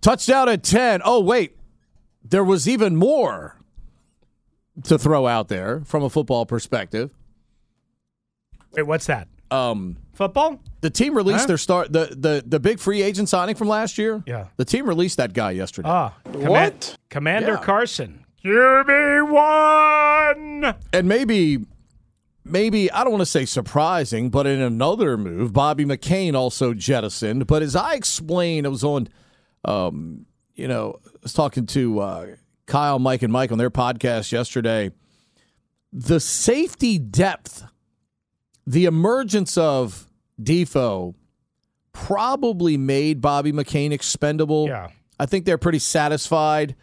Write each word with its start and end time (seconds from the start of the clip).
Touchdown 0.00 0.48
at 0.48 0.62
10. 0.62 1.02
Oh, 1.04 1.20
wait. 1.20 1.56
There 2.24 2.44
was 2.44 2.68
even 2.68 2.96
more 2.96 3.56
to 4.84 4.98
throw 4.98 5.26
out 5.26 5.48
there 5.48 5.82
from 5.84 6.02
a 6.02 6.10
football 6.10 6.46
perspective. 6.46 7.10
Wait, 8.72 8.82
what's 8.84 9.06
that? 9.06 9.28
Um, 9.50 9.96
Football? 10.14 10.60
the 10.80 10.90
team 10.90 11.14
released 11.16 11.40
Huh? 11.40 11.46
their 11.48 11.58
start 11.58 11.92
the, 11.92 12.14
the 12.16 12.44
the 12.46 12.60
big 12.60 12.78
free 12.78 13.02
agent 13.02 13.28
signing 13.28 13.56
from 13.56 13.66
last 13.68 13.98
year. 13.98 14.22
Yeah. 14.26 14.46
The 14.58 14.64
team 14.64 14.86
released 14.86 15.16
that 15.16 15.32
guy 15.32 15.50
yesterday. 15.50 15.88
Ah, 15.88 16.14
Command- 16.24 16.48
What? 16.48 16.96
Commander 17.08 17.52
Yeah. 17.54 17.64
Carson. 17.64 18.24
Give 18.42 18.86
me 18.86 19.20
one. 19.22 20.74
and 20.92 21.08
maybe 21.08 21.66
maybe 22.44 22.92
I 22.92 23.02
don't 23.02 23.10
want 23.12 23.22
to 23.22 23.26
say 23.26 23.44
surprising, 23.44 24.30
but 24.30 24.46
in 24.46 24.60
another 24.60 25.16
move, 25.18 25.52
Bobby 25.52 25.84
McCain 25.84 26.34
also 26.34 26.72
jettisoned. 26.72 27.46
But 27.48 27.62
as 27.62 27.74
I 27.74 27.94
explained, 27.94 28.66
it 28.66 28.70
was 28.70 28.84
on 28.84 29.08
um, 29.64 30.26
you 30.54 30.68
know, 30.68 31.00
I 31.06 31.10
was 31.22 31.32
talking 31.32 31.66
to 31.66 32.00
uh, 32.00 32.26
Kyle, 32.66 32.98
Mike, 32.98 33.22
and 33.22 33.32
Mike 33.32 33.52
on 33.52 33.58
their 33.58 33.70
podcast 33.70 34.32
yesterday. 34.32 34.90
The 35.92 36.20
safety 36.20 36.98
depth, 36.98 37.64
the 38.66 38.84
emergence 38.84 39.58
of 39.58 40.06
Defo 40.40 41.14
probably 41.92 42.76
made 42.76 43.20
Bobby 43.20 43.52
McCain 43.52 43.92
expendable. 43.92 44.68
Yeah. 44.68 44.88
I 45.18 45.26
think 45.26 45.44
they're 45.44 45.58
pretty 45.58 45.80
satisfied, 45.80 46.76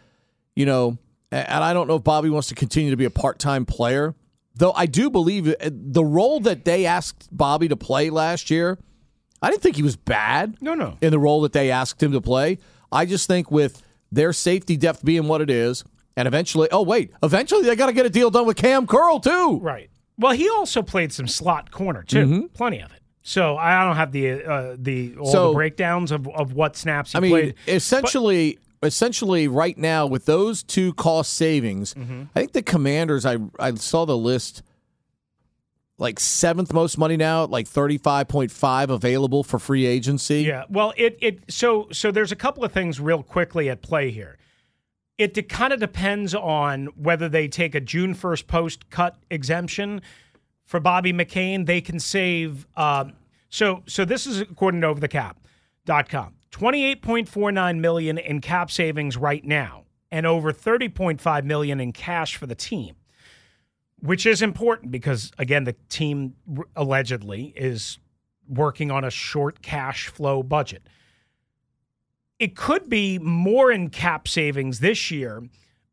you 0.54 0.66
know, 0.66 0.98
and 1.30 1.64
I 1.64 1.72
don't 1.72 1.88
know 1.88 1.96
if 1.96 2.04
Bobby 2.04 2.30
wants 2.30 2.48
to 2.48 2.54
continue 2.54 2.90
to 2.90 2.96
be 2.96 3.04
a 3.04 3.10
part 3.10 3.38
time 3.38 3.66
player. 3.66 4.14
Though 4.54 4.72
I 4.72 4.86
do 4.86 5.10
believe 5.10 5.48
uh, 5.48 5.70
the 5.70 6.04
role 6.04 6.40
that 6.40 6.64
they 6.64 6.86
asked 6.86 7.28
Bobby 7.30 7.68
to 7.68 7.76
play 7.76 8.10
last 8.10 8.50
year, 8.50 8.78
I 9.42 9.50
didn't 9.50 9.62
think 9.62 9.76
he 9.76 9.82
was 9.82 9.96
bad 9.96 10.56
No, 10.60 10.74
no. 10.74 10.96
in 11.00 11.10
the 11.10 11.18
role 11.18 11.42
that 11.42 11.52
they 11.52 11.70
asked 11.70 12.02
him 12.02 12.12
to 12.12 12.20
play. 12.20 12.58
I 12.90 13.04
just 13.06 13.26
think 13.26 13.50
with 13.50 13.82
their 14.10 14.32
safety 14.32 14.76
depth 14.76 15.04
being 15.04 15.28
what 15.28 15.40
it 15.40 15.50
is, 15.50 15.84
and 16.16 16.26
eventually, 16.26 16.68
oh 16.72 16.82
wait, 16.82 17.12
eventually 17.22 17.62
they 17.62 17.76
got 17.76 17.86
to 17.86 17.92
get 17.92 18.06
a 18.06 18.10
deal 18.10 18.30
done 18.30 18.46
with 18.46 18.56
Cam 18.56 18.86
Curl 18.86 19.20
too. 19.20 19.58
Right. 19.62 19.90
Well, 20.18 20.32
he 20.32 20.48
also 20.48 20.82
played 20.82 21.12
some 21.12 21.28
slot 21.28 21.70
corner 21.70 22.02
too. 22.02 22.26
Mm-hmm. 22.26 22.46
Plenty 22.54 22.80
of 22.80 22.90
it. 22.92 23.00
So 23.22 23.56
I 23.56 23.84
don't 23.84 23.96
have 23.96 24.10
the 24.10 24.42
uh, 24.44 24.76
the 24.78 25.14
all 25.18 25.30
So- 25.30 25.48
the 25.48 25.54
breakdowns 25.54 26.10
of, 26.10 26.26
of 26.28 26.54
what 26.54 26.76
snaps 26.76 27.12
he 27.12 27.18
I 27.18 27.20
mean, 27.20 27.30
played. 27.30 27.54
essentially, 27.68 28.58
essentially, 28.82 29.48
right 29.48 29.76
now 29.78 30.06
with 30.06 30.24
those 30.26 30.62
two 30.62 30.92
cost 30.94 31.34
savings, 31.34 31.94
Mm-hmm. 31.94 32.22
I 32.34 32.40
think 32.40 32.52
the 32.52 32.62
Commanders. 32.62 33.24
I 33.26 33.36
I 33.60 33.74
saw 33.74 34.04
the 34.06 34.16
list. 34.16 34.62
Like 36.00 36.20
seventh 36.20 36.72
most 36.72 36.96
money 36.96 37.16
now, 37.16 37.44
like 37.46 37.66
thirty 37.66 37.98
five 37.98 38.28
point 38.28 38.52
five 38.52 38.88
available 38.88 39.42
for 39.42 39.58
free 39.58 39.84
agency. 39.84 40.42
Yeah. 40.42 40.64
Well, 40.68 40.94
it 40.96 41.18
it 41.20 41.40
so 41.48 41.88
so 41.90 42.12
there's 42.12 42.30
a 42.30 42.36
couple 42.36 42.64
of 42.64 42.70
things 42.70 43.00
real 43.00 43.24
quickly 43.24 43.68
at 43.68 43.82
play 43.82 44.12
here. 44.12 44.38
It 45.18 45.34
de- 45.34 45.42
kind 45.42 45.72
of 45.72 45.80
depends 45.80 46.36
on 46.36 46.86
whether 46.94 47.28
they 47.28 47.48
take 47.48 47.74
a 47.74 47.80
June 47.80 48.14
1st 48.14 48.46
post 48.46 48.90
cut 48.90 49.16
exemption 49.28 50.00
for 50.64 50.78
Bobby 50.78 51.12
McCain. 51.12 51.66
They 51.66 51.80
can 51.80 51.98
save. 51.98 52.68
Um, 52.76 53.14
so 53.50 53.82
so 53.86 54.04
this 54.04 54.24
is 54.24 54.40
according 54.40 54.82
to 54.82 54.94
OverTheCap.com. 54.94 56.34
28.49 56.52 57.78
million 57.80 58.18
in 58.18 58.40
cap 58.40 58.70
savings 58.70 59.16
right 59.16 59.44
now, 59.44 59.84
and 60.12 60.26
over 60.26 60.52
30.5 60.52 61.44
million 61.44 61.80
in 61.80 61.92
cash 61.92 62.36
for 62.36 62.46
the 62.46 62.54
team 62.54 62.94
which 64.00 64.26
is 64.26 64.42
important 64.42 64.90
because 64.90 65.32
again 65.38 65.64
the 65.64 65.74
team 65.88 66.34
allegedly 66.76 67.52
is 67.56 67.98
working 68.48 68.90
on 68.90 69.04
a 69.04 69.10
short 69.10 69.60
cash 69.62 70.08
flow 70.08 70.42
budget. 70.42 70.82
It 72.38 72.54
could 72.54 72.88
be 72.88 73.18
more 73.18 73.70
in 73.72 73.90
cap 73.90 74.28
savings 74.28 74.80
this 74.80 75.10
year 75.10 75.42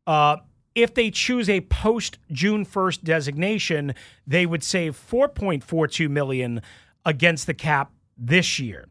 uh, 0.06 0.38
if 0.74 0.94
they 0.94 1.10
choose 1.10 1.48
a 1.48 1.60
post 1.62 2.18
june 2.30 2.64
1st 2.64 3.02
designation 3.02 3.94
they 4.26 4.46
would 4.46 4.62
save 4.62 4.96
4.42 4.96 6.08
million 6.08 6.62
against 7.04 7.46
the 7.46 7.54
cap 7.54 7.90
this 8.16 8.58
year. 8.58 8.88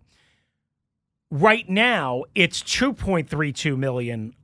Right 1.32 1.70
now 1.70 2.24
it's 2.36 2.62
2.32 2.62 3.78
million 3.78 4.36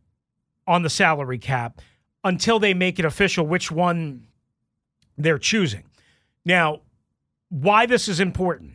on 0.68 0.84
the 0.84 0.90
salary 0.90 1.40
cap 1.40 1.82
until 2.24 2.60
they 2.60 2.74
make 2.74 3.00
it 3.00 3.06
official 3.06 3.46
which 3.46 3.72
one 3.72 4.28
they're 5.24 5.40
choosing. 5.40 5.84
Now, 6.46 6.82
why 7.50 7.86
this 7.86 8.08
is 8.08 8.20
important. 8.20 8.74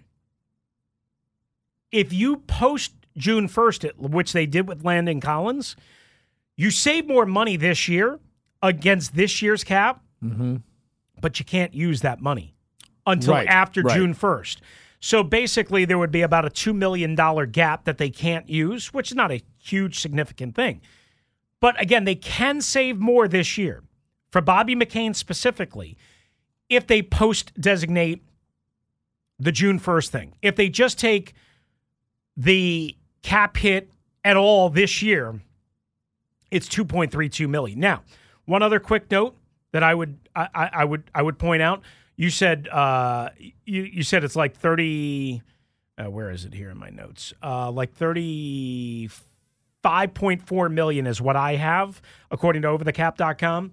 If 1.90 2.12
you 2.12 2.38
post 2.38 2.92
June 3.16 3.48
1st, 3.48 3.96
which 3.96 4.32
they 4.32 4.46
did 4.46 4.68
with 4.68 4.84
Landon 4.84 5.20
Collins, 5.20 5.76
you 6.56 6.70
save 6.70 7.06
more 7.06 7.26
money 7.26 7.56
this 7.56 7.88
year 7.88 8.18
against 8.62 9.14
this 9.14 9.40
year's 9.40 9.64
cap, 9.64 10.02
mm-hmm. 10.22 10.56
but 11.20 11.38
you 11.38 11.44
can't 11.44 11.74
use 11.74 12.00
that 12.02 12.20
money 12.20 12.54
until 13.06 13.34
Right, 13.34 13.46
after 13.48 13.82
right. 13.82 13.96
June 13.96 14.14
1st. 14.14 14.58
So 15.00 15.22
basically, 15.22 15.84
there 15.84 15.98
would 15.98 16.10
be 16.10 16.22
about 16.22 16.44
a 16.44 16.50
$2 16.50 16.74
million 16.74 17.14
gap 17.50 17.84
that 17.84 17.98
they 17.98 18.10
can't 18.10 18.48
use, 18.48 18.92
which 18.92 19.10
is 19.10 19.16
not 19.16 19.30
a 19.30 19.42
huge, 19.58 20.00
significant 20.00 20.54
thing. 20.54 20.80
But 21.60 21.80
again, 21.80 22.04
they 22.04 22.14
can 22.14 22.60
save 22.60 22.98
more 22.98 23.28
this 23.28 23.56
year. 23.56 23.82
For 24.30 24.40
Bobby 24.40 24.74
McCain 24.74 25.14
specifically, 25.14 25.96
if 26.68 26.86
they 26.86 27.02
post 27.02 27.52
designate 27.60 28.22
the 29.38 29.52
June 29.52 29.78
1st 29.78 30.08
thing, 30.08 30.32
if 30.42 30.56
they 30.56 30.68
just 30.68 30.98
take 30.98 31.34
the 32.36 32.96
cap 33.22 33.56
hit 33.56 33.92
at 34.24 34.36
all 34.36 34.68
this 34.70 35.02
year, 35.02 35.40
it's 36.50 36.68
2.32 36.68 37.48
million. 37.48 37.78
Now, 37.80 38.02
one 38.44 38.62
other 38.62 38.78
quick 38.80 39.10
note 39.10 39.36
that 39.72 39.82
I 39.82 39.94
would 39.94 40.18
I, 40.34 40.70
I 40.72 40.84
would 40.84 41.10
I 41.14 41.22
would 41.22 41.38
point 41.38 41.62
out. 41.62 41.82
You 42.16 42.30
said 42.30 42.68
uh 42.68 43.28
you 43.64 43.82
you 43.82 44.02
said 44.02 44.24
it's 44.24 44.36
like 44.36 44.56
30 44.56 45.42
uh, 45.98 46.10
where 46.10 46.30
is 46.30 46.46
it 46.46 46.54
here 46.54 46.70
in 46.70 46.78
my 46.78 46.90
notes? 46.90 47.32
Uh 47.42 47.70
like 47.70 47.94
35.4 47.96 50.72
million 50.72 51.06
is 51.06 51.20
what 51.20 51.36
I 51.36 51.56
have 51.56 52.00
according 52.30 52.62
to 52.62 52.68
overthecap.com. 52.68 53.72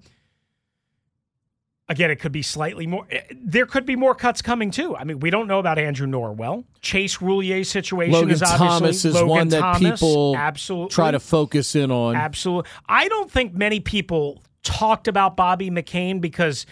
Again, 1.94 2.12
it 2.12 2.18
could 2.18 2.32
be 2.32 2.42
slightly 2.42 2.88
more. 2.88 3.06
eh, 3.12 3.22
There 3.32 3.66
could 3.66 3.86
be 3.86 3.96
more 3.96 4.16
cuts 4.16 4.42
coming 4.42 4.72
too. 4.72 4.96
I 4.96 5.04
mean, 5.04 5.20
we 5.20 5.30
don't 5.30 5.48
know 5.48 5.60
about 5.60 5.78
Andrew 5.80 6.08
Norwell. 6.08 6.66
Chase 6.82 7.22
Roullier's 7.22 7.70
situation 7.70 8.14
Logan 8.14 8.32
is 8.32 8.42
obviously 8.42 8.68
Thomas 8.68 9.06
is 9.06 9.14
Logan 9.14 9.30
one 9.30 9.48
that 9.50 9.60
Thomas, 9.60 10.00
people 10.02 10.36
absolutely 10.36 10.90
try 10.90 11.12
to 11.12 11.20
focus 11.20 11.76
in 11.76 11.92
on. 11.92 12.16
Absolutely. 12.16 12.70
I 12.88 13.08
don't 13.08 13.30
think 13.32 13.54
many 13.54 13.80
people 13.80 14.42
talked 14.64 15.08
about 15.08 15.36
Bobby 15.38 15.70
McCain 15.70 16.20
because 16.22 16.66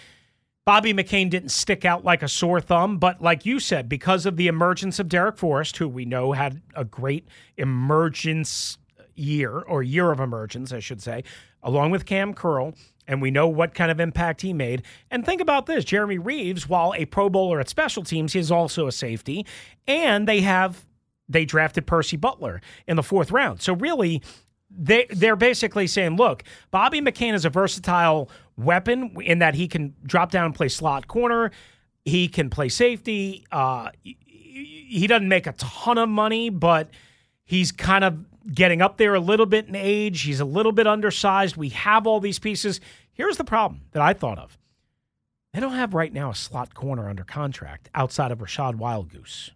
Bobby 0.64 0.94
McCain 0.94 1.28
didn't 1.28 1.50
stick 1.50 1.84
out 1.84 2.04
like 2.04 2.22
a 2.22 2.28
sore 2.28 2.60
thumb. 2.60 2.98
But 2.98 3.20
like 3.20 3.44
you 3.44 3.58
said, 3.60 3.88
because 3.88 4.26
of 4.26 4.36
the 4.36 4.48
emergence 4.48 4.98
of 4.98 5.08
Darrick 5.08 5.36
Forrest, 5.38 5.76
who 5.76 5.88
we 5.88 6.04
know 6.04 6.32
had 6.32 6.60
a 6.74 6.84
great 6.84 7.26
emergence 7.56 8.78
year 9.14 9.58
or 9.58 9.82
year 9.82 10.10
of 10.10 10.20
emergence, 10.20 10.72
I 10.72 10.78
should 10.80 11.02
say, 11.02 11.24
along 11.62 11.90
with 11.90 12.06
Cam 12.06 12.32
Curl. 12.32 12.74
And 13.08 13.20
we 13.20 13.30
know 13.30 13.48
what 13.48 13.74
kind 13.74 13.90
of 13.90 13.98
impact 13.98 14.42
he 14.42 14.52
made. 14.52 14.82
And 15.10 15.26
think 15.26 15.40
about 15.40 15.66
this 15.66 15.84
Jeremy 15.84 16.18
Reaves, 16.18 16.68
while 16.68 16.94
a 16.96 17.04
Pro 17.04 17.28
Bowler 17.28 17.60
at 17.60 17.68
special 17.68 18.04
teams, 18.04 18.32
he 18.32 18.38
is 18.38 18.50
also 18.50 18.86
a 18.86 18.92
safety. 18.92 19.44
And 19.86 20.28
they 20.28 20.40
have 20.40 20.84
they 21.28 21.44
drafted 21.44 21.86
Percy 21.86 22.16
Butler 22.16 22.60
in 22.86 22.96
the 22.96 23.02
fourth 23.02 23.30
round. 23.30 23.60
So 23.60 23.74
really, 23.74 24.22
they 24.70 25.06
they're 25.10 25.36
basically 25.36 25.86
saying, 25.86 26.16
look, 26.16 26.44
Bobby 26.70 27.00
McCain 27.00 27.34
is 27.34 27.44
a 27.44 27.50
versatile 27.50 28.30
weapon 28.56 29.16
in 29.22 29.40
that 29.40 29.54
he 29.54 29.68
can 29.68 29.94
drop 30.04 30.30
down 30.30 30.46
and 30.46 30.54
play 30.54 30.68
slot 30.68 31.08
corner. 31.08 31.50
He 32.04 32.28
can 32.28 32.50
play 32.50 32.68
safety. 32.68 33.44
Uh, 33.50 33.90
he 34.02 34.16
he 34.92 35.06
doesn't 35.06 35.28
make 35.28 35.46
a 35.46 35.52
ton 35.52 35.96
of 35.96 36.08
money, 36.08 36.50
but 36.50 36.90
he's 37.44 37.72
kind 37.72 38.04
of 38.04 38.18
getting 38.52 38.82
up 38.82 38.98
there 38.98 39.14
a 39.14 39.20
little 39.20 39.46
bit 39.46 39.66
in 39.68 39.74
age. 39.74 40.22
He's 40.22 40.40
a 40.40 40.44
little 40.44 40.72
bit 40.72 40.86
undersized. 40.86 41.56
We 41.56 41.70
have 41.70 42.06
all 42.06 42.20
these 42.20 42.38
pieces. 42.38 42.80
Here's 43.12 43.36
the 43.36 43.44
problem 43.44 43.82
that 43.92 44.02
I 44.02 44.12
thought 44.12 44.38
of. 44.38 44.58
They 45.52 45.60
don't 45.60 45.72
have 45.72 45.92
right 45.92 46.12
now 46.12 46.30
a 46.30 46.34
slot 46.34 46.74
corner 46.74 47.08
under 47.08 47.24
contract 47.24 47.90
outside 47.94 48.32
of 48.32 48.38
Rachad 48.38 48.76
Wildgoose 48.76 49.50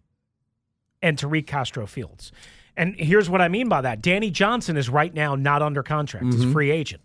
and 1.02 1.16
Tariq 1.16 1.46
Castro 1.46 1.86
Fields. 1.86 2.32
And 2.76 2.94
here's 2.96 3.30
what 3.30 3.40
I 3.40 3.48
mean 3.48 3.68
by 3.68 3.80
that. 3.80 4.02
Danny 4.02 4.30
Johnson 4.30 4.76
is 4.76 4.90
right 4.90 5.12
now 5.14 5.34
not 5.34 5.62
under 5.62 5.82
contract. 5.82 6.26
He's 6.26 6.34
a 6.34 6.38
mm-hmm. 6.44 6.52
free 6.52 6.70
agent. 6.70 7.02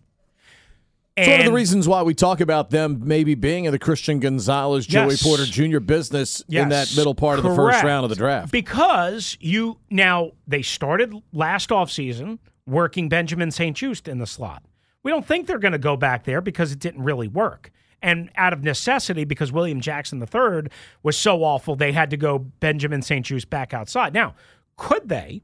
It's 1.16 1.28
one 1.28 1.40
of 1.40 1.46
the 1.46 1.52
reasons 1.52 1.86
why 1.86 2.02
we 2.02 2.14
talk 2.14 2.40
about 2.40 2.70
them 2.70 3.02
maybe 3.04 3.34
being 3.34 3.66
in 3.66 3.72
the 3.72 3.78
Christian 3.78 4.18
Gonzalez, 4.18 4.86
Joey 4.86 5.10
Yes. 5.10 5.22
Porter 5.22 5.44
Jr. 5.44 5.78
business 5.78 6.42
in 6.48 6.70
that 6.70 6.94
middle 6.96 7.14
part 7.14 7.38
of 7.38 7.44
the 7.44 7.54
first 7.54 7.82
round 7.82 8.04
of 8.04 8.10
the 8.10 8.16
draft. 8.16 8.50
Because 8.50 9.36
you 9.38 9.78
now 9.90 10.32
they 10.46 10.62
started 10.62 11.14
last 11.32 11.68
offseason 11.68 12.38
working 12.66 13.10
Benjamin 13.10 13.50
St. 13.50 13.76
Juste 13.76 14.08
in 14.08 14.18
the 14.18 14.26
slot. 14.26 14.62
We 15.02 15.10
don't 15.10 15.26
think 15.26 15.46
they're 15.46 15.58
going 15.58 15.72
to 15.72 15.78
go 15.78 15.96
back 15.96 16.24
there 16.24 16.40
because 16.40 16.72
it 16.72 16.78
didn't 16.78 17.02
really 17.02 17.28
work. 17.28 17.70
And 18.02 18.30
out 18.36 18.52
of 18.52 18.64
necessity, 18.64 19.24
because 19.24 19.52
William 19.52 19.80
Jackson 19.80 20.20
III 20.20 20.68
was 21.02 21.16
so 21.16 21.44
awful, 21.44 21.76
they 21.76 21.92
had 21.92 22.10
to 22.10 22.16
go 22.16 22.38
Benjamin 22.38 23.02
St. 23.02 23.24
Juste 23.24 23.48
back 23.48 23.72
outside. 23.72 24.12
Now, 24.12 24.34
could 24.76 25.08
they 25.08 25.42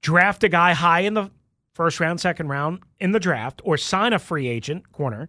draft 0.00 0.42
a 0.42 0.48
guy 0.48 0.72
high 0.72 1.00
in 1.00 1.14
the 1.14 1.30
first 1.74 2.00
round, 2.00 2.20
second 2.20 2.48
round 2.48 2.80
in 2.98 3.12
the 3.12 3.20
draft, 3.20 3.60
or 3.64 3.76
sign 3.76 4.12
a 4.12 4.18
free 4.18 4.48
agent 4.48 4.90
corner, 4.92 5.28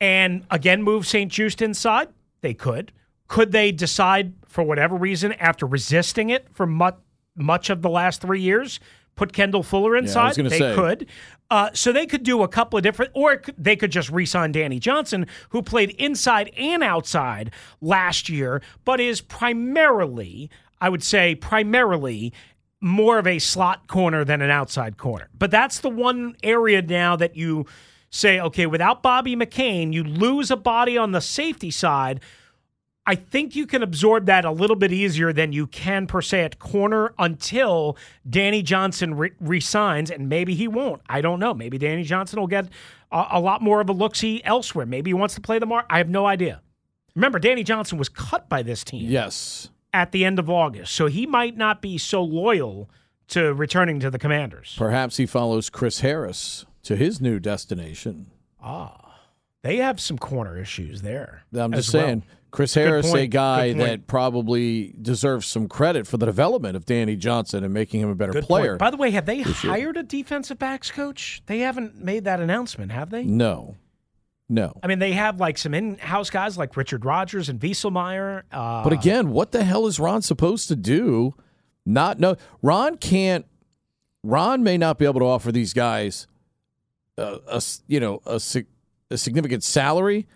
and 0.00 0.46
again 0.50 0.82
move 0.82 1.06
St. 1.06 1.30
Juste 1.30 1.60
inside? 1.60 2.08
They 2.40 2.54
could. 2.54 2.92
Could 3.28 3.50
they 3.50 3.72
decide 3.72 4.34
for 4.46 4.62
whatever 4.62 4.94
reason 4.94 5.32
after 5.34 5.66
resisting 5.66 6.30
it 6.30 6.46
for 6.52 6.66
much 6.66 6.96
much 7.38 7.68
of 7.68 7.82
the 7.82 7.90
last 7.90 8.22
three 8.22 8.40
years, 8.40 8.80
put 9.16 9.32
Kendall 9.32 9.62
Fuller 9.62 9.96
inside? 9.96 10.36
gonna 10.36 10.48
they 10.48 10.58
say. 10.58 10.74
could. 10.74 11.06
Uh, 11.50 11.70
so 11.72 11.92
they 11.92 12.06
could 12.06 12.22
do 12.22 12.42
a 12.42 12.48
couple 12.48 12.76
of 12.76 12.82
different, 12.82 13.12
or 13.14 13.42
they 13.56 13.76
could 13.76 13.90
just 13.90 14.10
re-sign 14.10 14.52
Danny 14.52 14.78
Johnson, 14.78 15.26
who 15.50 15.62
played 15.62 15.90
inside 15.90 16.52
and 16.56 16.82
outside 16.82 17.50
last 17.80 18.28
year, 18.28 18.62
but 18.84 19.00
is 19.00 19.20
primarily, 19.20 20.50
I 20.80 20.88
would 20.88 21.02
say, 21.02 21.34
primarily 21.34 22.32
more 22.80 23.18
of 23.18 23.26
a 23.26 23.38
slot 23.38 23.86
corner 23.86 24.24
than 24.24 24.42
an 24.42 24.50
outside 24.50 24.96
corner. 24.96 25.28
But 25.36 25.50
that's 25.50 25.80
the 25.80 25.88
one 25.88 26.36
area 26.42 26.82
now 26.82 27.16
that 27.16 27.36
you 27.36 27.66
say, 28.10 28.40
okay, 28.40 28.66
without 28.66 29.02
Bobby 29.02 29.36
McCain, 29.36 29.92
you 29.92 30.04
lose 30.04 30.50
a 30.50 30.56
body 30.56 30.98
on 30.98 31.12
the 31.12 31.20
safety 31.20 31.70
side. 31.70 32.20
I 33.08 33.14
think 33.14 33.54
you 33.54 33.66
can 33.66 33.82
absorb 33.84 34.26
that 34.26 34.44
a 34.44 34.50
little 34.50 34.74
bit 34.74 34.92
easier 34.92 35.32
than 35.32 35.52
you 35.52 35.66
can 35.68 36.06
per 36.08 36.20
se 36.20 36.42
at 36.42 36.58
corner 36.58 37.14
until 37.18 37.96
Danny 38.28 38.62
Johnson 38.62 39.14
re- 39.14 39.30
resigns, 39.40 40.10
and 40.10 40.28
maybe 40.28 40.54
he 40.54 40.66
won't. 40.66 41.02
I 41.08 41.20
don't 41.20 41.38
know. 41.38 41.54
Maybe 41.54 41.78
Danny 41.78 42.02
Johnson 42.02 42.40
will 42.40 42.48
get 42.48 42.66
a, 43.12 43.26
a 43.32 43.40
lot 43.40 43.62
more 43.62 43.80
of 43.80 43.88
a 43.88 43.92
look 43.92 44.16
see 44.16 44.42
elsewhere. 44.44 44.86
Maybe 44.86 45.10
he 45.10 45.14
wants 45.14 45.36
to 45.36 45.40
play 45.40 45.58
the 45.60 45.66
mark. 45.66 45.86
I 45.88 45.98
have 45.98 46.08
no 46.08 46.26
idea. 46.26 46.62
Remember, 47.14 47.38
Danny 47.38 47.62
Johnson 47.62 47.96
was 47.96 48.08
cut 48.08 48.48
by 48.48 48.62
this 48.62 48.82
team 48.82 49.08
Yes. 49.08 49.70
at 49.94 50.10
the 50.12 50.24
end 50.24 50.38
of 50.40 50.50
August, 50.50 50.92
so 50.92 51.06
he 51.06 51.26
might 51.26 51.56
not 51.56 51.80
be 51.80 51.98
so 51.98 52.22
loyal 52.22 52.90
to 53.28 53.54
returning 53.54 54.00
to 54.00 54.10
the 54.10 54.18
Commanders. 54.18 54.74
Perhaps 54.76 55.16
he 55.16 55.26
follows 55.26 55.70
Chris 55.70 56.00
Harris 56.00 56.66
to 56.82 56.96
his 56.96 57.20
new 57.20 57.38
destination. 57.38 58.32
Ah. 58.60 59.05
They 59.66 59.78
have 59.78 59.98
some 60.00 60.16
corner 60.16 60.56
issues 60.56 61.02
there. 61.02 61.42
I'm 61.52 61.72
just 61.72 61.88
as 61.88 61.94
well. 61.94 62.04
saying, 62.06 62.22
Chris 62.52 62.74
Harris, 62.74 63.12
a 63.12 63.26
guy 63.26 63.72
that 63.72 64.06
probably 64.06 64.94
deserves 65.02 65.46
some 65.48 65.66
credit 65.66 66.06
for 66.06 66.18
the 66.18 66.26
development 66.26 66.76
of 66.76 66.86
Danny 66.86 67.16
Johnson 67.16 67.64
and 67.64 67.74
making 67.74 68.00
him 68.00 68.08
a 68.08 68.14
better 68.14 68.32
Good 68.32 68.44
player. 68.44 68.70
point. 68.74 68.78
By 68.78 68.90
the 68.92 68.96
way, 68.96 69.10
have 69.10 69.26
they 69.26 69.40
hired 69.42 69.96
a 69.96 70.04
defensive 70.04 70.60
backs 70.60 70.92
coach? 70.92 71.42
They 71.46 71.58
haven't 71.58 71.96
made 71.96 72.22
that 72.24 72.38
announcement, 72.38 72.92
have 72.92 73.10
they? 73.10 73.24
no, 73.24 73.74
no. 74.48 74.78
I 74.84 74.86
mean, 74.86 75.00
they 75.00 75.10
have 75.12 75.40
like 75.40 75.58
some 75.58 75.74
in-house 75.74 76.30
guys 76.30 76.56
like 76.56 76.76
Richard 76.76 77.04
Rodgers 77.04 77.48
and 77.48 77.58
Vieselmeyer. 77.58 78.44
Uh, 78.52 78.84
But 78.84 78.92
again, 78.92 79.30
what 79.30 79.50
the 79.50 79.64
hell 79.64 79.88
is 79.88 79.98
Ron 79.98 80.22
supposed 80.22 80.68
to 80.68 80.76
do? 80.76 81.34
Not 81.84 82.20
know. 82.20 82.36
Ron 82.62 82.98
can't. 82.98 83.46
Ron 84.22 84.62
may 84.62 84.78
not 84.78 84.98
be 85.00 85.04
able 85.04 85.18
to 85.18 85.26
offer 85.26 85.50
these 85.50 85.72
guys 85.72 86.28
a, 87.18 87.60
you 87.88 87.98
know 87.98 88.20
a, 88.24 88.40
a 89.10 89.16
significant 89.18 89.62
salary, 89.64 90.26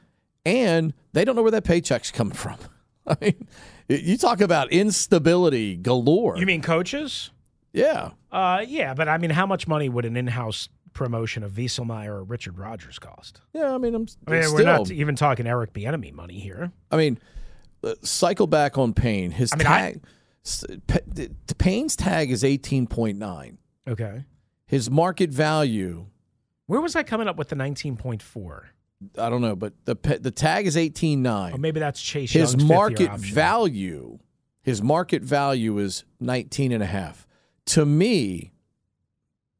and 0.44 0.92
they 1.12 1.24
don't 1.24 1.36
know 1.36 1.42
where 1.42 1.50
that 1.50 1.64
paycheck's 1.64 2.10
coming 2.10 2.34
from. 2.34 2.56
I 3.06 3.16
mean, 3.20 3.46
you 3.88 4.16
talk 4.16 4.40
about 4.40 4.70
instability 4.70 5.76
galore. 5.76 6.36
you 6.38 6.46
mean 6.46 6.62
coaches? 6.62 7.30
yeah, 7.72 8.10
Uh, 8.32 8.64
yeah, 8.66 8.94
but 8.94 9.08
I 9.08 9.18
mean, 9.18 9.30
how 9.30 9.46
much 9.46 9.66
money 9.68 9.88
would 9.88 10.04
an 10.04 10.16
in-house 10.16 10.68
promotion 10.92 11.42
of 11.44 11.52
Vieselmeyer 11.52 12.08
or 12.08 12.24
Richard 12.24 12.58
Rodgers 12.58 12.98
cost? 12.98 13.40
yeah. 13.52 13.74
I 13.74 13.78
mean, 13.78 13.94
I'm 13.94 14.06
I 14.26 14.30
mean, 14.32 14.42
still. 14.42 14.54
we're 14.54 14.62
not 14.64 14.90
even 14.90 15.16
talking 15.16 15.46
Eric 15.46 15.72
Bieniemy 15.72 16.12
money 16.12 16.38
here. 16.40 16.72
I 16.90 16.96
mean, 16.96 17.18
uh, 17.84 17.94
cycle 18.02 18.46
back 18.46 18.76
on 18.76 18.92
Payne. 18.92 19.30
His 19.30 19.52
I 19.52 19.56
mean, 19.56 19.66
tag, 19.66 20.00
s- 20.44 20.64
Pa- 20.86 20.98
the- 21.06 21.30
the 21.46 21.54
Payne's 21.54 21.96
tag 21.96 22.30
is 22.30 22.44
eighteen 22.44 22.86
point 22.86 23.18
nine. 23.18 23.58
Okay. 23.88 24.24
His 24.66 24.90
market 24.90 25.30
value 25.30 26.06
Where 26.70 26.80
was 26.80 26.94
I 26.94 27.02
coming 27.02 27.26
up 27.26 27.34
with 27.34 27.48
the 27.48 27.56
19.4? 27.56 28.62
I 29.18 29.28
don't 29.28 29.40
know, 29.40 29.56
but 29.56 29.72
the 29.86 29.96
the 30.20 30.30
tag 30.30 30.68
is 30.68 30.76
18.9. 30.76 31.54
Or 31.54 31.58
maybe 31.58 31.80
that's 31.80 32.00
Chase 32.00 32.30
His 32.30 32.52
Young's 32.52 32.64
market 32.64 33.10
value, 33.16 34.20
his 34.62 34.80
market 34.80 35.22
value 35.22 35.78
is 35.78 36.04
19 36.20 36.70
and 36.70 36.80
a 36.80 36.86
half. 36.86 37.26
To 37.66 37.84
me, 37.84 38.52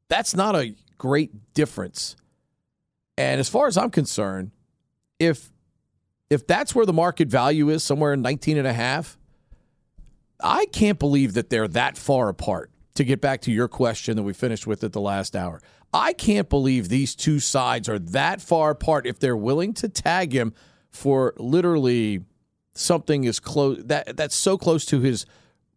that's 0.07 0.37
not 0.37 0.55
a 0.55 0.73
great 0.97 1.53
difference. 1.53 2.15
And 3.17 3.41
as 3.41 3.49
far 3.49 3.67
as 3.67 3.75
I'm 3.75 3.89
concerned, 3.89 4.51
if 5.19 5.51
if 6.29 6.47
that's 6.47 6.73
where 6.73 6.85
the 6.85 6.93
market 6.93 7.27
value 7.27 7.67
is 7.67 7.83
somewhere 7.83 8.13
in 8.13 8.21
19 8.21 8.57
and 8.57 8.67
a 8.67 8.71
half, 8.71 9.17
I 10.41 10.65
can't 10.67 10.97
believe 10.97 11.33
that 11.33 11.49
they're 11.49 11.67
that 11.67 11.97
far 11.97 12.29
apart. 12.29 12.71
To 12.95 13.03
get 13.03 13.21
back 13.21 13.41
to 13.41 13.51
your 13.51 13.67
question 13.67 14.17
that 14.17 14.23
we 14.23 14.33
finished 14.33 14.67
with 14.67 14.83
at 14.83 14.91
the 14.91 15.01
last 15.01 15.35
hour. 15.35 15.61
I 15.93 16.13
can't 16.13 16.49
believe 16.49 16.89
these 16.89 17.15
two 17.15 17.39
sides 17.39 17.89
are 17.89 17.99
that 17.99 18.41
far 18.41 18.71
apart 18.71 19.05
if 19.05 19.19
they're 19.19 19.37
willing 19.37 19.73
to 19.75 19.89
tag 19.89 20.33
him 20.33 20.53
for 20.89 21.33
literally 21.37 22.21
something 22.73 23.25
as 23.25 23.39
close 23.39 23.81
that 23.85 24.15
that's 24.15 24.35
so 24.35 24.57
close 24.57 24.85
to 24.85 24.99
his 24.99 25.25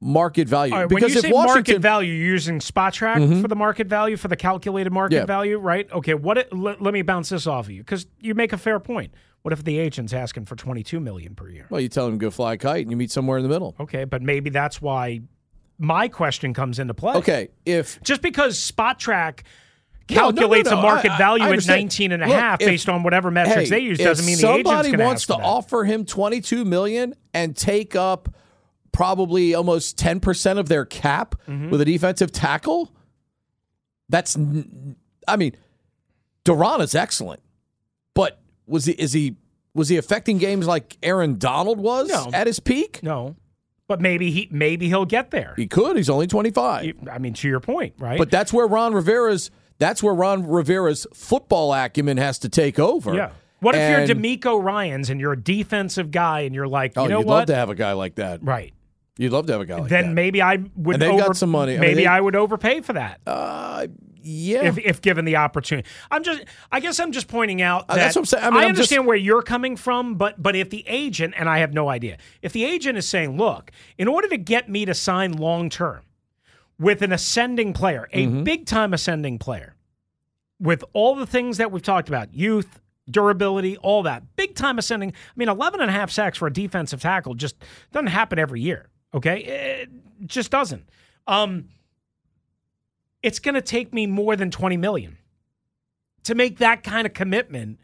market 0.01 0.49
value. 0.49 0.75
Right, 0.75 0.89
because 0.89 1.17
if 1.17 1.31
Washington 1.31 1.47
market 1.47 1.79
value, 1.81 2.13
you're 2.13 2.27
using 2.33 2.59
Spotrac 2.59 3.17
mm-hmm. 3.17 3.41
for 3.41 3.49
the 3.49 3.57
market 3.57 3.87
value 3.87 4.17
for 4.17 4.29
the 4.29 4.37
calculated 4.37 4.93
market 4.93 5.17
Yeah. 5.17 5.25
value, 5.25 5.59
right? 5.59 5.91
Okay, 5.91 6.15
what? 6.15 6.39
It, 6.39 6.53
let, 6.53 6.81
let 6.81 6.95
me 6.95 7.03
bounce 7.03 7.31
this 7.31 7.47
off 7.47 7.67
of 7.67 7.71
you 7.71 7.83
because 7.83 8.07
you 8.21 8.35
make 8.35 8.53
a 8.53 8.59
fair 8.59 8.79
point. 8.79 9.15
What 9.43 9.53
if 9.53 9.63
the 9.65 9.79
agent's 9.79 10.13
asking 10.13 10.47
for 10.47 10.57
22 10.57 11.01
million 11.01 11.35
per 11.35 11.49
year? 11.51 11.67
well, 11.69 11.81
you 11.81 11.89
tell 11.89 12.07
him 12.07 12.13
to 12.13 12.19
go 12.19 12.31
fly 12.31 12.55
a 12.55 12.57
kite 12.57 12.83
and 12.83 12.91
you 12.91 12.97
meet 12.97 13.11
somewhere 13.11 13.37
in 13.37 13.43
the 13.43 13.49
middle. 13.51 13.75
Okay, 13.79 14.05
but 14.05 14.23
maybe 14.23 14.49
that's 14.51 14.81
why 14.81 15.21
my 15.79 16.09
question 16.09 16.55
comes 16.55 16.79
into 16.79 16.95
play. 16.95 17.15
Okay, 17.17 17.49
if 17.67 18.01
just 18.03 18.23
because 18.23 18.59
Spotrac 18.59 19.41
No, 20.11 20.17
no, 20.17 20.31
no, 20.31 20.33
calculates 20.33 20.71
no. 20.71 20.79
a 20.79 20.83
market 20.83 21.11
I- 21.13 21.19
value 21.19 21.43
I 21.45 21.47
at 21.47 21.51
understand. 21.51 21.81
19 21.81 22.13
and 22.13 22.23
a 22.23 22.27
Look, 22.27 22.37
half 22.37 22.61
if- 22.61 22.67
based 22.69 22.89
on 22.89 23.03
whatever 23.03 23.31
metrics 23.31 23.71
hey, 23.71 23.77
they 23.79 23.85
use 23.85 23.99
doesn't 23.99 24.25
mean 24.27 24.37
the 24.39 24.47
agent's 24.47 24.69
somebody 24.69 24.89
going 24.91 24.99
to 24.99 25.05
wants 25.05 25.23
to 25.27 25.33
that. 25.35 25.41
offer 25.43 25.85
him 25.85 26.05
22 26.05 26.65
million 26.65 27.15
and 27.33 27.57
take 27.57 27.97
up 27.97 28.29
probably 28.93 29.55
almost 29.55 29.99
10% 29.99 30.59
of 30.59 30.69
their 30.69 30.85
cap 30.85 31.35
Mm-hmm. 31.49 31.71
with 31.71 31.81
a 31.81 31.85
defensive 31.85 32.31
tackle 32.31 32.93
that's 34.09 34.37
I 35.27 35.37
mean 35.37 35.57
Duran 36.45 36.81
is 36.81 36.95
excellent 36.95 37.41
but 38.15 38.39
was 38.67 38.85
he 38.85 38.93
is 38.93 39.13
he 39.13 39.37
was 39.75 39.89
he 39.89 39.97
affecting 39.97 40.39
games 40.39 40.67
like 40.67 40.97
Aaron 41.03 41.39
Donald 41.39 41.79
was 41.81 42.09
No. 42.09 42.31
at 42.33 42.47
his 42.47 42.61
peak 42.61 43.03
No, 43.03 43.35
but 43.89 44.01
maybe 44.01 44.31
he 44.31 44.49
maybe 44.51 44.89
he'll 44.89 45.05
get 45.05 45.31
there. 45.31 45.55
he 45.57 45.67
could 45.67 45.97
he's 45.97 46.11
only 46.11 46.27
25 46.27 46.93
I 47.11 47.19
mean, 47.19 47.35
to 47.35 47.49
your 47.49 47.61
point, 47.61 47.95
right? 47.99 48.19
but 48.19 48.31
that's 48.31 48.53
where 48.53 48.67
Ron 48.67 48.95
Rivera's 48.95 49.51
that's 49.79 50.03
where 50.03 50.15
Ron 50.15 50.47
Rivera's 50.47 51.07
football 51.13 51.73
acumen 51.75 52.17
has 52.17 52.39
to 52.41 52.49
take 52.49 52.79
over 52.79 53.15
yeah. 53.15 53.31
What 53.61 53.75
if 53.75 53.81
And- 53.81 54.09
you're 54.09 54.17
DeMeco 54.17 54.63
Ryans 54.63 55.09
and 55.09 55.19
you're 55.19 55.33
a 55.33 55.41
defensive 55.41 56.11
guy 56.11 56.41
and 56.41 56.55
you're 56.55 56.69
like, 56.69 56.97
you 56.97 57.03
Oh, 57.03 57.07
know 57.07 57.19
you'd 57.21 57.27
love 57.29 57.47
to 57.47 57.55
have 57.55 57.71
a 57.71 57.75
guy 57.75 57.93
like 57.93 58.17
that. 58.17 58.41
right. 58.43 58.73
You'd 59.17 59.33
love 59.33 59.47
to 59.47 59.53
have 59.53 59.61
a 59.63 59.65
guy 59.65 59.79
like 59.79 59.89
then 59.91 60.09
that. 60.09 60.13
maybe 60.13 60.43
I 60.43 60.57
would. 60.77 60.95
And 60.97 61.01
they've 61.03 61.19
got 61.19 61.37
some 61.37 61.49
money. 61.51 61.73
I 61.73 61.75
mean, 61.77 61.81
Maybe 61.91 62.03
they- 62.03 62.07
I 62.07 62.21
would 62.21 62.35
overpay 62.37 62.81
for 62.83 62.95
that 62.95 63.21
uh, 63.27 63.87
yeah. 64.25 64.65
if, 64.65 64.79
if 64.79 65.01
given 65.03 65.25
the 65.25 65.37
opportunity. 65.37 65.89
I'm 66.11 66.23
just. 66.23 66.43
I 66.73 66.81
guess 66.81 66.99
I'm 66.99 67.13
just 67.13 67.29
pointing 67.29 67.63
out 67.63 67.85
Uh, 67.89 67.95
that's 67.97 68.17
what 68.17 68.23
I'm 68.23 68.27
saying. 68.27 68.45
I 68.45 68.51
mean, 68.51 68.57
I'm 68.57 68.63
just- 68.71 68.79
understand 68.79 69.07
where 69.07 69.17
you're 69.17 69.43
coming 69.43 69.77
from, 69.77 70.17
but 70.17 70.43
but 70.43 70.57
if 70.57 70.71
the 70.71 70.85
agent 70.89 71.35
and 71.37 71.49
I 71.49 71.59
have 71.59 71.73
no 71.73 71.89
idea 71.89 72.19
if 72.43 72.53
the 72.53 72.65
agent 72.65 72.99
is 72.99 73.07
saying, 73.09 73.37
look, 73.37 73.71
in 73.99 74.09
order 74.09 74.29
to 74.29 74.37
get 74.37 74.69
me 74.69 74.85
to 74.85 74.95
sign 74.95 75.33
long 75.33 75.69
term 75.71 76.01
with 76.79 77.03
an 77.03 77.13
ascending 77.13 77.73
player, 77.73 78.09
a 78.13 78.27
Mm-hmm. 78.27 78.43
big 78.45 78.67
time 78.67 78.93
ascending 78.93 79.39
player, 79.39 79.77
with 80.59 80.83
all 80.93 81.15
the 81.15 81.27
things 81.27 81.59
that 81.59 81.71
we've 81.71 81.83
talked 81.83 82.09
about, 82.09 82.35
youth. 82.35 82.81
Durability, 83.11 83.77
all 83.77 84.03
that. 84.05 84.35
Big 84.35 84.55
time 84.55 84.79
ascending. 84.79 85.11
I 85.11 85.33
mean, 85.37 85.51
11 85.51 85.83
and 85.83 85.91
a 85.91 85.93
half 85.93 86.11
sacks 86.11 86.39
for 86.39 86.49
a 86.49 86.51
defensive 86.53 87.03
tackle 87.03 87.35
just 87.35 87.55
doesn't 87.93 88.07
happen 88.07 88.39
every 88.39 88.63
year. 88.63 88.89
Okay. 89.13 89.41
It 89.43 89.91
just 90.27 90.51
doesn't. 90.51 90.89
Um, 91.27 91.67
it's 93.25 93.39
going 93.39 93.55
to 93.55 93.63
take 93.63 93.95
me 93.95 94.07
more 94.07 94.37
than 94.37 94.51
20 94.51 94.77
million 94.77 95.17
to 96.25 96.35
make 96.35 96.59
that 96.59 96.83
kind 96.83 97.07
of 97.07 97.15
commitment 97.15 97.81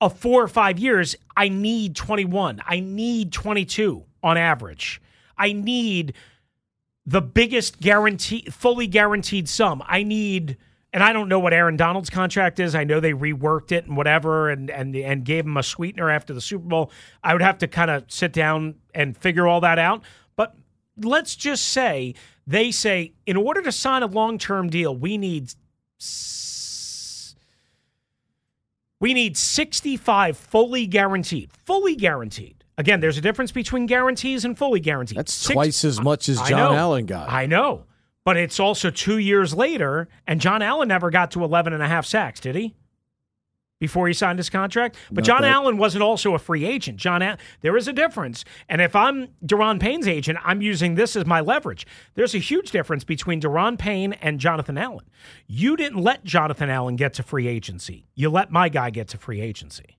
of 0.00 0.16
four 0.16 0.44
or 0.44 0.48
five 0.48 0.78
years. 0.78 1.16
I 1.36 1.48
need 1.48 1.96
21. 1.96 2.62
I 2.64 2.78
need 2.78 3.32
22 3.32 4.04
on 4.22 4.36
average. 4.36 5.02
I 5.36 5.52
need 5.52 6.14
the 7.04 7.20
biggest 7.20 7.80
guarantee, 7.80 8.46
fully 8.48 8.86
guaranteed 8.86 9.48
sum. 9.48 9.82
I 9.88 10.04
need, 10.04 10.56
and 10.92 11.02
I 11.02 11.12
don't 11.12 11.28
know 11.28 11.40
what 11.40 11.52
Aaron 11.52 11.76
Donald's 11.76 12.10
contract 12.10 12.60
is. 12.60 12.76
I 12.76 12.84
know 12.84 13.00
they 13.00 13.12
reworked 13.12 13.72
it 13.72 13.86
and 13.86 13.96
whatever, 13.96 14.50
and 14.50 14.70
and 14.70 14.94
and 14.94 15.24
gave 15.24 15.44
him 15.44 15.56
a 15.56 15.64
sweetener 15.64 16.10
after 16.10 16.32
the 16.32 16.40
Super 16.40 16.68
Bowl. 16.68 16.92
I 17.24 17.32
would 17.32 17.42
have 17.42 17.58
to 17.58 17.66
kind 17.66 17.90
of 17.90 18.04
sit 18.06 18.32
down 18.32 18.76
and 18.94 19.16
figure 19.16 19.48
all 19.48 19.60
that 19.62 19.80
out. 19.80 20.04
But 20.36 20.54
let's 20.96 21.34
just 21.34 21.68
say 21.68 22.14
they 22.46 22.70
say 22.70 23.12
in 23.26 23.36
order 23.36 23.62
to 23.62 23.72
sign 23.72 24.02
a 24.02 24.06
long 24.06 24.38
term 24.38 24.68
deal, 24.70 24.94
we 24.96 25.18
need. 25.18 25.52
We 28.98 29.12
need 29.12 29.36
65 29.36 30.38
fully 30.38 30.86
guaranteed. 30.86 31.50
Fully 31.64 31.94
guaranteed. 31.96 32.64
Again, 32.78 33.00
there's 33.00 33.18
a 33.18 33.20
difference 33.20 33.52
between 33.52 33.86
guarantees 33.86 34.44
and 34.44 34.56
fully 34.56 34.80
guaranteed. 34.80 35.18
That's 35.18 35.32
Six- 35.34 35.52
twice 35.52 35.84
as 35.84 36.00
much 36.00 36.28
as 36.28 36.38
John 36.42 36.72
know. 36.72 36.72
Allen 36.74 37.06
got. 37.06 37.30
I 37.30 37.46
know. 37.46 37.84
But 38.24 38.36
it's 38.36 38.58
also 38.58 38.90
two 38.90 39.18
years 39.18 39.54
later, 39.54 40.08
and 40.26 40.40
John 40.40 40.60
Allen 40.62 40.88
never 40.88 41.10
got 41.10 41.30
to 41.32 41.44
11 41.44 41.72
and 41.72 41.82
a 41.82 41.86
half 41.88 42.06
sacks, 42.06 42.40
did 42.40 42.56
he? 42.56 42.74
Before 43.78 44.08
he 44.08 44.14
signed 44.14 44.38
his 44.38 44.48
contract, 44.48 44.96
but 45.10 45.16
Not 45.22 45.26
John 45.26 45.42
that- 45.42 45.52
Allen 45.52 45.76
wasn't 45.76 46.02
also 46.02 46.32
a 46.34 46.38
free 46.38 46.64
agent. 46.64 46.96
John, 46.96 47.20
Al- 47.20 47.36
there 47.60 47.76
is 47.76 47.86
a 47.86 47.92
difference, 47.92 48.42
and 48.70 48.80
if 48.80 48.96
I'm 48.96 49.28
Daron 49.44 49.78
Payne's 49.78 50.08
agent, 50.08 50.38
I'm 50.42 50.62
using 50.62 50.94
this 50.94 51.14
as 51.14 51.26
my 51.26 51.40
leverage. 51.42 51.86
There's 52.14 52.34
a 52.34 52.38
huge 52.38 52.70
difference 52.70 53.04
between 53.04 53.38
Deron 53.38 53.78
Payne 53.78 54.14
and 54.14 54.40
Jonathan 54.40 54.78
Allen. 54.78 55.04
You 55.46 55.76
didn't 55.76 56.00
let 56.02 56.24
Jonathan 56.24 56.70
Allen 56.70 56.96
get 56.96 57.12
to 57.14 57.22
free 57.22 57.46
agency. 57.48 58.06
You 58.14 58.30
let 58.30 58.50
my 58.50 58.70
guy 58.70 58.88
get 58.88 59.08
to 59.08 59.18
free 59.18 59.42
agency. 59.42 59.98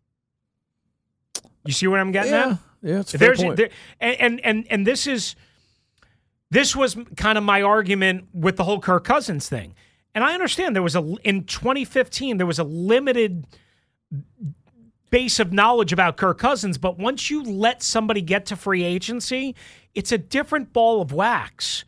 You 1.64 1.72
see 1.74 1.86
what 1.86 2.00
I'm 2.00 2.12
getting 2.12 2.34
at? 2.34 2.48
Yeah, 2.48 2.58
yeah, 2.82 3.00
it's 3.02 3.14
a 3.14 3.20
fair 3.20 3.28
There's 3.28 3.44
point. 3.44 3.58
there, 3.58 3.70
and, 4.00 4.16
and 4.20 4.40
and 4.46 4.68
and 4.72 4.88
this 4.88 5.06
is 5.06 5.36
this 6.50 6.76
was 6.76 6.98
kind 7.16 7.38
of 7.38 7.44
my 7.44 7.62
argument 7.62 8.26
with 8.34 8.56
the 8.58 8.64
whole 8.64 8.80
Kirk 8.80 9.04
Cousins 9.04 9.48
thing. 9.48 9.76
And 10.16 10.24
I 10.24 10.34
understand 10.34 10.76
there 10.76 10.82
was 10.82 10.96
a 10.96 11.04
in 11.24 11.44
2015 11.44 12.38
there 12.38 12.48
was 12.48 12.58
a 12.58 12.64
limited 12.64 13.46
base 15.10 15.40
of 15.40 15.54
knowledge 15.54 15.94
about 15.94 16.18
Kirk 16.18 16.38
Cousins, 16.38 16.78
but 16.78 16.98
once 16.98 17.30
you 17.30 17.44
let 17.44 17.82
somebody 17.82 18.22
get 18.22 18.46
to 18.48 18.56
free 18.56 18.84
agency, 18.84 19.56
it's 19.96 20.12
a 20.12 20.18
different 20.18 20.74
ball 20.74 21.02
of 21.02 21.12
wax, 21.12 21.86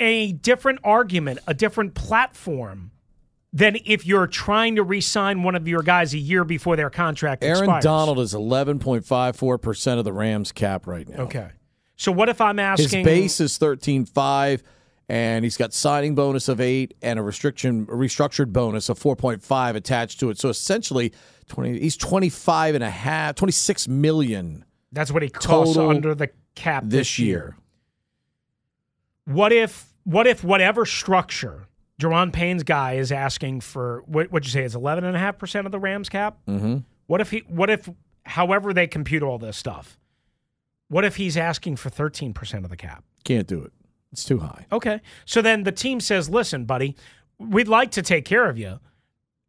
a 0.00 0.32
different 0.32 0.80
argument, 0.82 1.38
a 1.46 1.54
different 1.54 1.94
platform 1.94 2.90
than 3.52 3.78
if 3.86 4.04
you're 4.04 4.26
trying 4.26 4.76
to 4.76 4.82
re-sign 4.82 5.42
one 5.42 5.54
of 5.54 5.66
your 5.66 5.82
guys 5.82 6.12
a 6.12 6.18
year 6.18 6.44
before 6.44 6.76
their 6.76 6.90
contract 6.90 7.42
Aaron 7.42 7.62
expires. 7.62 7.84
Donald 7.84 8.18
is 8.18 8.34
11.54% 8.34 9.98
of 9.98 10.04
the 10.04 10.12
Rams 10.12 10.52
cap 10.52 10.86
right 10.86 11.08
now. 11.08 11.22
Okay. 11.22 11.48
So 11.96 12.12
what 12.12 12.28
if 12.28 12.40
I'm 12.40 12.58
asking 12.58 12.98
His 12.98 13.04
base 13.04 13.40
is 13.40 13.58
13.5 13.58 14.62
and 15.08 15.44
he's 15.44 15.56
got 15.56 15.72
signing 15.72 16.14
bonus 16.14 16.48
of 16.48 16.60
8 16.60 16.94
and 17.00 17.18
a 17.18 17.22
restriction 17.22 17.86
a 17.88 17.94
restructured 17.94 18.52
bonus 18.52 18.88
of 18.88 18.98
4.5 18.98 19.74
attached 19.74 20.20
to 20.20 20.28
it. 20.30 20.38
So 20.38 20.50
essentially 20.50 21.14
20 21.48 21.78
he's 21.78 21.96
25 21.96 22.74
and 22.74 22.84
a 22.84 22.90
half 22.90 23.34
26 23.36 23.88
million 23.88 24.64
That's 24.92 25.10
what 25.12 25.22
he 25.22 25.28
costs 25.30 25.76
under 25.76 26.14
the 26.14 26.30
cap 26.54 26.84
this, 26.84 26.92
this 26.92 27.18
year. 27.18 27.28
year. 27.28 27.56
What 29.26 29.52
if 29.52 29.92
what 30.04 30.26
if 30.26 30.44
whatever 30.44 30.86
structure 30.86 31.66
Daron 32.00 32.32
Payne's 32.32 32.62
guy 32.62 32.94
is 32.94 33.10
asking 33.10 33.60
for 33.62 34.02
what 34.06 34.30
would 34.30 34.44
you 34.44 34.50
say 34.50 34.62
is 34.62 34.74
eleven 34.74 35.04
and 35.04 35.16
a 35.16 35.18
half 35.18 35.38
percent 35.38 35.66
of 35.66 35.72
the 35.72 35.78
Rams 35.78 36.08
cap? 36.08 36.38
Mm-hmm. 36.46 36.78
What 37.06 37.20
if 37.20 37.30
he 37.30 37.38
what 37.48 37.70
if 37.70 37.88
however 38.24 38.72
they 38.72 38.86
compute 38.86 39.22
all 39.22 39.38
this 39.38 39.56
stuff, 39.56 39.98
what 40.88 41.04
if 41.04 41.16
he's 41.16 41.36
asking 41.36 41.76
for 41.76 41.90
thirteen 41.90 42.32
percent 42.34 42.64
of 42.64 42.70
the 42.70 42.76
cap? 42.76 43.04
Can't 43.24 43.46
do 43.46 43.62
it. 43.62 43.72
It's 44.12 44.24
too 44.24 44.38
high. 44.38 44.66
Okay. 44.70 45.00
So 45.24 45.42
then 45.42 45.64
the 45.64 45.72
team 45.72 46.00
says, 46.00 46.30
listen, 46.30 46.64
buddy, 46.64 46.96
we'd 47.38 47.68
like 47.68 47.90
to 47.92 48.02
take 48.02 48.24
care 48.24 48.48
of 48.48 48.56
you. 48.56 48.78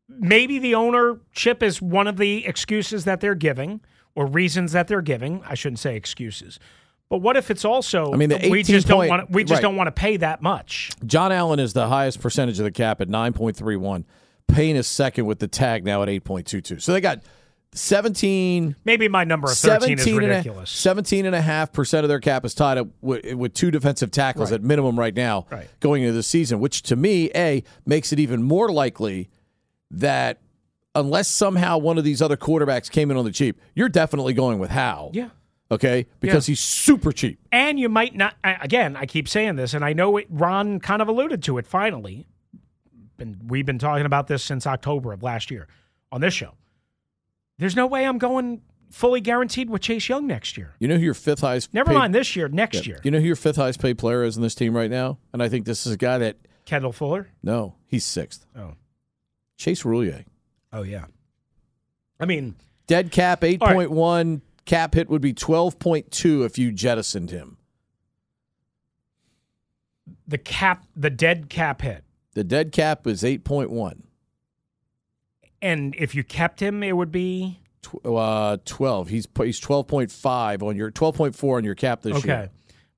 Maybe 0.10 0.60
the 0.60 0.76
ownership 0.76 1.62
is 1.62 1.82
one 1.82 2.08
of 2.08 2.18
the 2.18 2.46
excuses 2.46 3.06
that 3.06 3.20
they're 3.22 3.36
giving 3.36 3.82
or 4.16 4.26
reasons 4.26 4.72
that 4.72 4.88
they're 4.88 5.02
giving. 5.02 5.44
I 5.46 5.54
shouldn't 5.56 5.80
say 5.80 5.96
excuses. 5.96 6.60
But 7.10 7.20
what 7.20 7.38
if 7.38 7.50
it's 7.52 7.64
also 7.66 8.12
I 8.14 8.18
mean, 8.18 8.30
we 8.30 8.60
18 8.60 8.64
just 8.64 8.88
don't 8.88 9.08
want 9.08 9.28
to, 9.28 9.34
we 9.34 9.44
just 9.44 9.54
right. 9.58 9.62
don't 9.62 9.76
want 9.78 9.88
to 9.88 9.92
pay 9.94 10.18
that 10.18 10.42
much. 10.42 10.92
John 11.06 11.32
Allen 11.32 11.60
is 11.60 11.74
the 11.74 11.88
highest 11.88 12.22
percentage 12.22 12.60
of 12.60 12.66
the 12.66 12.72
cap 12.72 13.00
at 13.02 13.08
9.31. 13.08 14.04
Payne 14.48 14.76
is 14.76 14.88
second 14.88 15.26
with 15.26 15.40
the 15.40 15.48
tag 15.48 15.86
now 15.86 16.04
at 16.04 16.10
8.22. 16.10 16.82
So 16.82 16.92
they 16.94 17.02
got 17.02 17.22
17 17.74 18.76
Maybe 18.86 19.08
my 19.08 19.24
number 19.24 19.50
of 19.52 19.58
13 19.58 20.00
is 20.00 20.04
17 20.04 20.16
and 20.16 20.24
a- 20.26 20.30
ridiculous. 20.38 20.70
17 20.72 21.26
and 21.26 21.36
a 21.36 21.42
half 21.42 21.72
percent 21.72 22.04
of 22.04 22.10
their 22.10 22.20
cap 22.20 22.44
is 22.46 22.54
tied 22.54 22.78
up 22.78 22.88
with, 23.02 23.34
with 23.36 23.54
two 23.54 23.72
defensive 23.72 24.12
tackles 24.12 24.52
Right. 24.52 24.56
at 24.60 24.64
minimum 24.64 24.98
right 24.98 25.16
now 25.16 25.46
Right. 25.52 25.68
going 25.80 26.04
into 26.04 26.14
the 26.14 26.24
season, 26.24 26.60
which 26.60 26.82
to 26.84 26.96
me, 26.96 27.30
A, 27.36 27.64
makes 27.86 28.12
it 28.12 28.20
even 28.20 28.42
more 28.44 28.70
likely 28.72 29.30
that 29.92 30.40
unless 30.96 31.28
somehow 31.28 31.78
one 31.78 31.98
of 31.98 32.04
these 32.04 32.22
other 32.22 32.38
quarterbacks 32.38 32.90
came 32.90 33.12
in 33.12 33.18
on 33.18 33.26
the 33.26 33.32
cheap, 33.32 33.60
you're 33.76 33.90
definitely 33.90 34.34
going 34.34 34.60
with 34.60 34.70
Howe. 34.72 35.12
yeah. 35.14 35.30
Okay? 35.70 36.06
Because 36.22 36.46
he's 36.46 36.62
super 36.62 37.12
cheap. 37.12 37.40
And 37.52 37.78
you 37.78 37.90
might 37.90 38.16
not, 38.16 38.36
again, 38.44 38.96
I 38.96 39.06
keep 39.06 39.28
saying 39.28 39.58
this, 39.58 39.74
and 39.74 39.84
I 39.84 39.92
know 39.92 40.16
it, 40.16 40.26
Ron 40.30 40.80
kind 40.80 41.02
of 41.02 41.10
alluded 41.10 41.44
to 41.44 41.58
it 41.58 41.68
finally. 41.68 42.26
And 43.20 43.38
we've 43.50 43.66
been 43.66 43.78
talking 43.80 44.06
about 44.06 44.28
this 44.28 44.44
since 44.44 44.66
October 44.66 45.12
of 45.12 45.24
last 45.24 45.52
year 45.52 45.68
on 46.10 46.22
this 46.22 46.34
show. 46.34 46.54
There's 47.58 47.76
no 47.76 47.86
way 47.86 48.06
I'm 48.06 48.18
going 48.18 48.62
fully 48.92 49.20
guaranteed 49.20 49.70
with 49.70 49.82
Chase 49.82 50.08
Young 50.08 50.26
next 50.26 50.56
year. 50.58 50.74
You 50.80 50.88
know 50.88 50.96
who 50.96 51.04
your 51.04 51.14
fifth 51.14 51.42
highest 51.42 51.74
Never 51.74 51.90
paid- 51.92 51.98
mind 51.98 52.16
this 52.16 52.34
year, 52.38 52.48
next 52.48 52.88
year. 52.88 53.02
You 53.04 53.12
know 53.12 53.20
who 53.20 53.26
your 53.28 53.36
fifth 53.36 53.58
highest 53.58 53.82
paid 53.82 53.98
player 53.98 54.24
is 54.24 54.38
in 54.38 54.44
this 54.44 54.56
team 54.56 54.74
right 54.74 54.90
now? 54.90 55.18
And 55.34 55.44
I 55.44 55.50
think 55.50 55.66
this 55.66 55.86
is 55.86 55.92
a 55.92 55.98
guy 55.98 56.18
that, 56.20 56.38
Kendall 56.64 56.94
Fuller. 56.94 57.28
no, 57.44 57.76
he's 57.88 58.06
sixth. 58.06 58.46
Oh. 58.56 58.76
Chase 59.58 59.84
Roullier. 59.84 60.26
Oh, 60.72 60.84
yeah. 60.84 61.06
I 62.20 62.26
mean, 62.26 62.56
Dead 62.88 63.12
cap 63.12 63.44
right. 63.44 63.60
8.1. 63.60 64.42
Cap 64.66 64.96
hit 64.96 65.10
would 65.10 65.22
be 65.22 65.34
12.2 65.34 66.46
if 66.46 66.58
you 66.58 66.72
jettisoned 66.72 67.32
him. 67.32 67.58
the 70.28 70.38
cap, 70.38 70.86
the 70.96 71.10
dead 71.10 71.50
cap 71.50 71.82
hit. 71.82 72.04
The 72.34 72.44
dead 72.44 72.72
cap 72.72 73.08
is 73.08 73.24
8.1. 73.24 74.02
And 75.62 75.96
if 75.98 76.14
you 76.14 76.24
kept 76.24 76.62
him, 76.62 76.84
it 76.84 76.96
would 76.96 77.12
be 77.12 77.60
uh, 78.06 78.58
12. 78.66 79.08
He's 79.10 79.28
he's 79.38 79.60
12.5 79.60 80.62
on 80.62 80.76
your 80.76 80.92
12.4 80.92 81.58
on 81.58 81.64
your 81.64 81.76
cap 81.76 82.02
this 82.02 82.18
okay. 82.18 82.28
year. 82.28 82.38
Okay. 82.38 82.50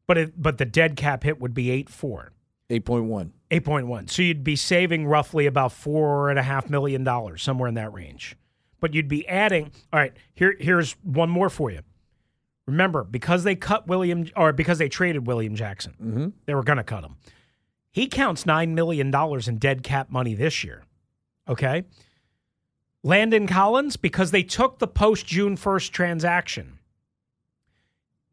But 0.07 0.17
it, 0.17 0.41
but 0.41 0.57
the 0.57 0.65
dead 0.65 0.95
cap 0.97 1.23
hit 1.23 1.39
would 1.39 1.53
be 1.53 1.71
eight 1.71 1.89
four. 1.89 2.31
8.1. 2.69 3.31
8.1. 3.51 4.09
So 4.09 4.21
you'd 4.21 4.43
be 4.43 4.55
saving 4.55 5.07
roughly 5.07 5.45
about 5.45 5.71
four 5.71 6.29
and 6.29 6.37
a 6.37 6.43
half 6.43 6.69
million 6.69 7.03
dollars, 7.03 7.41
somewhere 7.41 7.67
in 7.67 7.75
that 7.75 7.91
range. 7.93 8.35
But 8.79 8.93
you'd 8.93 9.07
be 9.07 9.27
adding, 9.27 9.71
all 9.91 9.99
right, 9.99 10.13
here, 10.33 10.55
here's 10.59 10.93
one 11.03 11.29
more 11.29 11.49
for 11.49 11.69
you. 11.71 11.81
Remember, 12.67 13.03
because 13.03 13.43
they 13.43 13.55
cut 13.55 13.87
William, 13.87 14.29
or 14.35 14.53
because 14.53 14.77
they 14.77 14.89
traded 14.89 15.25
William 15.25 15.55
Jackson, 15.55 15.93
Mm-hmm. 16.01 16.27
they 16.45 16.53
were 16.53 16.63
going 16.63 16.77
to 16.77 16.83
cut 16.83 17.03
him. 17.03 17.15
He 17.91 18.05
counts 18.07 18.43
$9 18.43 18.69
million 18.69 19.13
in 19.13 19.57
dead 19.57 19.81
cap 19.83 20.11
money 20.11 20.35
this 20.35 20.63
year. 20.63 20.83
Okay. 21.47 21.83
Landon 23.01 23.47
Collins, 23.47 23.97
because 23.97 24.29
they 24.29 24.43
took 24.43 24.77
the 24.77 24.87
post 24.87 25.25
June 25.25 25.57
1st 25.57 25.89
transaction, 25.91 26.77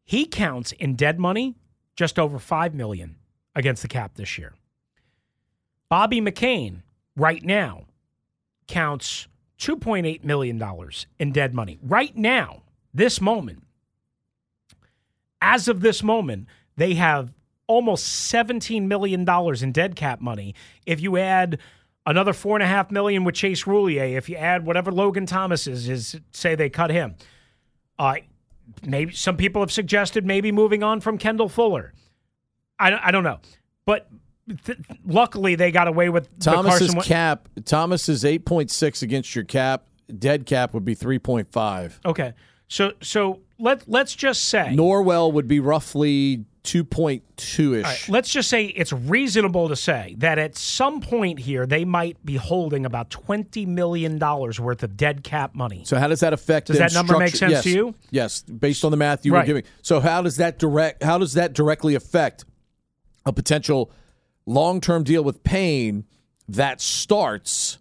he 0.03 0.25
counts 0.25 0.71
in 0.73 0.95
dead 0.95 1.19
money 1.19 1.55
just 1.95 2.19
over 2.19 2.37
5 2.37 2.75
million 2.75 3.15
against 3.55 3.81
the 3.81 3.87
cap 3.87 4.13
this 4.15 4.37
year. 4.37 4.53
Bobby 5.89 6.21
McCain, 6.21 6.81
right 7.15 7.43
now, 7.43 7.85
counts 8.67 9.27
$2.8 9.59 10.23
million 10.23 10.61
in 11.19 11.31
dead 11.31 11.53
money. 11.53 11.79
Right 11.81 12.15
now, 12.15 12.63
this 12.93 13.21
moment, 13.21 13.63
as 15.41 15.67
of 15.67 15.81
this 15.81 16.03
moment, 16.03 16.47
they 16.75 16.95
have 16.95 17.33
almost 17.67 18.31
$17 18.31 18.83
million 18.83 19.27
in 19.61 19.71
dead 19.71 19.95
cap 19.95 20.21
money. 20.21 20.55
If 20.85 21.01
you 21.01 21.17
add 21.17 21.59
another 22.05 22.33
four 22.33 22.55
and 22.55 22.63
a 22.63 22.67
half 22.67 22.91
million 22.91 23.23
with 23.23 23.35
Chase 23.35 23.63
Roullier, 23.63 24.15
if 24.17 24.29
you 24.29 24.35
add 24.35 24.65
whatever 24.65 24.91
Logan 24.91 25.25
Thomas 25.25 25.67
is, 25.67 25.89
is 25.89 26.19
say 26.31 26.55
they 26.55 26.69
cut 26.69 26.89
him. 26.89 27.15
Uh, 27.99 28.15
maybe 28.85 29.13
some 29.13 29.37
people 29.37 29.61
have 29.61 29.71
suggested 29.71 30.25
maybe 30.25 30.51
moving 30.51 30.83
on 30.83 31.01
from 31.01 31.17
Kendall 31.17 31.49
Fuller. 31.49 31.93
I, 32.79 33.07
I 33.07 33.11
don't 33.11 33.23
know. 33.23 33.39
But 33.85 34.09
th- 34.65 34.77
luckily 35.05 35.55
they 35.55 35.71
got 35.71 35.87
away 35.87 36.09
with 36.09 36.29
the 36.39 36.45
Thomas's 36.51 36.93
Carson 36.93 37.01
cap, 37.01 37.49
Thomas 37.65 38.09
is 38.09 38.23
8.6 38.23 39.01
against 39.01 39.35
your 39.35 39.43
cap. 39.45 39.85
Dead 40.17 40.45
cap 40.45 40.73
would 40.73 40.85
be 40.85 40.95
3.5. 40.95 41.99
Okay. 42.05 42.33
So 42.69 42.93
so 43.01 43.39
let 43.59 43.87
let's 43.87 44.15
just 44.15 44.45
say 44.45 44.73
Norwell 44.73 45.31
would 45.33 45.47
be 45.47 45.59
roughly 45.59 46.45
2.2 46.63 47.81
ish. 47.81 48.09
Let's 48.09 48.29
just 48.29 48.49
say 48.49 48.65
it's 48.65 48.91
reasonable 48.91 49.69
to 49.69 49.75
say 49.75 50.15
that 50.17 50.37
at 50.37 50.57
some 50.57 50.99
point 50.99 51.39
here 51.39 51.65
they 51.65 51.85
might 51.85 52.23
be 52.25 52.35
holding 52.35 52.85
about 52.85 53.09
twenty 53.09 53.65
million 53.65 54.17
dollars 54.17 54.59
worth 54.59 54.83
of 54.83 54.97
dead 54.97 55.23
cap 55.23 55.55
money. 55.55 55.83
So 55.85 55.97
how 55.97 56.07
does 56.07 56.19
that 56.19 56.33
affect? 56.33 56.67
Does 56.67 56.77
that 56.79 56.93
number 56.93 57.17
make 57.17 57.35
structure- 57.35 57.55
sense 57.55 57.63
to 57.63 57.69
you? 57.71 57.95
Yes, 58.11 58.41
based 58.43 58.83
on 58.83 58.91
the 58.91 58.97
math 58.97 59.25
you 59.25 59.33
Right. 59.33 59.41
were 59.43 59.45
giving. 59.45 59.63
So 59.81 59.99
how 60.01 60.21
does 60.21 60.37
that 60.37 60.59
direct? 60.59 61.03
How 61.03 61.17
does 61.17 61.33
that 61.35 61.53
directly 61.53 61.95
affect 61.95 62.43
a 63.25 63.31
potential 63.31 63.91
long-term 64.47 65.03
deal 65.03 65.23
with 65.23 65.43
Payne 65.43 66.05
that 66.47 66.81
starts 66.81 67.77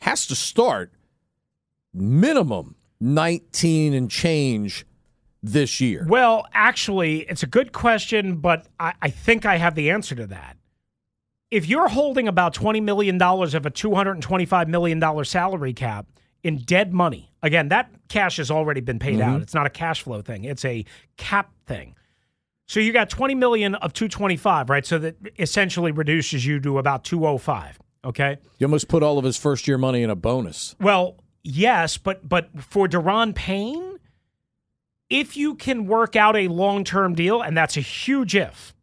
has 0.00 0.26
to 0.26 0.34
start 0.34 0.92
minimum 1.94 2.74
nineteen 3.00 3.94
and 3.94 4.10
change 4.10 4.84
this 5.42 5.80
year? 5.80 6.06
Well, 6.08 6.46
actually, 6.52 7.20
it's 7.20 7.42
a 7.42 7.46
good 7.46 7.72
question, 7.72 8.36
but 8.36 8.66
I, 8.78 8.94
I 9.00 9.10
think 9.10 9.46
I 9.46 9.56
have 9.56 9.74
the 9.74 9.90
answer 9.90 10.14
to 10.14 10.26
that. 10.28 10.56
If 11.50 11.68
you're 11.68 11.88
holding 11.88 12.26
about 12.26 12.54
$20 12.54 12.82
million 12.82 13.22
of 13.22 13.66
a 13.66 13.70
$225 13.70 14.68
million 14.68 15.24
salary 15.24 15.72
cap 15.72 16.06
in 16.42 16.58
dead 16.58 16.92
money, 16.92 17.32
again, 17.42 17.68
that 17.68 17.90
cash 18.08 18.38
has 18.38 18.50
already 18.50 18.80
been 18.80 18.98
paid 18.98 19.18
mm-hmm. 19.18 19.34
out. 19.36 19.42
It's 19.42 19.54
not 19.54 19.66
a 19.66 19.70
cash 19.70 20.02
flow 20.02 20.22
thing, 20.22 20.44
it's 20.44 20.64
a 20.64 20.84
cap 21.16 21.52
thing. 21.66 21.94
So 22.66 22.80
you 22.80 22.92
got 22.92 23.08
20 23.08 23.34
million 23.34 23.76
of 23.76 23.92
225, 23.92 24.68
right? 24.68 24.84
So 24.84 24.98
that 24.98 25.16
essentially 25.38 25.92
reduces 25.92 26.44
you 26.44 26.60
to 26.60 26.78
about 26.78 27.04
205. 27.04 27.78
Okay. 28.04 28.38
You 28.58 28.66
almost 28.66 28.88
put 28.88 29.02
all 29.02 29.18
of 29.18 29.24
his 29.24 29.36
first 29.36 29.66
year 29.66 29.78
money 29.78 30.02
in 30.02 30.10
a 30.10 30.16
bonus. 30.16 30.74
Well, 30.80 31.16
yes, 31.42 31.96
but 31.96 32.28
but 32.28 32.50
for 32.62 32.88
Daron 32.88 33.34
Payne, 33.34 33.98
if 35.08 35.36
you 35.36 35.54
can 35.54 35.86
work 35.86 36.16
out 36.16 36.36
a 36.36 36.48
long 36.48 36.84
term 36.84 37.14
deal, 37.14 37.40
and 37.42 37.56
that's 37.56 37.76
a 37.76 37.80
huge 37.80 38.34
if, 38.34 38.74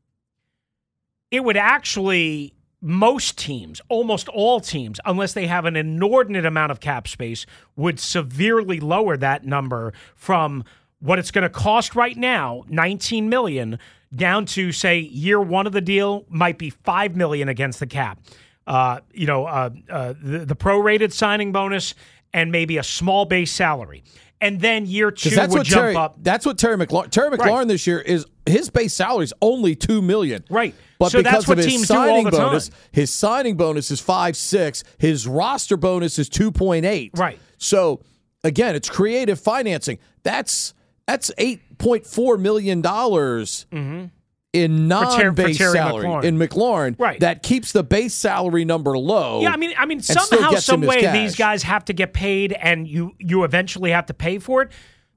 it 1.32 1.44
would 1.44 1.58
actually 1.58 2.54
most 2.82 3.38
teams, 3.38 3.82
almost 3.88 4.28
all 4.28 4.60
teams, 4.60 5.00
unless 5.06 5.32
they 5.32 5.48
have 5.48 5.64
an 5.64 5.78
inordinate 5.78 6.46
amount 6.46 6.70
of 6.70 6.82
cap 6.82 7.08
space, 7.08 7.46
would 7.78 7.98
severely 7.98 8.82
lower 8.82 9.16
that 9.16 9.46
number 9.46 9.94
from 10.16 10.66
what 11.04 11.20
it's 11.20 11.32
going 11.32 11.44
to 11.44 11.50
cost 11.50 11.96
right 11.96 12.16
now, 12.16 12.64
19 12.70 13.28
million, 13.28 13.78
down 14.16 14.46
to 14.46 14.72
say 14.72 15.00
year 15.00 15.42
one 15.42 15.68
of 15.68 15.74
the 15.74 15.82
deal 15.82 16.26
might 16.30 16.58
be 16.58 16.70
5 16.70 17.16
million 17.16 17.50
against 17.50 17.80
the 17.80 17.88
cap. 17.88 18.20
Uh, 18.66 19.00
you 19.14 19.28
know, 19.28 19.46
uh, 19.46 19.70
uh, 19.90 20.14
the, 20.22 20.46
the 20.46 20.56
prorated 20.56 21.12
signing 21.12 21.52
bonus 21.52 21.94
and 22.34 22.52
maybe 22.52 22.78
a 22.78 22.84
small 22.84 23.26
base 23.26 23.52
salary. 23.52 24.04
And 24.40 24.60
then 24.62 24.86
year 24.86 25.12
two 25.12 25.30
that's 25.32 25.52
would 25.52 25.60
what 25.60 25.68
jump 25.68 25.82
Terry, 25.82 25.96
up. 25.96 26.16
That's 26.22 26.46
what 26.46 26.58
Terry 26.58 26.78
McLaurin. 26.78 27.10
Terry 27.10 27.30
McLaurin 27.32 27.60
Right. 27.60 27.68
this 27.68 27.86
year 27.88 28.00
is 28.00 28.26
his 28.46 28.70
base 28.70 28.94
salary 28.94 29.24
is 29.26 29.34
only 29.42 29.76
two 29.76 30.02
million. 30.02 30.44
Right. 30.50 30.76
But 31.00 31.12
So 31.12 31.24
because 31.24 31.48
of 31.50 31.58
his 31.58 31.66
teams 31.66 31.88
do 31.88 31.94
all 31.96 32.08
signing 32.08 32.30
bonus, 32.30 32.70
time. 32.70 32.78
his 32.92 33.10
signing 33.12 33.56
bonus 33.56 33.90
is 33.92 34.00
five 34.02 34.36
six. 34.36 34.84
His 34.98 35.28
roster 35.28 35.78
bonus 35.78 36.20
is 36.20 36.28
two 36.30 36.52
point 36.52 36.86
eight. 36.86 37.12
Right. 37.16 37.40
So 37.58 38.02
again, 38.44 38.76
it's 38.76 38.90
creative 38.90 39.40
financing. 39.40 39.98
That's 40.24 40.74
that's 41.08 41.32
eight 41.38 41.78
point 41.78 42.06
four 42.06 42.38
million 42.38 42.82
dollars 42.82 43.66
in 43.72 43.80
Mm-hmm. 43.80 44.90
Ter- 44.90 45.08
for 45.10 45.24
non-base 45.24 45.58
Terry 45.58 45.72
salary 45.74 46.06
McLaurin. 46.06 46.24
in 46.26 46.38
McLaurin. 46.38 46.96
Right. 47.00 47.20
That 47.20 47.42
keeps 47.42 47.72
the 47.72 47.82
base 47.84 48.14
salary 48.14 48.66
number 48.66 48.96
low. 48.98 49.42
Yeah, 49.42 49.50
I 49.52 49.58
mean, 49.58 49.74
I 49.78 49.86
mean, 49.88 50.00
somehow, 50.00 50.52
some 50.56 50.82
way, 50.82 51.12
these 51.12 51.36
guys 51.36 51.64
have 51.64 51.84
to 51.86 51.94
get 51.94 52.14
paid, 52.14 52.54
and 52.54 52.88
you 52.88 53.14
you 53.18 53.44
eventually 53.44 53.90
have 53.92 54.06
to 54.08 54.14
pay 54.14 54.38
for 54.38 54.62
it. 54.62 54.72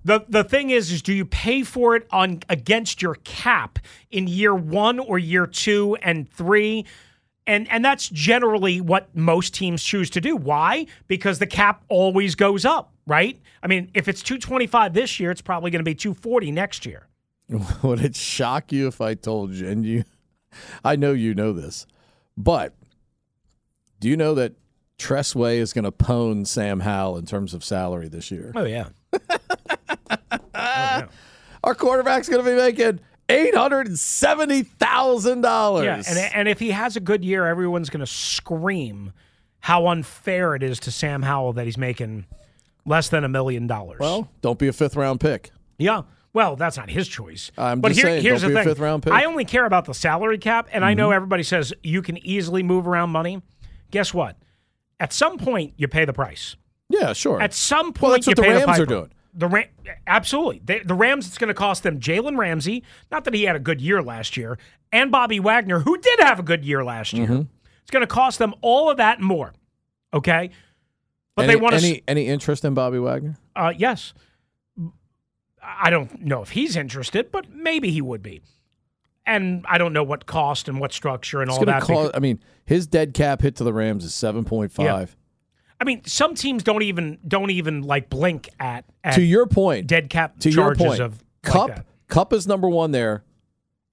the 0.05 0.25
The 0.29 0.43
thing 0.43 0.71
is, 0.71 0.91
is 0.91 1.03
do 1.03 1.13
you 1.13 1.27
pay 1.27 1.63
for 1.65 1.95
it 1.97 2.07
on 2.11 2.41
against 2.49 3.03
your 3.03 3.17
cap 3.25 3.79
in 4.11 4.27
year 4.27 4.55
one 4.55 4.99
or 4.99 5.19
year 5.19 5.47
two 5.47 5.97
and 6.03 6.27
three? 6.33 6.87
And 7.47 7.71
and 7.71 7.85
that's 7.85 8.09
generally 8.09 8.81
what 8.81 9.15
most 9.15 9.55
teams 9.55 9.85
choose 9.85 10.09
to 10.11 10.21
do. 10.21 10.35
Why? 10.35 10.87
Because 11.09 11.39
the 11.41 11.47
cap 11.47 11.85
always 11.89 12.35
goes 12.35 12.65
up, 12.65 12.93
right? 13.07 13.41
I 13.63 13.67
mean, 13.67 13.91
if 13.95 14.09
it's 14.09 14.23
two 14.23 14.39
twenty 14.39 14.67
five 14.67 14.93
this 14.95 15.19
year, 15.21 15.31
it's 15.31 15.43
probably 15.43 15.71
going 15.71 15.81
to 15.81 15.89
be 15.89 15.95
two 15.95 16.15
forty 16.15 16.51
next 16.51 16.87
year. 16.87 17.07
Would 17.83 18.01
it 18.01 18.17
shock 18.17 18.73
you 18.73 18.89
if 18.89 19.01
I 19.01 19.15
told 19.15 19.53
you? 19.53 19.69
And 19.69 19.85
you, 19.85 20.05
I 20.85 20.97
know 20.97 21.13
you 21.13 21.35
know 21.35 21.53
this, 21.53 21.87
but 22.37 22.75
do 24.01 24.09
you 24.09 24.17
know 24.17 24.35
that 24.35 24.55
Tress 24.99 25.35
Way 25.35 25.59
is 25.59 25.73
going 25.73 25.85
to 25.85 25.93
pwn 25.93 26.47
Sam 26.47 26.81
Howell 26.81 27.19
in 27.19 27.27
terms 27.27 27.55
of 27.55 27.63
salary 27.65 28.09
this 28.09 28.31
year? 28.31 28.53
Oh 28.55 28.65
yeah. 28.65 28.89
Oh, 30.59 31.05
Our 31.65 31.75
quarterback's 31.75 32.29
going 32.29 32.45
to 32.45 32.51
be 32.51 32.57
making 32.57 33.01
eight 33.29 33.55
hundred 33.55 33.89
and 33.89 33.99
seventy 33.99 34.63
thousand 34.63 35.41
dollars. 35.41 35.85
Yeah, 35.85 36.03
and 36.09 36.35
and 36.35 36.49
if 36.49 36.59
he 36.59 36.71
has 36.71 36.97
a 36.97 37.01
good 37.01 37.25
year, 37.25 37.47
everyone's 37.47 37.91
going 37.91 38.01
to 38.01 38.07
scream 38.11 39.13
how 39.61 39.89
unfair 39.89 40.55
it 40.55 40.63
is 40.63 40.79
to 40.81 40.91
Sam 40.91 41.23
Howell 41.23 41.55
that 41.55 41.65
he's 41.67 41.79
making 41.79 42.27
less 42.87 43.09
than 43.09 43.25
a 43.25 43.29
million 43.29 43.67
dollars. 43.67 43.99
well, 44.01 44.31
don't 44.41 44.59
be 44.59 44.69
a 44.69 44.73
fifth 44.73 44.97
round 44.97 45.21
pick. 45.21 45.51
yeah. 45.79 46.03
Well, 46.33 46.55
that's 46.55 46.77
not 46.77 46.91
his 46.91 47.09
choice. 47.09 47.51
I'm 47.57 47.81
but 47.81 47.89
just 47.89 48.01
here, 48.01 48.09
saying, 48.11 48.23
here's 48.23 48.43
don't 48.43 48.51
the 48.53 48.63
be 48.63 48.71
a 48.71 48.75
thing. 48.75 48.85
Mm-hmm. 49.01 49.11
I 49.11 49.25
only 49.25 49.47
care 49.47 49.65
about 49.65 49.87
the 49.87 49.95
salary 49.95 50.37
cap, 50.37 50.69
and 50.71 50.85
I 50.85 50.93
know 50.93 51.11
everybody 51.11 51.43
says 51.43 51.73
you 51.83 52.03
can 52.03 52.19
easily 52.19 52.63
move 52.63 52.87
around 52.87 53.09
money. 53.09 53.41
Guess 53.91 54.13
what? 54.13 54.37
At 55.01 55.15
some 55.15 55.39
point, 55.39 55.73
you 55.79 55.89
pay 55.89 56.05
the 56.05 56.13
price. 56.13 56.55
Yeah, 56.91 57.15
sure. 57.15 57.41
At 57.41 57.55
some 57.55 57.95
point, 57.95 58.03
Well, 58.03 58.13
that's 58.13 58.27
you 58.27 58.33
what 58.33 58.37
the 58.37 58.43
Rams 58.43 58.65
piper. 58.67 58.83
are 58.83 58.87
doing. 58.87 59.13
The 59.33 59.47
Ram- 59.47 59.69
absolutely 60.07 60.61
they, 60.63 60.81
the 60.81 60.93
Rams. 60.93 61.27
It's 61.27 61.39
going 61.39 61.49
to 61.49 61.55
cost 61.55 61.83
them 61.83 62.01
Jalen 62.01 62.37
Ramsey. 62.37 62.85
Not 63.11 63.25
that 63.25 63.33
he 63.33 63.45
had 63.45 63.57
a 63.57 63.59
good 63.59 63.81
year 63.81 64.03
last 64.03 64.37
year, 64.37 64.59
and 64.93 65.11
Bobby 65.11 65.41
Wagner, 65.41 65.81
who 65.81 65.97
did 65.97 66.21
have 66.21 66.39
a 66.39 66.43
good 66.43 66.67
year 66.67 66.85
last 66.85 67.15
year. 67.15 67.27
Mm-hmm. 67.29 67.43
It's 67.81 67.91
going 67.91 68.03
to 68.03 68.07
cost 68.07 68.39
them 68.39 68.55
all 68.61 68.91
of 68.91 68.99
that 68.99 69.19
and 69.21 69.27
more. 69.27 69.55
Okay, 70.13 70.51
but 71.37 71.45
any, 71.45 71.55
they 71.55 71.61
want 71.61 71.79
to. 71.79 71.87
any 71.87 72.03
any 72.09 72.27
interest 72.27 72.65
in 72.65 72.75
Bobby 72.75 72.99
Wagner? 72.99 73.37
Uh, 73.55 73.73
yes, 73.77 74.15
I 75.63 75.91
don't 75.91 76.23
know 76.23 76.43
if 76.43 76.51
he's 76.51 76.77
interested, 76.77 77.31
but 77.31 77.51
maybe 77.51 77.91
he 77.91 78.01
would 78.01 78.23
be. 78.23 78.43
And 79.27 79.65
I 79.69 79.79
don't 79.79 79.93
know 79.93 80.05
what 80.05 80.27
cost 80.27 80.69
and 80.69 80.79
what 80.81 80.93
structure 80.93 81.43
and 81.43 81.51
It's 81.51 81.59
all 81.59 81.65
that. 81.65 82.11
I 82.15 82.21
mean, 82.21 82.41
his 82.65 82.87
dead 82.87 83.13
cap 83.13 83.43
hit 83.43 83.57
to 83.57 83.65
the 83.65 83.73
Rams 83.73 84.05
is 84.05 84.15
seven 84.15 84.45
point 84.45 84.73
five. 84.73 85.17
I 85.81 85.85
mean, 85.85 86.03
some 86.07 86.35
teams 86.35 86.63
don't 86.63 86.83
even 86.83 87.19
don't 87.27 87.51
even 87.51 87.83
like 87.83 88.09
blink 88.09 88.49
at, 88.59 88.85
at 89.05 89.15
To 89.15 89.23
your 89.23 89.47
point, 89.47 89.87
dead 89.87 90.09
cap 90.09 90.39
to 90.41 90.51
your 90.51 90.75
charges 90.75 90.87
point, 90.87 91.01
of 91.01 91.25
Kupp 91.43 91.69
that. 91.69 91.87
Kupp 92.09 92.33
is 92.33 92.47
number 92.47 92.69
one 92.69 92.93
there 92.93 93.25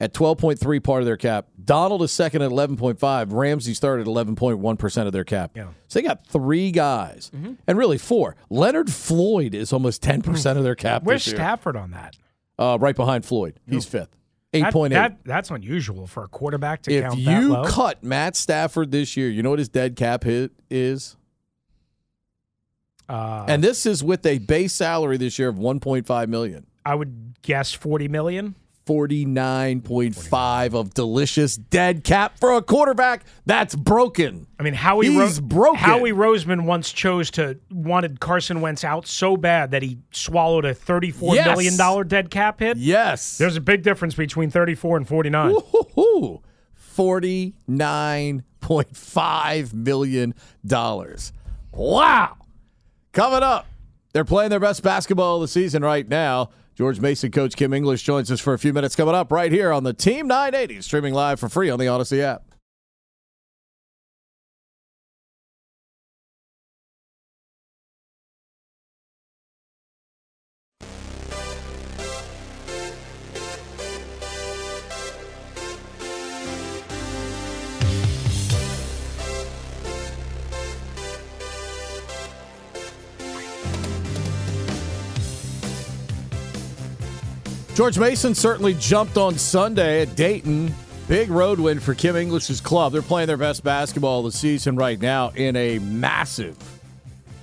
at 0.03 0.13
twelve 0.13 0.37
point 0.37 0.59
three 0.59 0.81
part 0.81 1.01
of 1.01 1.05
their 1.05 1.15
cap. 1.15 1.47
Donald 1.63 2.03
is 2.03 2.11
second 2.11 2.41
at 2.41 2.51
eleven 2.51 2.75
point 2.75 2.99
five. 2.99 3.31
Ramsey's 3.31 3.79
third 3.79 4.01
at 4.01 4.07
eleven 4.07 4.35
point 4.35 4.59
one 4.59 4.75
percent 4.75 5.07
of 5.07 5.13
their 5.13 5.23
cap. 5.23 5.51
Yeah. 5.55 5.63
Mm-hmm. 5.63 5.71
So 5.87 5.99
they 5.99 6.03
got 6.03 6.27
three 6.27 6.71
guys, 6.71 7.31
and 7.33 7.77
really 7.77 7.97
four. 7.97 8.35
Leonard 8.49 8.91
Floyd 8.91 9.55
is 9.55 9.71
almost 9.71 10.03
ten 10.03 10.21
percent 10.21 10.57
of 10.57 10.63
their 10.65 10.75
cap. 10.75 11.03
Where's. 11.03 11.23
Stafford 11.23 11.77
on 11.77 11.91
that? 11.91 12.17
Uh, 12.59 12.77
right 12.79 12.95
behind 12.95 13.25
Floyd. 13.25 13.59
He's 13.67 13.85
fifth, 13.85 14.15
8.8. 14.53 14.89
That, 14.89 14.91
that 14.91 15.17
that's 15.23 15.49
unusual 15.49 16.05
for 16.05 16.23
a 16.23 16.27
quarterback 16.27 16.83
to 16.83 16.91
If 16.91 17.03
count 17.03 17.25
that 17.25 17.41
you 17.41 17.53
low. 17.53 17.63
cut 17.63 18.03
Matt 18.03 18.35
Stafford 18.35 18.91
this 18.91 19.15
year, 19.17 19.29
you 19.29 19.41
know 19.41 19.49
what 19.51 19.59
his 19.59 19.69
dead 19.69 19.95
cap 19.95 20.23
hit 20.23 20.51
is, 20.69 21.15
uh, 23.09 23.45
and 23.47 23.63
this 23.63 23.85
is 23.85 24.03
with 24.03 24.25
a 24.25 24.37
base 24.39 24.73
salary 24.73 25.17
this 25.17 25.39
year 25.39 25.47
of 25.49 25.57
one 25.57 25.79
point 25.79 26.05
five 26.05 26.29
million. 26.29 26.67
I 26.85 26.93
would 26.95 27.41
guess 27.41 27.71
forty 27.73 28.07
million. 28.07 28.55
49.5 28.85 30.73
of 30.73 30.93
delicious 30.93 31.55
dead 31.57 32.03
cap 32.03 32.37
for 32.39 32.51
a 32.53 32.61
quarterback 32.61 33.23
that's 33.45 33.75
broken. 33.75 34.47
I 34.59 34.63
mean, 34.63 34.73
Howie 34.73 35.07
He's 35.11 35.39
broken. 35.39 35.79
Howie 35.79 36.11
Roseman 36.11 36.65
once 36.65 36.91
chose 36.91 37.31
to 37.31 37.57
wanted 37.71 38.19
Carson 38.19 38.61
Wentz 38.61 38.83
out 38.83 39.07
so 39.07 39.37
bad 39.37 39.71
that 39.71 39.81
he 39.83 39.99
swallowed 40.11 40.65
a 40.65 40.73
thirty-four 40.73 41.35
Yes. 41.35 41.47
million 41.47 41.77
dollar 41.77 42.03
dead 42.03 42.29
cap 42.29 42.59
hit. 42.59 42.77
Yes. 42.77 43.37
There's 43.37 43.55
a 43.57 43.61
big 43.61 43.83
difference 43.83 44.15
between 44.15 44.49
thirty-four 44.49 44.97
and 44.97 45.07
forty-nine. 45.07 45.55
Forty-nine 46.73 48.43
point 48.61 48.95
five 48.95 49.73
million 49.73 50.33
dollars. 50.65 51.33
Wow. 51.71 52.37
Coming 53.11 53.43
up, 53.43 53.65
they're 54.13 54.23
playing 54.25 54.49
their 54.51 54.59
best 54.59 54.83
basketball 54.83 55.35
of 55.37 55.41
the 55.41 55.47
season 55.47 55.83
right 55.83 56.07
now. 56.07 56.49
George 56.75 56.99
Mason 56.99 57.29
coach 57.29 57.55
Kim 57.55 57.71
English 57.71 58.01
joins 58.01 58.31
us 58.31 58.39
for 58.39 58.53
a 58.53 58.59
few 58.59 58.73
minutes 58.73 58.95
coming 58.95 59.13
up 59.13 59.31
right 59.31 59.51
here 59.51 59.71
on 59.71 59.83
the 59.83 59.93
Team 59.93 60.27
980, 60.27 60.81
streaming 60.81 61.13
live 61.13 61.39
for 61.39 61.47
free 61.47 61.69
on 61.69 61.77
the 61.77 61.85
Audacy 61.85 62.19
app. 62.19 62.52
George 87.73 87.97
Mason 87.97 88.35
certainly 88.35 88.75
jumped 88.75 89.17
on 89.17 89.35
Sunday 89.35 90.03
at 90.03 90.15
Dayton. 90.15 90.71
Big 91.07 91.31
road 91.31 91.59
win 91.59 91.79
for 91.79 91.95
Kim 91.95 92.15
English's 92.15 92.61
club. 92.61 92.93
They're 92.93 93.01
playing 93.01 93.25
their 93.25 93.35
best 93.35 93.63
basketball 93.63 94.19
of 94.19 94.31
the 94.31 94.37
season 94.37 94.75
right 94.75 95.01
now 95.01 95.29
in 95.29 95.55
a 95.55 95.79
massive, 95.79 96.55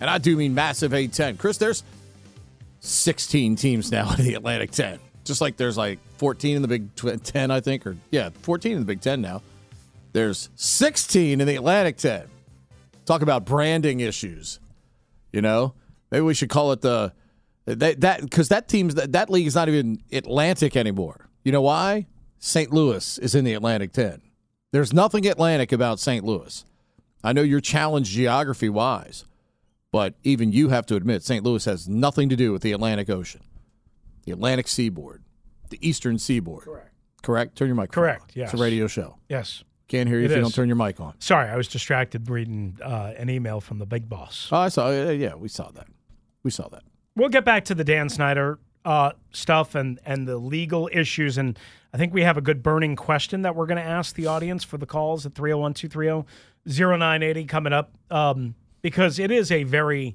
and 0.01 0.09
I 0.09 0.19
do 0.19 0.37
mean 0.37 0.55
massive 0.55 0.93
A10. 0.93 1.37
Chris, 1.37 1.59
there's 1.59 1.83
16 2.79 3.57
teams 3.57 3.91
now 3.91 4.15
in 4.19 4.25
the 4.25 4.35
Atlantic 4.35 4.71
10. 4.71 5.01
Just 5.25 5.41
like 5.41 5.57
there's 5.57 5.77
like 5.77 5.99
14 6.19 6.57
in 6.57 6.63
the 6.63 6.69
Big 6.69 6.95
10, 6.95 7.51
I 7.51 7.61
think, 7.61 7.85
or 7.85 7.97
yeah, 8.13 8.31
14 8.43 8.73
in 8.73 8.79
the 8.79 8.87
Big 8.87 9.01
10 9.01 9.21
now. 9.21 9.43
There's 10.13 10.49
16 10.55 11.41
in 11.41 11.47
the 11.47 11.57
Atlantic 11.57 11.97
10. 11.97 12.23
Talk 13.05 13.23
about 13.23 13.45
branding 13.45 13.99
issues. 13.99 14.61
You 15.33 15.43
know, 15.43 15.75
maybe 16.13 16.23
we 16.23 16.35
should 16.35 16.51
call 16.51 16.71
it 16.71 16.83
the 16.83 17.13
that 17.75 18.01
that 18.01 18.23
because 18.23 18.49
that 18.49 18.69
team's 18.69 18.95
that, 18.95 19.13
that 19.13 19.31
league 19.31 19.47
is 19.47 19.55
not 19.55 19.69
even 19.69 20.03
Atlantic 20.13 20.77
anymore. 20.77 21.29
You 21.45 21.53
know 21.53 21.63
why? 21.63 22.07
St. 22.39 22.73
Louis 22.73 23.19
is 23.19 23.35
in 23.35 23.45
the 23.45 23.53
Atlantic 23.55 23.93
10. 23.93 24.23
There's 24.73 24.93
nothing 24.93 25.27
Atlantic 25.27 25.73
about 25.73 26.01
St. 26.01 26.25
Louis. 26.25 26.65
I 27.23 27.33
know 27.33 27.43
you're 27.43 27.61
challenged 27.61 28.13
geography 28.13 28.69
wise, 28.71 29.25
but 29.93 30.15
even 30.23 30.53
you 30.53 30.71
have 30.71 30.87
to 30.87 30.97
admit 30.97 31.23
St. 31.23 31.45
Louis 31.45 31.65
has 31.67 31.89
nothing 31.89 32.29
to 32.31 32.37
do 32.37 32.53
with 32.53 32.63
the 32.63 32.73
Atlantic 32.73 33.11
Ocean, 33.11 33.43
the 34.25 34.33
Atlantic 34.33 34.69
seaboard, 34.69 35.23
the 35.69 35.79
eastern 35.87 36.19
seaboard. 36.19 36.65
Correct. 36.65 36.91
Correct. 37.23 37.57
Turn 37.57 37.69
your 37.69 37.77
mic. 37.77 37.93
Correct. 37.93 38.23
On. 38.23 38.29
Yes. 38.35 38.53
It's 38.53 38.61
a 38.61 38.63
radio 38.63 38.87
show. 38.87 39.17
Yes. 39.29 39.63
Can't 39.89 40.09
hear 40.09 40.19
you 40.19 40.25
It 40.25 40.31
if 40.31 40.37
you 40.37 40.43
don't 40.43 40.55
turn 40.55 40.69
your 40.69 40.77
mic 40.77 41.01
on. 41.01 41.15
Sorry, 41.19 41.49
I 41.49 41.57
was 41.57 41.69
distracted 41.69 42.31
reading 42.31 42.79
uh, 42.83 43.13
an 43.19 43.29
email 43.29 43.61
from 43.61 43.79
the 43.79 43.87
big 43.87 44.09
boss. 44.09 44.49
Oh, 44.53 44.59
I 44.59 44.69
saw. 44.69 44.91
Yeah, 44.91 45.35
we 45.35 45.49
saw 45.49 45.71
that. 45.73 45.89
We 46.43 46.51
saw 46.51 46.69
that. 46.69 46.85
We'll 47.17 47.29
get 47.29 47.45
back 47.45 47.65
to 47.67 47.75
the 47.75 47.85
Dan 47.85 48.09
Snyder 48.09 48.59
uh, 48.85 49.13
stuff 49.33 49.75
and 49.75 49.99
and 50.07 50.27
the 50.27 50.39
legal 50.39 50.89
issues, 50.93 51.37
and 51.39 51.59
I 51.93 51.99
think 51.99 52.15
we 52.15 52.23
have 52.23 52.37
a 52.37 52.41
good 52.41 52.63
burning 52.63 52.95
question 52.97 53.43
that 53.43 53.57
we're 53.57 53.67
going 53.67 53.83
to 53.83 53.83
ask 53.83 54.15
the 54.15 54.27
audience 54.27 54.63
for 54.65 54.79
the 54.79 54.87
calls 54.87 55.27
at 55.27 55.35
301-230-0980 55.35 57.49
coming 57.49 57.73
up 57.73 57.91
um, 58.11 58.55
because 58.81 59.19
it 59.19 59.33
is 59.33 59.51
a 59.51 59.65
very 59.65 60.15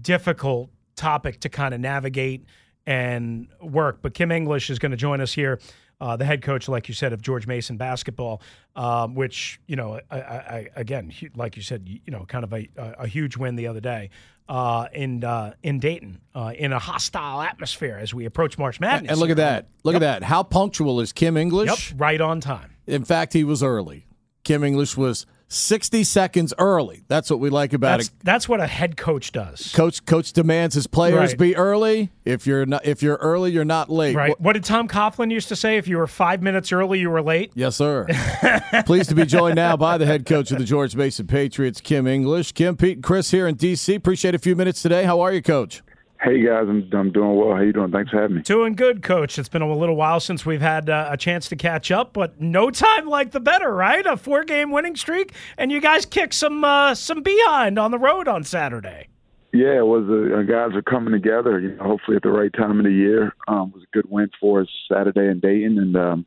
difficult 0.00 0.70
topic 0.96 1.38
to 1.40 1.48
kind 1.48 1.74
of 1.74 1.80
navigate 1.80 2.44
and 2.86 3.48
work. 3.60 3.98
But 4.00 4.14
Kim 4.14 4.30
English 4.32 4.70
is 4.70 4.78
going 4.78 4.92
to 4.92 4.96
join 4.96 5.20
us 5.20 5.34
here. 5.34 5.60
Uh, 6.02 6.16
the 6.16 6.24
head 6.24 6.42
coach, 6.42 6.68
like 6.68 6.88
you 6.88 6.94
said, 6.94 7.12
of 7.12 7.22
George 7.22 7.46
Mason 7.46 7.76
basketball, 7.76 8.42
um, 8.74 9.14
which 9.14 9.60
you 9.68 9.76
know, 9.76 10.00
I, 10.10 10.16
I, 10.18 10.68
again, 10.74 11.12
like 11.36 11.56
you 11.56 11.62
said, 11.62 11.88
you 11.88 12.00
know, 12.08 12.24
kind 12.26 12.42
of 12.42 12.52
a, 12.52 12.68
a 12.76 13.06
huge 13.06 13.36
win 13.36 13.54
the 13.54 13.68
other 13.68 13.78
day 13.78 14.10
uh, 14.48 14.88
in 14.92 15.22
uh, 15.22 15.54
in 15.62 15.78
Dayton 15.78 16.20
uh, 16.34 16.52
in 16.56 16.72
a 16.72 16.78
hostile 16.80 17.40
atmosphere 17.40 17.98
as 18.00 18.12
we 18.12 18.24
approach 18.24 18.58
March 18.58 18.80
Madness. 18.80 19.12
And 19.12 19.20
look 19.20 19.30
at 19.30 19.36
that. 19.36 19.68
Look 19.84 19.94
at 19.94 20.00
that. 20.00 20.24
How 20.24 20.42
punctual 20.42 21.00
is 21.00 21.12
Kim 21.12 21.36
English? 21.36 21.92
Yep, 21.92 22.00
right 22.00 22.20
on 22.20 22.40
time. 22.40 22.74
In 22.86 23.04
fact, 23.04 23.32
he 23.32 23.44
was 23.44 23.62
early. 23.62 24.06
Kim 24.42 24.64
English 24.64 24.96
was 24.96 25.24
60 25.52 26.02
seconds 26.04 26.54
early. 26.58 27.04
That's 27.08 27.30
what 27.30 27.38
we 27.40 27.50
like 27.50 27.72
about 27.72 27.98
That's 27.98 28.08
it. 28.08 28.14
that's 28.24 28.48
what 28.48 28.60
a 28.60 28.66
head 28.66 28.96
coach 28.96 29.32
does. 29.32 29.70
Coach 29.74 30.04
coach 30.06 30.32
demands 30.32 30.74
his 30.74 30.86
players 30.86 31.30
Right. 31.32 31.38
be 31.38 31.56
early. 31.56 32.10
If 32.24 32.46
you're 32.46 32.64
not 32.66 32.86
if 32.86 33.02
you're 33.02 33.16
early, 33.16 33.52
you're 33.52 33.64
not 33.64 33.90
late. 33.90 34.16
Right. 34.16 34.28
Well, 34.30 34.36
What 34.40 34.52
did 34.54 34.64
Tom 34.64 34.88
Coughlin 34.88 35.30
used 35.30 35.48
to 35.48 35.56
say? 35.56 35.76
If 35.76 35.86
you 35.88 35.98
were 35.98 36.06
five 36.06 36.42
minutes 36.42 36.72
early, 36.72 36.98
you 37.00 37.10
were 37.10 37.22
late. 37.22 37.52
yes, 37.54 37.76
sir. 37.76 38.06
Pleased 38.86 39.10
to 39.10 39.14
be 39.14 39.26
joined 39.26 39.56
now 39.56 39.76
by 39.76 39.98
the 39.98 40.06
head 40.06 40.24
coach 40.26 40.50
of 40.52 40.58
the 40.58 40.64
George 40.64 40.96
Mason 40.96 41.26
Patriots, 41.26 41.80
Kim 41.80 42.06
English. 42.06 42.52
Kim, 42.52 42.76
Pete, 42.76 42.96
and 42.96 43.02
Chris 43.04 43.30
here 43.30 43.46
in 43.46 43.54
DC. 43.56 43.94
Appreciate 43.96 44.34
a 44.34 44.38
few 44.38 44.56
minutes 44.56 44.80
today. 44.82 45.04
How 45.04 45.20
are 45.20 45.32
you, 45.32 45.42
coach? 45.42 45.82
Hey 46.22 46.40
guys, 46.40 46.66
I'm 46.68 46.88
I'm 46.92 47.10
doing 47.10 47.34
well. 47.34 47.56
How 47.56 47.62
you 47.62 47.72
doing? 47.72 47.90
Thanks 47.90 48.12
for 48.12 48.20
having 48.20 48.36
me. 48.36 48.42
Doing 48.42 48.76
good, 48.76 49.02
coach. 49.02 49.40
It's 49.40 49.48
been 49.48 49.60
a 49.60 49.76
little 49.76 49.96
while 49.96 50.20
since 50.20 50.46
we've 50.46 50.60
had 50.60 50.88
uh, 50.88 51.08
a 51.10 51.16
chance 51.16 51.48
to 51.48 51.56
catch 51.56 51.90
up, 51.90 52.12
but 52.12 52.40
no 52.40 52.70
time 52.70 53.08
like 53.08 53.32
the 53.32 53.40
better, 53.40 53.74
right? 53.74 54.06
A 54.06 54.16
four-game 54.16 54.70
winning 54.70 54.94
streak, 54.94 55.32
and 55.58 55.72
you 55.72 55.80
guys 55.80 56.06
kicked 56.06 56.34
some 56.34 56.62
uh, 56.62 56.94
some 56.94 57.22
behind 57.22 57.76
on 57.76 57.90
the 57.90 57.98
road 57.98 58.28
on 58.28 58.44
Saturday. 58.44 59.08
Yeah, 59.52 59.78
it 59.78 59.86
was. 59.86 60.04
Uh, 60.08 60.42
guys 60.42 60.76
are 60.76 60.82
coming 60.82 61.12
together. 61.12 61.58
You 61.58 61.74
know, 61.74 61.82
hopefully 61.82 62.16
at 62.16 62.22
the 62.22 62.30
right 62.30 62.52
time 62.52 62.78
of 62.78 62.84
the 62.84 62.92
year. 62.92 63.34
Um, 63.48 63.70
it 63.70 63.74
was 63.74 63.82
a 63.82 63.92
good 63.92 64.08
win 64.08 64.30
for 64.40 64.60
us 64.60 64.68
Saturday 64.88 65.26
in 65.26 65.40
Dayton, 65.40 65.76
and 65.76 65.96
um, 65.96 66.26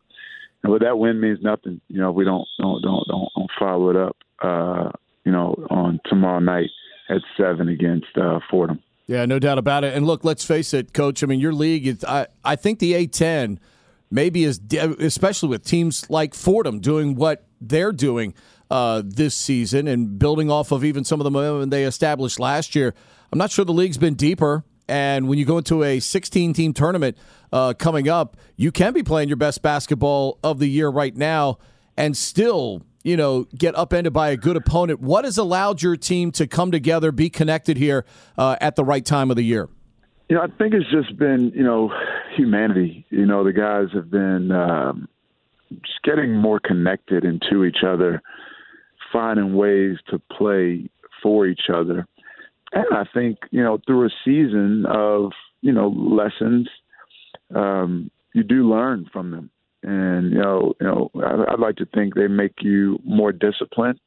and 0.64 0.74
what 0.74 0.82
that 0.82 1.00
win 1.00 1.22
means 1.22 1.40
nothing. 1.42 1.80
You 1.88 2.02
know, 2.02 2.10
if 2.10 2.18
we 2.18 2.26
don't 2.26 2.46
don't 2.60 2.82
don't 2.82 3.08
don't, 3.08 3.30
don't 3.34 3.52
follow 3.58 3.92
it 3.92 3.96
up. 3.96 4.18
Uh, 4.44 4.92
you 5.24 5.32
know, 5.32 5.56
on 5.70 6.02
tomorrow 6.04 6.40
night 6.40 6.70
at 7.08 7.22
seven 7.38 7.70
against 7.70 8.18
uh, 8.18 8.40
Fordham. 8.52 8.82
Yeah, 9.08 9.26
no 9.26 9.38
doubt 9.40 9.58
about 9.58 9.84
it. 9.84 9.94
And 9.94 10.06
look, 10.06 10.24
let's 10.24 10.44
face 10.44 10.74
it, 10.74 10.94
coach. 10.94 11.24
I 11.24 11.28
mean, 11.28 11.40
your 11.40 11.54
league 11.54 11.86
is. 11.88 12.04
I 12.04 12.28
I 12.44 12.56
think 12.56 12.80
the 12.80 12.94
A10 12.94 13.60
maybe 14.10 14.44
is 14.44 14.60
especially 14.74 15.50
with 15.50 15.64
teams 15.64 16.10
like 16.10 16.34
Fordham 16.34 16.80
doing 16.80 17.16
what 17.16 17.46
they're 17.62 17.92
doing 17.92 18.34
uh, 18.72 19.02
this 19.06 19.36
season 19.36 19.88
and 19.88 20.18
building 20.18 20.50
off 20.50 20.72
of 20.72 20.84
even 20.84 21.04
some 21.04 21.20
of 21.20 21.24
the 21.24 21.32
momentum 21.32 21.70
they 21.70 21.84
established 21.84 22.40
last 22.40 22.76
year. 22.76 22.94
I'm 23.32 23.38
not 23.38 23.52
sure 23.52 23.66
the 23.66 23.74
league's 23.74 23.98
been 23.98 24.16
deeper. 24.16 24.64
And 24.88 25.28
when 25.28 25.40
you 25.40 25.46
go 25.46 25.58
into 25.58 25.84
a 25.84 26.00
16 26.00 26.54
team 26.54 26.74
tournament 26.74 27.18
uh, 27.52 27.74
coming 27.74 28.08
up, 28.08 28.38
you 28.56 28.72
can 28.72 28.94
be 28.94 29.02
playing 29.02 29.30
your 29.30 29.38
best 29.38 29.62
basketball 29.62 30.40
of 30.44 30.60
the 30.60 30.68
year 30.68 30.90
right 30.90 31.16
now 31.16 31.58
and 31.98 32.16
still, 32.16 32.84
you 33.06 33.16
know, 33.16 33.44
get 33.56 33.78
upended 33.78 34.12
by 34.14 34.32
a 34.32 34.36
good 34.36 34.58
opponent. 34.58 35.00
What 35.00 35.26
has 35.26 35.38
allowed 35.38 35.84
your 35.84 35.96
team 35.96 36.32
to 36.34 36.48
come 36.48 36.72
together, 36.72 37.12
be 37.12 37.30
connected 37.30 37.78
here 37.78 38.04
uh, 38.36 38.58
at 38.60 38.76
the 38.76 38.84
right 38.84 39.06
time 39.06 39.30
of 39.30 39.38
the 39.38 39.44
year? 39.44 39.70
You 40.28 40.38
know, 40.38 40.42
I 40.42 40.48
think 40.58 40.74
it's 40.74 40.90
just 40.90 41.16
been, 41.16 41.52
you 41.56 41.64
know, 41.64 41.94
humanity. 42.36 43.06
You 43.12 43.28
know, 43.28 43.44
the 43.44 43.54
guys 43.54 43.90
have 43.94 44.10
been 44.10 44.52
um, 44.52 45.08
just 45.70 46.02
getting 46.04 46.36
more 46.36 46.60
connected 46.60 47.24
into 47.24 47.64
each 47.64 47.84
other, 47.88 48.24
finding 49.14 49.56
ways 49.56 49.98
to 50.10 50.20
play 50.36 50.90
for 51.22 51.46
each 51.46 51.70
other. 51.72 52.08
And 52.74 52.86
I 52.92 53.04
think, 53.14 53.38
you 53.52 53.64
know, 53.64 53.78
through 53.86 54.08
a 54.08 54.10
season 54.26 54.88
of, 54.90 55.32
you 55.62 55.72
know, 55.72 55.90
lessons, 55.90 56.68
um, 57.54 58.10
you 58.34 58.42
do 58.42 58.68
learn 58.68 59.08
from 59.14 59.30
them. 59.30 59.52
And, 59.86 60.32
you 60.32 60.40
know, 60.40 60.74
you 60.82 60.88
know, 60.88 61.12
I, 61.24 61.54
I'd 61.54 61.60
like 61.60 61.76
to 61.76 61.86
think 61.86 62.16
they 62.16 62.28
make 62.28 62.54
you 62.62 63.00
more 63.04 63.32
disciplined. 63.32 64.00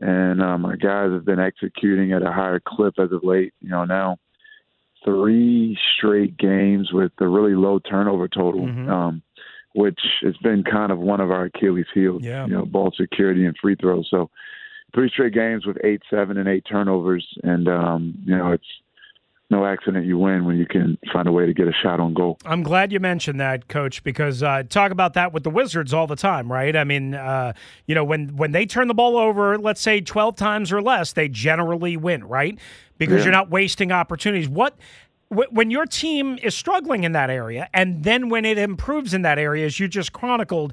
And 0.00 0.42
um, 0.42 0.64
our 0.64 0.76
guys 0.76 1.12
have 1.12 1.24
been 1.24 1.38
executing 1.38 2.12
at 2.12 2.22
a 2.22 2.32
higher 2.32 2.60
clip 2.60 2.94
as 2.98 3.12
of 3.12 3.22
late. 3.22 3.54
You 3.60 3.70
know, 3.70 3.84
now 3.84 4.18
three 5.04 5.78
straight 5.96 6.36
games 6.36 6.92
with 6.92 7.12
a 7.20 7.28
really 7.28 7.54
low 7.54 7.78
turnover 7.78 8.26
total, 8.26 8.66
Mhm. 8.66 8.88
um, 8.88 9.22
which 9.74 10.00
has 10.22 10.36
been 10.38 10.64
kind 10.64 10.90
of 10.90 10.98
one 10.98 11.20
of 11.20 11.30
our 11.30 11.44
Achilles 11.44 11.86
heels. 11.94 12.22
Yeah. 12.24 12.46
You 12.46 12.54
know, 12.54 12.64
ball 12.66 12.90
security 12.96 13.46
and 13.46 13.56
free 13.56 13.76
throws. 13.76 14.08
So 14.10 14.30
three 14.94 15.10
straight 15.10 15.34
games 15.34 15.64
with 15.64 15.78
eight, 15.84 16.02
seven, 16.10 16.38
and 16.38 16.48
eight 16.48 16.64
turnovers, 16.68 17.26
and 17.44 17.68
um, 17.68 18.14
you 18.24 18.36
know, 18.36 18.52
it's 18.52 18.66
no 19.50 19.66
accident 19.66 20.06
you 20.06 20.18
win 20.18 20.44
when 20.46 20.56
you 20.56 20.66
can 20.66 20.96
find 21.12 21.28
a 21.28 21.32
way 21.32 21.46
to 21.46 21.52
get 21.52 21.68
a 21.68 21.72
shot 21.72 22.00
on 22.00 22.14
goal. 22.14 22.38
I'm 22.46 22.62
glad 22.62 22.92
you 22.92 22.98
mentioned 23.00 23.38
that, 23.40 23.68
Coach, 23.68 24.02
because 24.02 24.42
uh, 24.42 24.62
talk 24.68 24.90
about 24.90 25.14
that 25.14 25.32
with 25.32 25.42
the 25.44 25.50
Wizards 25.50 25.92
all 25.92 26.06
the 26.06 26.16
time, 26.16 26.50
right? 26.50 26.74
I 26.74 26.84
mean, 26.84 27.14
uh, 27.14 27.52
you 27.86 27.94
know, 27.94 28.04
when 28.04 28.36
when 28.36 28.52
they 28.52 28.66
turn 28.66 28.88
the 28.88 28.94
ball 28.94 29.16
over, 29.16 29.58
let's 29.58 29.80
say 29.80 30.00
12 30.00 30.34
times 30.36 30.72
or 30.72 30.80
less, 30.80 31.12
they 31.12 31.28
generally 31.28 31.96
win, 31.96 32.24
right? 32.24 32.58
Because 32.98 33.18
Yeah. 33.18 33.24
you're 33.26 33.32
not 33.32 33.50
wasting 33.50 33.92
opportunities. 33.92 34.48
What 34.48 34.76
when 35.28 35.70
your 35.70 35.84
team 35.86 36.38
is 36.42 36.54
struggling 36.54 37.02
in 37.04 37.12
that 37.12 37.28
area, 37.28 37.68
and 37.74 38.04
then 38.04 38.28
when 38.28 38.44
it 38.44 38.56
improves 38.56 39.12
in 39.12 39.22
that 39.22 39.38
area, 39.38 39.66
as 39.66 39.78
you 39.78 39.88
just 39.88 40.12
chronicled. 40.12 40.72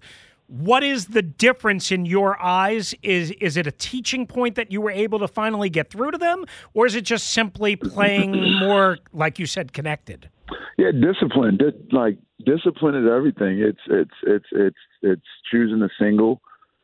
What 0.52 0.84
is 0.84 1.06
the 1.06 1.22
difference 1.22 1.94
in 1.94 2.06
your 2.06 2.38
eyes? 2.42 2.94
Is 3.02 3.32
is 3.40 3.56
it 3.56 3.68
a 3.68 3.72
teaching 3.72 4.28
point 4.28 4.56
that 4.56 4.70
you 4.70 4.82
were 4.82 4.92
able 4.92 5.18
to 5.20 5.28
finally 5.30 5.70
get 5.70 5.90
through 5.90 6.12
to 6.12 6.18
them, 6.18 6.44
or 6.74 6.86
is 6.86 6.94
it 6.94 7.06
just 7.06 7.32
simply 7.32 7.78
playing 7.78 8.34
more, 8.60 8.98
like 9.14 9.40
you 9.40 9.46
said, 9.46 9.72
connected? 9.72 10.30
Yeah, 10.78 10.92
discipline. 10.92 11.56
Di- 11.56 11.96
like 11.96 12.18
discipline 12.46 12.96
is 12.96 13.10
everything. 13.10 13.60
It's 13.60 13.80
it's 13.88 14.12
it's 14.24 14.46
it's 14.52 14.78
it's 15.02 15.26
choosing 15.50 15.82
a 15.84 15.90
single 15.98 16.42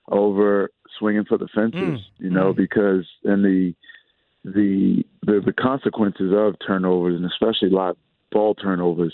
over 0.09 0.71
swinging 0.97 1.25
for 1.25 1.37
the 1.37 1.49
fences. 1.53 1.99
You 2.19 2.29
know, 2.29 2.53
because 2.53 3.05
in 3.25 3.43
the 3.43 3.75
the 4.45 5.03
the 5.25 5.41
the 5.45 5.51
consequences 5.51 6.31
of 6.33 6.55
turnovers 6.65 7.17
and 7.17 7.25
especially 7.25 7.69
live 7.69 7.97
ball 8.31 8.55
turnovers, 8.55 9.13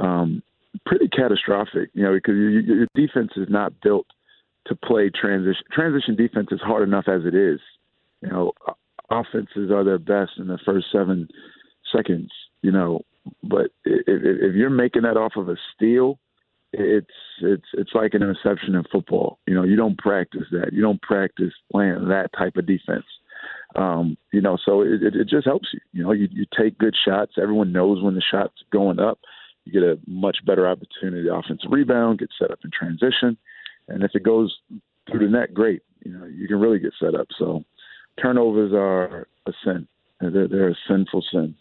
um, 0.00 0.42
pretty 0.86 1.08
catastrophic. 1.08 1.90
You 1.94 2.04
know, 2.04 2.14
because 2.14 2.34
you, 2.34 2.48
you, 2.48 2.74
your 2.74 2.86
defense 2.94 3.32
is 3.36 3.48
not 3.48 3.72
built 3.82 4.06
to 4.66 4.76
play 4.76 5.10
transition. 5.10 5.64
Transition 5.72 6.16
defense 6.16 6.48
is 6.50 6.60
hard 6.60 6.86
enough 6.86 7.04
as 7.08 7.22
it 7.24 7.34
is. 7.34 7.60
You 8.20 8.30
know, 8.30 8.52
offenses 9.10 9.70
are 9.70 9.84
their 9.84 9.98
best 9.98 10.32
in 10.38 10.46
the 10.46 10.58
first 10.64 10.86
seven 10.92 11.28
seconds. 11.94 12.30
You 12.62 12.72
know, 12.72 13.00
but 13.42 13.66
if, 13.84 14.02
if 14.06 14.50
if 14.50 14.54
you're 14.54 14.70
making 14.70 15.02
that 15.02 15.16
off 15.16 15.32
of 15.36 15.48
a 15.48 15.56
steal, 15.74 16.18
it's 16.72 17.06
it's 17.40 17.66
it's 17.74 17.90
like 17.94 18.14
an 18.14 18.22
interception 18.22 18.74
in 18.74 18.84
football. 18.90 19.38
You 19.46 19.54
know, 19.54 19.64
you 19.64 19.76
don't 19.76 19.98
practice 19.98 20.46
that. 20.52 20.72
You 20.72 20.82
don't 20.82 21.02
practice 21.02 21.52
playing 21.70 22.08
that 22.08 22.30
type 22.36 22.56
of 22.56 22.66
defense. 22.66 23.04
Um, 23.74 24.16
you 24.32 24.40
know, 24.40 24.58
so 24.62 24.82
it, 24.82 25.02
it, 25.02 25.16
it 25.16 25.28
just 25.28 25.46
helps 25.46 25.68
you. 25.72 25.80
You 25.92 26.04
know, 26.04 26.12
you, 26.12 26.28
you 26.30 26.46
take 26.56 26.78
good 26.78 26.94
shots. 27.04 27.32
Everyone 27.40 27.72
knows 27.72 28.02
when 28.02 28.14
the 28.14 28.22
shot's 28.22 28.62
going 28.70 29.00
up. 29.00 29.18
You 29.64 29.72
get 29.72 29.82
a 29.82 29.98
much 30.06 30.38
better 30.44 30.66
opportunity 30.66 31.24
to 31.28 31.34
offensive 31.34 31.70
rebound, 31.70 32.18
get 32.18 32.30
set 32.38 32.50
up 32.50 32.58
in 32.64 32.70
transition, 32.70 33.36
and 33.88 34.02
if 34.02 34.10
it 34.14 34.22
goes 34.22 34.56
through 35.10 35.20
the 35.20 35.30
net, 35.30 35.54
great. 35.54 35.82
You 36.04 36.12
know, 36.12 36.26
you 36.26 36.48
can 36.48 36.60
really 36.60 36.78
get 36.78 36.92
set 37.00 37.14
up. 37.14 37.28
So 37.38 37.64
turnovers 38.20 38.72
are 38.72 39.28
a 39.46 39.52
sin. 39.64 39.86
They're, 40.20 40.48
they're 40.48 40.70
a 40.70 40.76
sinful 40.88 41.24
sin. 41.32 41.54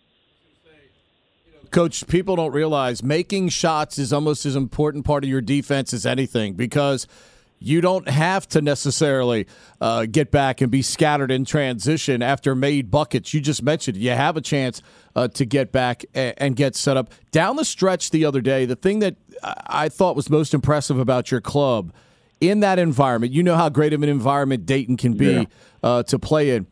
Coach, 1.72 2.06
people 2.08 2.36
don't 2.36 2.52
realize 2.52 3.02
making 3.02 3.50
shots 3.50 3.98
is 3.98 4.12
almost 4.12 4.46
as 4.46 4.56
important 4.56 5.06
part 5.06 5.24
of 5.24 5.30
your 5.30 5.40
defense 5.40 5.94
as 5.94 6.06
anything 6.06 6.54
because 6.54 7.08
you 7.64 7.80
don't 7.80 8.10
have 8.10 8.48
to 8.50 8.62
necessarily 8.62 9.46
uh, 9.80 10.06
get 10.10 10.32
back 10.32 10.62
and 10.62 10.72
be 10.72 10.82
scattered 10.82 11.30
in 11.30 11.46
transition 11.46 12.24
after 12.24 12.56
made 12.56 12.90
buckets. 12.90 13.34
You 13.34 13.40
just 13.40 13.62
mentioned 13.62 13.98
you 13.98 14.10
have 14.10 14.36
a 14.36 14.42
chance 14.42 14.82
uh, 15.16 15.28
to 15.30 15.46
get 15.46 15.72
back 15.72 16.04
and, 16.16 16.34
and 16.38 16.56
get 16.56 16.76
set 16.76 16.98
up. 16.98 17.12
Down 17.32 17.56
the 17.58 17.66
stretch 17.66 18.10
the 18.10 18.26
other 18.26 18.42
day, 18.42 18.66
the 18.66 18.76
thing 18.76 19.00
that 19.00 19.16
I 19.44 19.56
I 19.84 19.90
thought 19.90 20.16
was 20.16 20.30
most 20.30 20.54
impressive 20.54 20.98
about 21.00 21.32
your 21.32 21.42
club 21.42 21.94
in 22.40 22.62
that 22.62 22.80
environment, 22.80 23.32
you 23.34 23.44
know 23.44 23.56
how 23.56 23.70
great 23.70 23.94
of 23.94 24.02
an 24.02 24.10
environment 24.10 24.66
Dayton 24.66 24.98
can 24.98 25.14
be 25.14 25.32
Yeah. 25.34 25.44
uh, 25.84 26.04
to 26.04 26.18
play 26.18 26.56
in. 26.56 26.66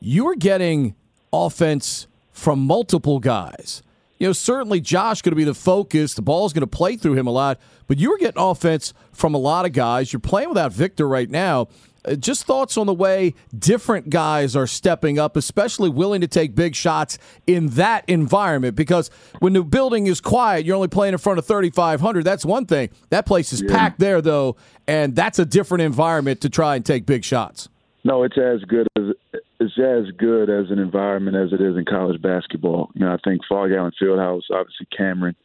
You 0.00 0.24
were 0.26 0.36
getting 0.36 0.94
offense 1.32 2.06
from 2.32 2.60
multiple 2.60 3.18
guys. 3.18 3.82
You 4.18 4.26
know, 4.26 4.32
certainly 4.32 4.80
Josh 4.80 5.22
going 5.22 5.32
to 5.32 5.36
be 5.36 5.44
the 5.44 5.54
focus. 5.54 6.14
The 6.14 6.22
ball's 6.22 6.52
going 6.52 6.62
to 6.62 6.66
play 6.66 6.96
through 6.96 7.14
him 7.14 7.26
a 7.26 7.30
lot, 7.30 7.60
but 7.86 7.98
you 7.98 8.10
were 8.10 8.18
getting 8.18 8.40
offense 8.40 8.94
from 9.12 9.34
a 9.34 9.38
lot 9.38 9.66
of 9.66 9.72
guys. 9.72 10.12
You're 10.12 10.20
playing 10.20 10.48
without 10.48 10.72
Victor 10.72 11.06
right 11.06 11.28
now. 11.28 11.68
Uh, 12.06 12.14
just 12.14 12.44
thoughts 12.44 12.78
on 12.78 12.86
the 12.86 12.94
way 12.94 13.34
different 13.58 14.08
guys 14.10 14.54
are 14.54 14.66
stepping 14.66 15.18
up, 15.18 15.36
especially 15.36 15.90
willing 15.90 16.20
to 16.20 16.28
take 16.28 16.54
big 16.54 16.74
shots 16.74 17.18
in 17.46 17.68
that 17.70 18.04
environment. 18.08 18.76
Because 18.76 19.10
when 19.40 19.52
the 19.52 19.62
building 19.62 20.06
is 20.06 20.20
quiet, 20.20 20.64
you're 20.64 20.76
only 20.76 20.88
playing 20.88 21.12
in 21.14 21.18
front 21.18 21.38
of 21.38 21.46
3,500. 21.46 22.24
That's 22.24 22.44
one 22.44 22.66
thing. 22.66 22.90
That 23.10 23.26
place 23.26 23.52
is 23.52 23.62
yeah. 23.62 23.74
packed 23.74 23.98
there, 23.98 24.22
though, 24.22 24.56
and 24.86 25.16
that's 25.16 25.38
a 25.38 25.44
different 25.44 25.82
environment 25.82 26.40
to 26.42 26.48
try 26.48 26.76
and 26.76 26.86
take 26.86 27.06
big 27.06 27.24
shots. 27.24 27.68
No, 28.04 28.22
it's 28.22 28.38
as 28.38 28.62
good 28.68 28.86
as 28.96 29.12
it's 29.60 29.78
as 29.78 30.12
good 30.16 30.50
as 30.50 30.70
an 30.70 30.78
environment 30.78 31.36
as 31.36 31.52
it 31.52 31.60
is 31.60 31.76
in 31.76 31.84
college 31.84 32.20
basketball. 32.20 32.90
You 32.94 33.06
know, 33.06 33.12
I 33.12 33.16
think 33.24 33.42
Phog 33.48 33.70
Allen 33.72 33.92
Fieldhouse, 34.00 34.50
obviously 34.52 34.86
Cameron. 34.96 35.36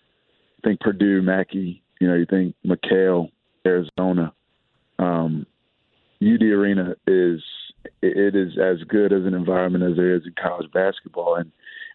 I 0.63 0.67
think 0.67 0.79
Purdue, 0.79 1.21
Mackey. 1.21 1.83
You 1.99 2.07
know, 2.07 2.15
you 2.15 2.25
think 2.25 2.55
McKale, 2.65 3.29
Arizona. 3.65 4.33
Um, 4.99 5.45
UD 6.21 6.43
Arena 6.43 6.95
is 7.07 7.41
it 8.01 8.35
is 8.35 8.57
as 8.59 8.83
good 8.87 9.11
as 9.11 9.25
an 9.25 9.33
environment 9.33 9.83
as 9.83 9.95
there 9.95 10.15
is 10.15 10.23
in 10.25 10.33
college 10.41 10.71
basketball. 10.71 11.35
And 11.35 11.51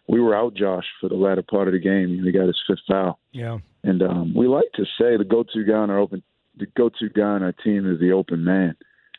we 0.07 0.19
were 0.19 0.35
out 0.35 0.53
Josh 0.53 0.85
for 0.99 1.09
the 1.09 1.15
latter 1.15 1.43
part 1.43 1.67
of 1.67 1.73
the 1.73 1.79
game. 1.79 2.21
He 2.23 2.31
got 2.31 2.47
his 2.47 2.61
fifth 2.67 2.79
foul. 2.87 3.19
Yeah. 3.31 3.59
And 3.83 4.01
um, 4.01 4.33
we 4.35 4.47
like 4.47 4.71
to 4.75 4.83
say 4.83 5.15
the 5.17 5.25
go-to 5.27 5.63
guy 5.63 5.75
on 5.75 5.89
our 5.89 5.99
open, 5.99 6.23
the 6.57 6.65
go-to 6.77 7.09
guy 7.09 7.23
on 7.23 7.43
our 7.43 7.53
team 7.53 7.89
is 7.89 7.99
the 7.99 8.11
open 8.11 8.43
man. 8.43 8.75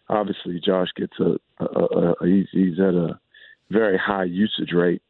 Obviously, 0.08 0.60
Josh 0.64 0.88
gets 0.96 1.18
a, 1.20 1.36
a, 1.60 1.64
a, 1.64 2.12
a 2.12 2.26
he's, 2.26 2.46
he's 2.52 2.78
at 2.78 2.94
a 2.94 3.18
very 3.70 3.98
high 3.98 4.24
usage 4.24 4.72
rate. 4.72 5.02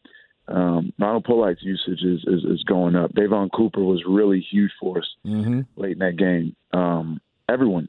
Um, 0.48 0.92
Ronald 0.98 1.24
Polite's 1.24 1.62
usage 1.62 2.02
is, 2.02 2.24
is, 2.26 2.44
is 2.44 2.64
going 2.64 2.96
up. 2.96 3.12
Davon 3.14 3.50
Cooper 3.50 3.84
was 3.84 4.02
really 4.08 4.40
huge 4.40 4.72
for 4.80 4.98
us 4.98 5.08
mm-hmm. 5.24 5.61
late 5.76 5.92
in 5.92 5.98
that 5.98 6.16
game. 6.16 6.56
Um, 6.72 7.20
everyone, 7.48 7.88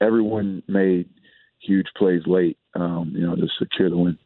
everyone 0.00 0.62
made 0.68 1.08
huge 1.60 1.86
plays 1.96 2.22
late, 2.26 2.56
um, 2.74 3.12
you 3.14 3.26
know, 3.26 3.34
to 3.34 3.48
secure 3.58 3.90
the 3.90 3.96
win. 3.96 4.18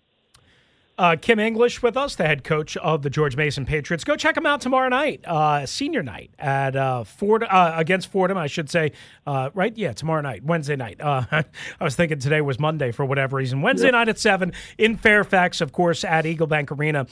Uh, 0.98 1.16
Kim 1.18 1.40
English 1.40 1.82
with 1.82 1.96
us, 1.96 2.16
the 2.16 2.26
head 2.26 2.44
coach 2.44 2.76
of 2.76 3.00
the 3.00 3.08
George 3.08 3.34
Mason 3.34 3.64
Patriots. 3.64 4.04
Go 4.04 4.14
check 4.14 4.36
him 4.36 4.44
out 4.44 4.60
tomorrow 4.60 4.90
night, 4.90 5.24
uh, 5.26 5.64
senior 5.64 6.02
night 6.02 6.30
at 6.38 6.76
uh, 6.76 7.04
Ford 7.04 7.44
uh, 7.44 7.72
against 7.76 8.08
Fordham, 8.08 8.36
I 8.36 8.46
should 8.46 8.68
say. 8.68 8.92
Uh, 9.26 9.48
right? 9.54 9.74
Yeah, 9.74 9.94
tomorrow 9.94 10.20
night, 10.20 10.44
Wednesday 10.44 10.76
night. 10.76 11.00
Uh, 11.00 11.24
I 11.30 11.44
was 11.80 11.96
thinking 11.96 12.18
today 12.18 12.42
was 12.42 12.60
Monday 12.60 12.92
for 12.92 13.06
whatever 13.06 13.38
reason. 13.38 13.62
Wednesday 13.62 13.90
night 13.90 14.10
at 14.10 14.18
seven 14.18 14.52
in 14.76 14.98
Fairfax, 14.98 15.62
of 15.62 15.72
course, 15.72 16.04
at 16.04 16.26
Eagle 16.26 16.46
Bank 16.46 16.70
Arena 16.70 17.06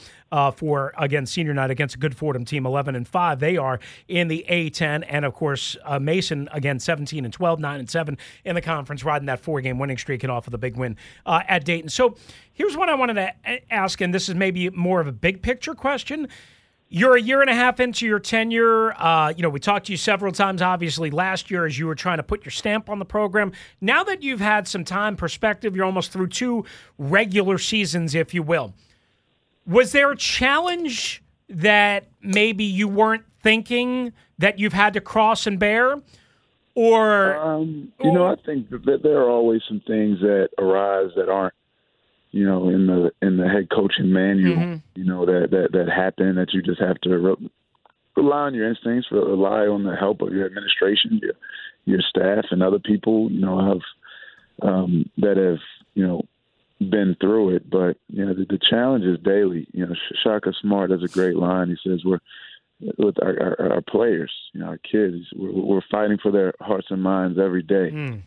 for 0.55 0.93
again 0.99 1.25
senior 1.25 1.55
night 1.55 1.71
against 1.71 1.95
a 1.95 1.97
good 1.97 2.15
Fordham 2.15 2.45
team, 2.45 2.67
eleven 2.67 2.95
and 2.95 3.07
five. 3.07 3.39
They 3.39 3.57
are 3.57 3.79
in 4.07 4.27
the 4.27 4.45
A10, 4.47 5.05
and 5.09 5.25
of 5.25 5.33
course 5.33 5.75
Mason 5.99 6.47
again, 6.51 6.79
seventeen 6.79 7.25
and 7.25 7.33
12, 7.33 7.59
9 7.59 7.79
and 7.79 7.89
seven 7.89 8.17
in 8.45 8.53
the 8.53 8.61
conference, 8.61 9.03
riding 9.03 9.25
that 9.25 9.39
four 9.39 9.59
game 9.59 9.79
winning 9.79 9.97
streak 9.97 10.23
and 10.23 10.31
off 10.31 10.45
of 10.45 10.51
the 10.51 10.59
big 10.59 10.77
win 10.77 10.97
at 11.25 11.65
Dayton. 11.65 11.89
So 11.89 12.15
Here's 12.53 12.75
what 12.75 12.89
I 12.89 12.95
wanted 12.95 13.15
to 13.15 13.73
ask, 13.73 14.01
and 14.01 14.13
this 14.13 14.29
is 14.29 14.35
maybe 14.35 14.69
more 14.69 15.01
of 15.01 15.07
a 15.07 15.11
big 15.11 15.41
picture 15.41 15.73
question. 15.73 16.27
You're 16.93 17.15
a 17.15 17.21
year 17.21 17.39
and 17.39 17.49
a 17.49 17.55
half 17.55 17.79
into 17.79 18.05
your 18.05 18.19
tenure. 18.19 18.91
Uh, 19.01 19.29
you 19.29 19.41
know, 19.41 19.49
we 19.49 19.61
talked 19.61 19.85
to 19.85 19.93
you 19.93 19.97
several 19.97 20.33
times, 20.33 20.61
obviously, 20.61 21.09
last 21.09 21.49
year 21.49 21.65
as 21.65 21.79
you 21.79 21.87
were 21.87 21.95
trying 21.95 22.17
to 22.17 22.23
put 22.23 22.43
your 22.43 22.51
stamp 22.51 22.89
on 22.89 22.99
the 22.99 23.05
program. 23.05 23.53
Now 23.79 24.03
that 24.03 24.21
you've 24.21 24.41
had 24.41 24.67
some 24.67 24.83
time, 24.83 25.15
perspective, 25.15 25.73
you're 25.73 25.85
almost 25.85 26.11
through 26.11 26.27
two 26.27 26.65
regular 26.97 27.57
seasons, 27.57 28.13
if 28.13 28.33
you 28.33 28.43
will. 28.43 28.73
Was 29.65 29.93
there 29.93 30.11
a 30.11 30.17
challenge 30.17 31.23
that 31.47 32.09
maybe 32.21 32.65
you 32.65 32.89
weren't 32.89 33.23
thinking 33.41 34.11
that 34.37 34.59
you've 34.59 34.73
had 34.73 34.93
to 34.93 35.01
cross 35.01 35.47
and 35.47 35.57
bear? 35.57 36.01
Or, 36.75 37.35
um, 37.37 37.91
you 38.03 38.11
know, 38.11 38.27
I 38.27 38.35
think 38.45 38.69
that 38.69 38.99
there 39.01 39.19
are 39.19 39.29
always 39.29 39.61
some 39.67 39.81
things 39.87 40.19
that 40.19 40.49
arise 40.57 41.11
that 41.15 41.29
aren't 41.29 41.53
you 42.31 42.45
know, 42.45 42.69
in 42.69 42.87
the 42.87 43.11
in 43.21 43.37
the 43.37 43.47
head 43.47 43.69
coaching 43.69 44.11
manual, 44.11 44.55
mm-hmm. 44.55 44.99
you 44.99 45.05
know, 45.05 45.25
that 45.25 45.49
that 45.51 45.69
that 45.73 45.89
happen 45.89 46.35
that 46.35 46.53
you 46.53 46.61
just 46.61 46.81
have 46.81 46.99
to 47.01 47.17
re- 47.17 47.49
rely 48.15 48.39
on 48.39 48.53
your 48.53 48.69
instincts, 48.69 49.09
rely 49.11 49.67
on 49.67 49.83
the 49.83 49.95
help 49.95 50.21
of 50.21 50.33
your 50.33 50.45
administration, 50.45 51.19
your 51.21 51.33
your 51.85 52.01
staff, 52.01 52.45
and 52.51 52.63
other 52.63 52.79
people, 52.79 53.29
you 53.31 53.41
know, 53.41 53.59
have 53.59 54.69
um, 54.69 55.09
that 55.17 55.37
have 55.37 55.59
you 55.93 56.07
know 56.07 56.21
been 56.79 57.17
through 57.19 57.55
it. 57.55 57.69
But 57.69 57.97
you 58.07 58.25
know, 58.25 58.33
the, 58.33 58.45
the 58.45 58.59
challenge 58.69 59.03
is 59.03 59.19
daily. 59.23 59.67
You 59.73 59.87
know, 59.87 59.95
Shaka 60.23 60.53
Smart 60.61 60.91
has 60.91 61.03
a 61.03 61.13
great 61.13 61.35
line. 61.35 61.67
He 61.67 61.89
says 61.89 62.01
we're 62.05 62.19
with 62.97 63.21
our, 63.21 63.57
our, 63.59 63.73
our 63.73 63.81
players, 63.81 64.31
you 64.53 64.61
know, 64.61 64.67
our 64.67 64.77
kids. 64.77 65.25
We're, 65.35 65.51
we're 65.51 65.81
fighting 65.91 66.17
for 66.23 66.31
their 66.31 66.53
hearts 66.61 66.87
and 66.89 67.03
minds 67.03 67.37
every 67.37 67.61
day, 67.61 67.91
mm. 67.91 68.21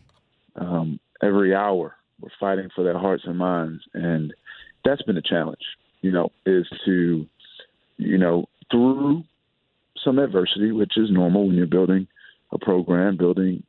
um, 0.55 0.99
every 1.21 1.55
hour 1.55 1.95
we're 2.19 2.29
fighting 2.39 2.69
for 2.75 2.83
their 2.83 2.97
hearts 2.97 3.23
and 3.25 3.37
minds, 3.37 3.83
and 3.93 4.33
that's 4.83 5.01
been 5.03 5.17
a 5.17 5.21
challenge. 5.21 5.63
You 6.01 6.11
know, 6.11 6.31
is 6.45 6.67
to, 6.85 7.25
you 7.97 8.17
know, 8.17 8.45
through 8.71 9.23
some 10.03 10.19
adversity, 10.19 10.71
which 10.71 10.97
is 10.97 11.09
normal 11.11 11.47
when 11.47 11.55
you're 11.55 11.67
building 11.67 12.07
a 12.51 12.59
program, 12.59 13.17
building, 13.17 13.63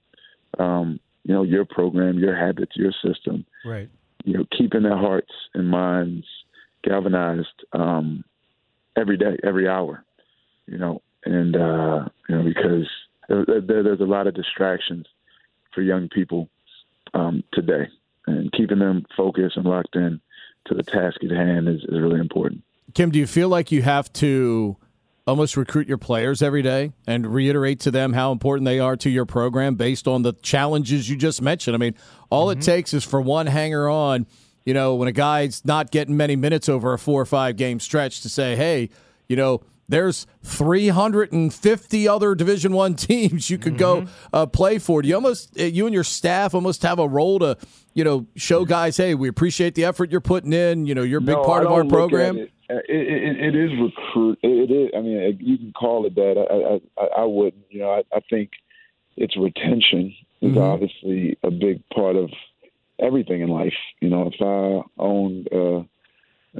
um, 0.58 1.00
you 1.24 1.34
know, 1.34 1.42
your 1.42 1.64
program, 1.64 2.18
your 2.18 2.36
habits, 2.36 2.72
your 2.76 2.92
system. 3.04 3.46
Right. 3.64 3.88
You 4.24 4.38
know, 4.38 4.44
keeping 4.56 4.82
their 4.82 4.96
hearts 4.96 5.32
and 5.54 5.70
minds 5.70 6.26
galvanized 6.84 7.64
um, 7.72 8.24
every 8.96 9.16
day, 9.16 9.36
every 9.42 9.68
hour. 9.68 10.04
You 10.66 10.78
know, 10.78 11.02
and 11.24 11.56
uh, 11.56 12.08
you 12.28 12.36
know 12.36 12.42
because 12.44 12.88
there, 13.28 13.60
there, 13.60 13.82
there's 13.82 14.00
a 14.00 14.04
lot 14.04 14.26
of 14.26 14.34
distractions 14.34 15.06
for 15.74 15.82
young 15.82 16.08
people 16.08 16.48
um, 17.14 17.44
today 17.52 17.88
and 18.26 18.50
keeping 18.52 18.78
them 18.78 19.04
focused 19.16 19.56
and 19.56 19.66
locked 19.66 19.96
in 19.96 20.20
to 20.66 20.74
the 20.74 20.82
task 20.82 21.22
at 21.24 21.30
hand 21.30 21.68
is, 21.68 21.82
is 21.82 22.00
really 22.00 22.20
important. 22.20 22.62
Kim, 22.94 23.10
do 23.10 23.18
you 23.18 23.26
feel 23.26 23.48
like 23.48 23.72
you 23.72 23.82
have 23.82 24.12
to 24.14 24.76
almost 25.26 25.56
recruit 25.56 25.88
your 25.88 25.98
players 25.98 26.40
every 26.40 26.62
day 26.62 26.92
and 27.06 27.26
reiterate 27.26 27.80
to 27.80 27.90
them 27.90 28.12
how 28.12 28.30
important 28.30 28.64
they 28.64 28.78
are 28.78 28.96
to 28.96 29.10
your 29.10 29.26
program 29.26 29.74
based 29.74 30.06
on 30.06 30.22
the 30.22 30.32
challenges 30.34 31.10
you 31.10 31.16
just 31.16 31.42
mentioned? 31.42 31.74
I 31.74 31.78
mean, 31.78 31.94
all 32.30 32.48
mm-hmm. 32.48 32.60
it 32.60 32.64
takes 32.64 32.94
is 32.94 33.04
for 33.04 33.20
one 33.20 33.46
hanger 33.46 33.88
on, 33.88 34.26
you 34.64 34.74
know, 34.74 34.94
when 34.94 35.08
a 35.08 35.12
guy's 35.12 35.64
not 35.64 35.90
getting 35.90 36.16
many 36.16 36.36
minutes 36.36 36.68
over 36.68 36.92
a 36.92 36.98
four 36.98 37.20
or 37.20 37.26
five 37.26 37.56
game 37.56 37.80
stretch 37.80 38.22
to 38.22 38.28
say, 38.28 38.56
hey, 38.56 38.90
you 39.28 39.36
know, 39.36 39.62
there's 39.88 40.26
350 40.42 42.08
other 42.08 42.34
Division 42.34 42.72
One 42.72 42.94
teams 42.96 43.50
you 43.50 43.58
could 43.58 43.74
mm-hmm. 43.74 44.06
go 44.06 44.10
uh, 44.32 44.46
play 44.46 44.78
for. 44.78 45.02
Do 45.02 45.08
you 45.08 45.14
almost, 45.14 45.56
you 45.58 45.86
and 45.86 45.94
your 45.94 46.04
staff 46.04 46.54
almost 46.54 46.82
have 46.82 46.98
a 46.98 47.08
role 47.08 47.38
to 47.40 47.56
you 47.96 48.04
know, 48.04 48.26
show 48.36 48.66
guys, 48.66 48.98
hey, 48.98 49.14
we 49.14 49.26
appreciate 49.26 49.74
the 49.74 49.86
effort 49.86 50.10
you're 50.10 50.20
putting 50.20 50.52
in. 50.52 50.84
You 50.84 50.94
know, 50.94 51.02
you're 51.02 51.18
a 51.18 51.22
big 51.22 51.36
no, 51.36 51.44
part 51.44 51.64
of 51.64 51.72
our 51.72 51.82
program. 51.82 52.36
It. 52.36 52.52
It, 52.68 52.84
it, 52.90 53.54
it 53.54 53.56
is 53.56 53.70
recruit. 53.80 54.38
It 54.42 54.70
is. 54.70 54.90
I 54.94 55.00
mean, 55.00 55.38
you 55.40 55.56
can 55.56 55.72
call 55.72 56.04
it 56.04 56.14
that. 56.16 56.80
I 56.98 57.00
I, 57.00 57.22
I 57.22 57.24
wouldn't. 57.24 57.64
You 57.70 57.80
know, 57.80 57.92
I, 57.92 58.02
I 58.14 58.20
think 58.28 58.50
it's 59.16 59.34
retention 59.34 60.14
is 60.42 60.50
mm-hmm. 60.50 60.58
obviously 60.58 61.38
a 61.42 61.50
big 61.50 61.82
part 61.88 62.16
of 62.16 62.28
everything 63.00 63.40
in 63.40 63.48
life. 63.48 63.72
You 64.00 64.10
know, 64.10 64.30
if 64.30 64.42
I 64.42 65.02
owned 65.02 65.48
a, 65.50 65.86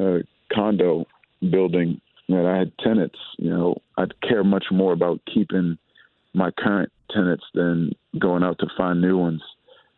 a 0.00 0.22
condo 0.50 1.04
building 1.50 2.00
that 2.28 2.44
I 2.46 2.58
had 2.58 2.72
tenants, 2.78 3.18
you 3.38 3.50
know, 3.50 3.76
I'd 3.96 4.20
care 4.20 4.42
much 4.42 4.66
more 4.70 4.92
about 4.92 5.20
keeping 5.32 5.78
my 6.34 6.50
current 6.50 6.92
tenants 7.10 7.44
than 7.54 7.92
going 8.18 8.42
out 8.42 8.58
to 8.58 8.66
find 8.76 9.00
new 9.00 9.16
ones. 9.16 9.42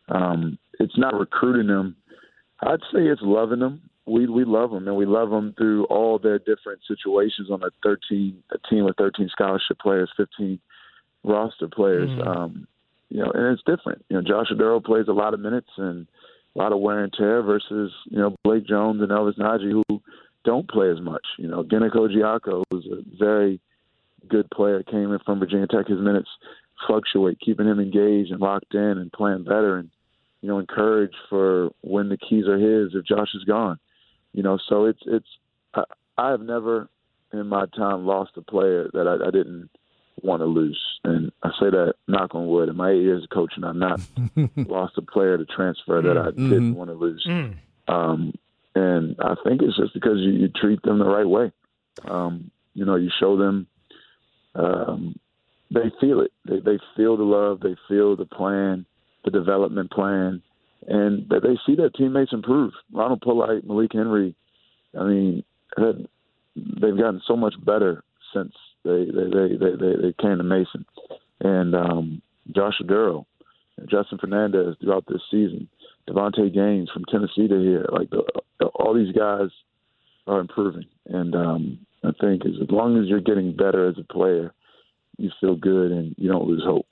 Um, 0.09 0.57
it's 0.79 0.97
not 0.97 1.13
recruiting 1.13 1.67
them. 1.67 1.95
I'd 2.61 2.81
say 2.93 2.99
it's 3.01 3.21
loving 3.23 3.59
them. 3.59 3.81
We 4.05 4.27
we 4.27 4.43
love 4.43 4.71
them, 4.71 4.87
and 4.87 4.97
we 4.97 5.05
love 5.05 5.29
them 5.29 5.53
through 5.57 5.85
all 5.85 6.17
their 6.17 6.39
different 6.39 6.81
situations 6.87 7.49
on 7.51 7.61
a 7.61 7.69
thirteen 7.83 8.41
a 8.51 8.57
team 8.67 8.85
with 8.85 8.97
thirteen 8.97 9.29
scholarship 9.31 9.77
players, 9.79 10.09
fifteen 10.17 10.59
roster 11.23 11.67
players. 11.67 12.09
Mm-hmm. 12.09 12.27
Um, 12.27 12.67
you 13.09 13.19
know, 13.19 13.31
and 13.33 13.53
it's 13.53 13.63
different. 13.65 14.03
You 14.09 14.17
know, 14.17 14.23
Josh 14.23 14.47
Oduro 14.51 14.83
plays 14.83 15.07
a 15.07 15.13
lot 15.13 15.33
of 15.33 15.39
minutes 15.39 15.69
and 15.77 16.07
a 16.55 16.59
lot 16.59 16.71
of 16.71 16.79
wear 16.79 17.03
and 17.03 17.13
tear 17.13 17.41
versus 17.43 17.91
you 18.05 18.17
know 18.17 18.35
Blake 18.43 18.65
Jones 18.65 19.01
and 19.01 19.11
Elvis 19.11 19.37
Najee 19.37 19.83
who 19.87 20.01
don't 20.45 20.69
play 20.69 20.89
as 20.89 21.01
much. 21.01 21.25
You 21.37 21.47
know, 21.47 21.63
Gennett 21.63 21.93
Ojiako 21.93 22.63
was 22.71 22.85
a 22.85 23.03
very 23.17 23.59
good 24.27 24.49
player, 24.51 24.83
came 24.83 25.11
in 25.11 25.19
from 25.25 25.39
Virginia 25.39 25.67
Tech. 25.67 25.87
His 25.87 25.99
minutes 25.99 26.29
fluctuate, 26.87 27.39
keeping 27.39 27.67
him 27.67 27.79
engaged 27.79 28.31
and 28.31 28.39
locked 28.39 28.73
in 28.73 28.97
and 28.97 29.11
playing 29.11 29.43
better. 29.43 29.77
And 29.77 29.89
you 30.41 30.47
know, 30.47 30.59
encouraged 30.59 31.15
for 31.29 31.69
when 31.81 32.09
the 32.09 32.17
keys 32.17 32.47
are 32.47 32.57
his 32.57 32.95
if 32.95 33.05
Josh 33.05 33.33
is 33.35 33.43
gone. 33.43 33.79
You 34.33 34.43
know, 34.43 34.57
so 34.69 34.85
it's 34.85 35.01
it's 35.05 35.27
I, 35.73 35.83
I 36.17 36.31
have 36.31 36.41
never 36.41 36.89
in 37.33 37.47
my 37.47 37.65
time 37.75 38.05
lost 38.05 38.31
a 38.37 38.41
player 38.41 38.89
that 38.93 39.07
I, 39.07 39.27
I 39.27 39.31
didn't 39.31 39.69
want 40.21 40.41
to 40.41 40.45
lose, 40.45 40.79
and 41.03 41.31
I 41.43 41.49
say 41.59 41.69
that 41.69 41.93
knock 42.07 42.35
on 42.35 42.47
wood. 42.47 42.69
In 42.69 42.75
my 42.75 42.91
eight 42.91 43.01
years 43.01 43.23
of 43.23 43.29
coaching, 43.29 43.63
I've 43.63 43.75
not 43.75 43.99
lost 44.55 44.97
a 44.97 45.01
player 45.01 45.37
to 45.37 45.45
transfer 45.45 46.01
that 46.01 46.17
I 46.17 46.31
mm-hmm. 46.31 46.49
didn't 46.49 46.75
want 46.75 46.89
to 46.89 46.95
lose. 46.95 47.25
Mm. 47.27 47.55
Um, 47.87 48.33
and 48.79 49.15
I 49.19 49.35
think 49.43 49.61
it's 49.61 49.77
just 49.77 49.93
because 49.93 50.17
you, 50.19 50.31
you 50.31 50.47
treat 50.49 50.81
them 50.83 50.99
the 50.99 51.05
right 51.05 51.27
way. 51.27 51.51
Um, 52.07 52.51
you 52.73 52.85
know, 52.85 52.95
you 52.95 53.09
show 53.19 53.37
them 53.37 53.67
um, 54.55 55.15
they 55.73 55.91
feel 56.01 56.21
it. 56.21 56.31
They, 56.45 56.59
they 56.59 56.79
feel 56.95 57.17
the 57.17 57.23
love. 57.23 57.59
They 57.61 57.75
feel 57.87 58.15
the 58.15 58.25
plan, 58.25 58.85
the 59.23 59.31
development 59.31 59.91
plan, 59.91 60.41
and 60.87 61.27
that 61.29 61.43
they 61.43 61.57
see 61.65 61.75
their 61.75 61.89
teammates 61.89 62.33
improve. 62.33 62.73
Ronald 62.91 63.21
Polite, 63.21 63.65
Malik 63.65 63.91
Henry. 63.93 64.35
I 64.99 65.03
mean, 65.03 65.43
they've 65.77 66.97
gotten 66.97 67.21
so 67.27 67.35
much 67.35 67.53
better 67.63 68.03
since 68.33 68.53
they 68.83 69.05
they 69.05 69.29
they 69.29 69.47
they, 69.57 69.71
they, 69.79 70.01
they 70.01 70.13
came 70.19 70.37
to 70.37 70.43
Mason, 70.43 70.85
and 71.41 71.75
um, 71.75 72.21
Josh 72.55 72.75
Oduro, 72.83 73.25
Justin 73.89 74.17
Fernandez 74.17 74.75
throughout 74.81 75.05
this 75.07 75.21
season, 75.29 75.69
Davonte 76.09 76.53
Gaines 76.53 76.89
from 76.91 77.05
Tennessee 77.05 77.47
to 77.47 77.59
here, 77.61 77.85
like 77.91 78.09
the, 78.09 78.65
all 78.75 78.93
these 78.93 79.15
guys 79.15 79.49
are 80.25 80.39
improving, 80.39 80.85
and 81.05 81.35
um, 81.35 81.79
I 82.03 82.11
think 82.19 82.45
as 82.45 82.53
long 82.69 82.97
as 82.97 83.07
you're 83.07 83.21
getting 83.21 83.55
better 83.55 83.87
as 83.87 83.95
a 83.99 84.13
player, 84.13 84.53
you 85.17 85.29
feel 85.39 85.55
good 85.55 85.91
and 85.91 86.15
you 86.17 86.29
don't 86.29 86.47
lose 86.47 86.63
hope. 86.65 86.87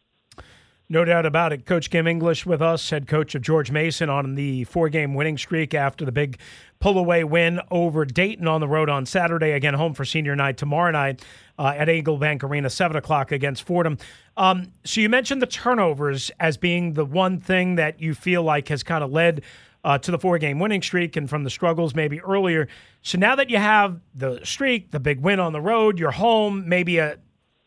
No 0.90 1.04
doubt 1.04 1.26
about 1.26 1.52
it. 1.52 1.66
Coach 1.66 1.90
Kim 1.90 2.08
English 2.08 2.46
with 2.46 2.62
us, 2.62 2.90
head 2.90 3.08
coach 3.08 3.36
of 3.36 3.42
George 3.42 3.72
Mason, 3.72 4.10
on 4.10 4.36
the 4.36 4.64
four 4.64 4.88
game 4.88 5.14
winning 5.16 5.38
streak 5.38 5.74
after 5.74 6.06
the 6.06 6.14
big 6.14 6.40
pull 6.80 6.98
away 6.98 7.26
win 7.26 7.60
over 7.70 8.06
Dayton 8.06 8.48
on 8.48 8.62
the 8.62 8.70
road 8.70 8.90
on 8.90 9.06
Saturday. 9.06 9.52
Again, 9.52 9.74
home 9.74 9.94
for 9.94 10.06
senior 10.06 10.34
night 10.34 10.56
tomorrow 10.56 10.92
night 10.92 11.26
uh, 11.60 11.74
at 11.76 11.90
Eagle 11.90 12.18
Bank 12.18 12.42
Arena, 12.42 12.70
7 12.70 12.96
o'clock 12.96 13.34
against 13.34 13.64
Fordham. 13.64 13.98
Um, 14.38 14.72
so 14.86 15.02
you 15.02 15.10
mentioned 15.10 15.42
the 15.42 15.48
turnovers 15.48 16.32
as 16.40 16.56
being 16.56 16.94
the 16.94 17.04
one 17.04 17.42
thing 17.42 17.76
that 17.76 18.00
you 18.00 18.14
feel 18.14 18.44
like 18.44 18.70
has 18.70 18.82
kind 18.82 19.04
of 19.04 19.12
led 19.12 19.42
uh, 19.84 19.98
to 19.98 20.12
the 20.12 20.18
four 20.18 20.38
game 20.38 20.58
winning 20.58 20.82
streak 20.82 21.18
and 21.18 21.30
from 21.30 21.44
the 21.44 21.50
struggles 21.50 21.96
maybe 21.96 22.22
earlier. 22.22 22.70
So 23.02 23.18
now 23.18 23.36
that 23.36 23.50
you 23.50 23.58
have 23.58 24.00
the 24.16 24.40
streak, 24.46 24.92
the 24.92 25.02
big 25.02 25.20
win 25.20 25.42
on 25.42 25.52
the 25.52 25.62
road, 25.62 26.00
you're 26.00 26.12
home, 26.12 26.68
maybe 26.68 26.98
a 27.00 27.18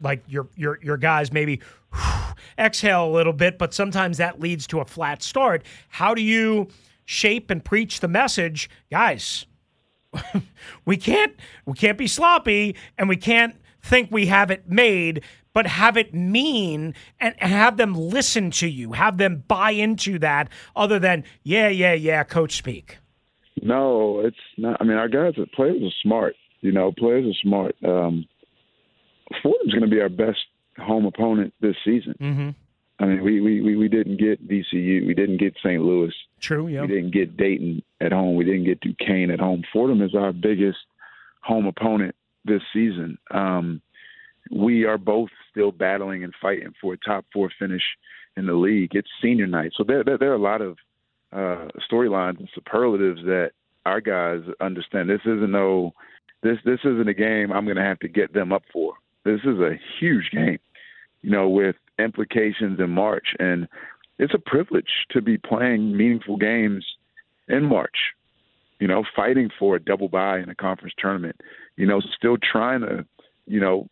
like 0.01 0.23
your 0.27 0.49
your 0.57 0.79
your 0.83 0.97
guys 0.97 1.33
maybe 1.33 1.61
exhale 2.59 3.07
a 3.07 3.13
little 3.13 3.33
bit, 3.33 3.59
but 3.59 3.75
sometimes 3.75 4.19
that 4.19 4.41
leads 4.41 4.67
to 4.69 4.81
a 4.81 4.85
flat 4.85 5.23
start. 5.23 5.65
How 5.89 6.15
do 6.15 6.23
you 6.23 6.69
shape 7.05 7.51
and 7.51 7.65
preach 7.65 8.01
the 8.01 8.09
message, 8.09 8.71
guys? 8.91 9.47
we 10.85 10.97
can't 10.97 11.35
we 11.67 11.75
can't 11.75 11.99
be 11.99 12.07
sloppy 12.07 12.77
and 12.99 13.09
we 13.09 13.17
can't 13.17 13.55
think 13.83 14.11
we 14.11 14.27
have 14.27 14.51
it 14.51 14.69
made, 14.69 15.23
but 15.53 15.67
have 15.67 15.97
it 15.97 16.15
mean 16.15 16.95
and 17.19 17.35
have 17.39 17.77
them 17.77 17.95
listen 17.95 18.51
to 18.51 18.69
you, 18.69 18.93
have 18.93 19.19
them 19.19 19.45
buy 19.49 19.71
into 19.71 20.19
that 20.19 20.49
other 20.77 20.99
than, 20.99 21.25
yeah, 21.43 21.69
yeah, 21.69 21.93
yeah, 21.93 22.25
coach 22.25 22.57
speak. 22.57 22.99
No, 23.63 24.21
it's 24.21 24.37
not. 24.57 24.79
I 24.81 24.85
mean, 24.85 24.97
our 24.97 25.09
guys, 25.09 25.35
players 25.55 25.83
are 25.83 25.95
smart. 26.03 26.35
You 26.61 26.73
know, 26.73 26.93
players 26.97 27.27
are 27.27 27.39
smart. 27.43 27.77
Um, 27.85 28.27
Fordham's 29.43 29.73
going 29.73 29.89
to 29.89 29.95
be 29.95 30.01
our 30.01 30.09
best 30.09 30.41
home 30.79 31.07
opponent 31.07 31.55
this 31.61 31.77
season. 31.85 32.15
Mm-hmm. 32.21 32.51
I 33.01 33.07
mean, 33.07 33.25
we, 33.25 33.41
we, 33.41 33.77
we 33.77 33.89
didn't 33.89 34.19
get 34.19 34.47
VCU. 34.47 35.07
We 35.07 35.15
didn't 35.15 35.39
get 35.39 35.57
St. 35.59 35.83
Louis. 35.83 36.13
True, 36.39 36.69
yeah. 36.69 36.83
We 36.83 36.89
didn't 36.89 37.13
get 37.13 37.37
Dayton 37.37 37.83
at 38.01 38.13
home. 38.13 38.37
We 38.37 38.45
didn't 38.45 38.65
get 38.65 38.81
Duquesne 38.81 39.31
at 39.31 39.41
home. 39.41 39.63
Fordham 39.73 40.03
is 40.03 40.15
our 40.15 40.33
biggest 40.33 40.79
home 41.41 41.67
opponent 41.67 42.15
this 42.45 42.61
season. 42.73 43.17
Um, 43.31 43.81
we 44.51 44.85
are 44.85 44.99
both 44.99 45.31
still 45.51 45.73
battling 45.73 46.25
and 46.25 46.35
fighting 46.43 46.75
for 46.81 46.95
a 46.95 46.99
top 46.99 47.25
four 47.33 47.51
finish 47.59 47.83
in 48.37 48.47
the 48.47 48.55
league. 48.55 48.91
It's 48.95 49.09
senior 49.23 49.47
night. 49.47 49.73
So 49.77 49.85
there, 49.85 50.05
there, 50.05 50.19
there 50.19 50.33
are 50.33 50.35
a 50.35 50.39
lot 50.39 50.61
of 50.61 50.77
uh, 51.33 51.69
storylines 51.91 52.39
and 52.39 52.49
superlatives 52.55 53.23
that 53.25 53.53
our 53.87 54.01
guys 54.01 54.41
understand. 54.61 55.09
This 55.09 55.21
isn't 55.23 55.51
no, 55.51 55.95
this 56.43 56.59
this 56.65 56.81
isn't 56.85 57.09
a 57.09 57.15
game 57.15 57.53
I'm 57.53 57.65
going 57.65 57.77
to 57.77 57.83
have 57.83 57.99
to 58.01 58.09
get 58.09 58.33
them 58.33 58.53
up 58.53 58.63
for. 58.73 58.95
This 59.25 59.41
is 59.45 59.59
a 59.59 59.79
huge 59.99 60.31
game, 60.33 60.59
you 61.23 61.31
know, 61.31 61.49
with 61.49 61.77
implications 61.99 62.81
in 62.81 62.91
March, 62.91 63.35
and 63.39 63.69
it's 64.19 64.35
a 64.35 64.39
privilege 64.39 65.07
to 65.11 65.21
be 65.21 65.37
playing 65.37 65.97
meaningful 65.97 66.37
games 66.37 66.85
in 67.49 67.65
March. 67.65 67.97
You 68.79 68.89
know, 68.89 69.05
fighting 69.15 69.51
for 69.59 69.77
a 69.77 69.81
double 69.81 70.09
bye 70.09 70.39
in 70.39 70.49
a 70.49 70.55
conference 70.55 70.95
tournament. 70.99 71.37
You 71.77 71.87
know, 71.87 72.01
still 72.17 72.39
trying 72.39 72.81
to, 72.81 73.05
you 73.47 73.61
know, 73.61 73.89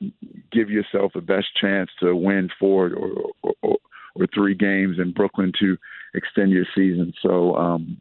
give 0.50 0.70
yourself 0.70 1.12
the 1.14 1.20
best 1.20 1.48
chance 1.60 1.90
to 2.00 2.16
win 2.16 2.48
four 2.58 2.86
or 2.94 3.10
or, 3.42 3.52
or, 3.62 3.76
or 4.14 4.26
three 4.34 4.54
games 4.54 4.98
in 4.98 5.12
Brooklyn 5.12 5.52
to 5.60 5.76
extend 6.14 6.52
your 6.52 6.64
season. 6.74 7.12
So 7.22 7.54
um, 7.56 8.00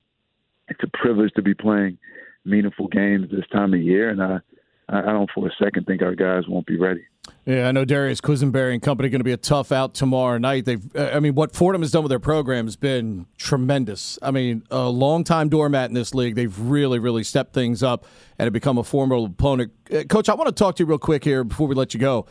it's 0.69 0.83
a 0.83 0.97
privilege 0.97 1.33
to 1.33 1.41
be 1.41 1.53
playing 1.53 1.97
meaningful 2.45 2.87
games 2.87 3.29
this 3.31 3.47
time 3.51 3.73
of 3.73 3.81
year, 3.81 4.09
and 4.09 4.23
I 4.23 4.39
I 4.89 5.01
don't 5.01 5.29
for 5.31 5.47
a 5.47 5.51
second 5.61 5.85
think 5.85 6.01
our 6.01 6.15
guys 6.15 6.47
won't 6.47 6.65
be 6.65 6.77
ready. 6.77 7.03
Yeah, 7.47 7.69
I 7.69 7.71
know 7.71 7.85
Darius 7.85 8.19
Quisenberry 8.19 8.73
and 8.73 8.81
company 8.81 9.07
going 9.07 9.21
to 9.21 9.23
be 9.23 9.31
a 9.31 9.37
tough 9.37 9.71
out 9.71 9.93
tomorrow 9.93 10.37
night. 10.37 10.65
They've, 10.65 10.83
uh, 10.93 11.11
I 11.13 11.21
mean, 11.21 11.33
what 11.33 11.55
Fordham 11.55 11.81
has 11.81 11.91
done 11.91 12.03
with 12.03 12.09
their 12.09 12.19
program 12.19 12.65
has 12.65 12.75
been 12.75 13.25
tremendous. 13.37 14.19
I 14.21 14.31
mean, 14.31 14.63
a 14.69 14.89
long-time 14.89 15.47
doormat 15.47 15.89
in 15.89 15.93
this 15.93 16.13
league. 16.13 16.35
They've 16.35 16.59
really, 16.59 16.99
really 16.99 17.23
stepped 17.23 17.53
things 17.53 17.81
up 17.83 18.05
and 18.37 18.47
have 18.47 18.53
become 18.53 18.77
a 18.77 18.83
formidable 18.83 19.27
opponent. 19.27 19.71
Uh, 19.89 20.03
Coach, 20.03 20.27
I 20.27 20.33
want 20.33 20.49
to 20.49 20.51
talk 20.51 20.75
to 20.75 20.83
you 20.83 20.87
real 20.87 20.97
quick 20.97 21.23
here 21.23 21.45
before 21.45 21.67
we 21.67 21.75
let 21.75 21.93
you 21.93 22.01
go. 22.01 22.25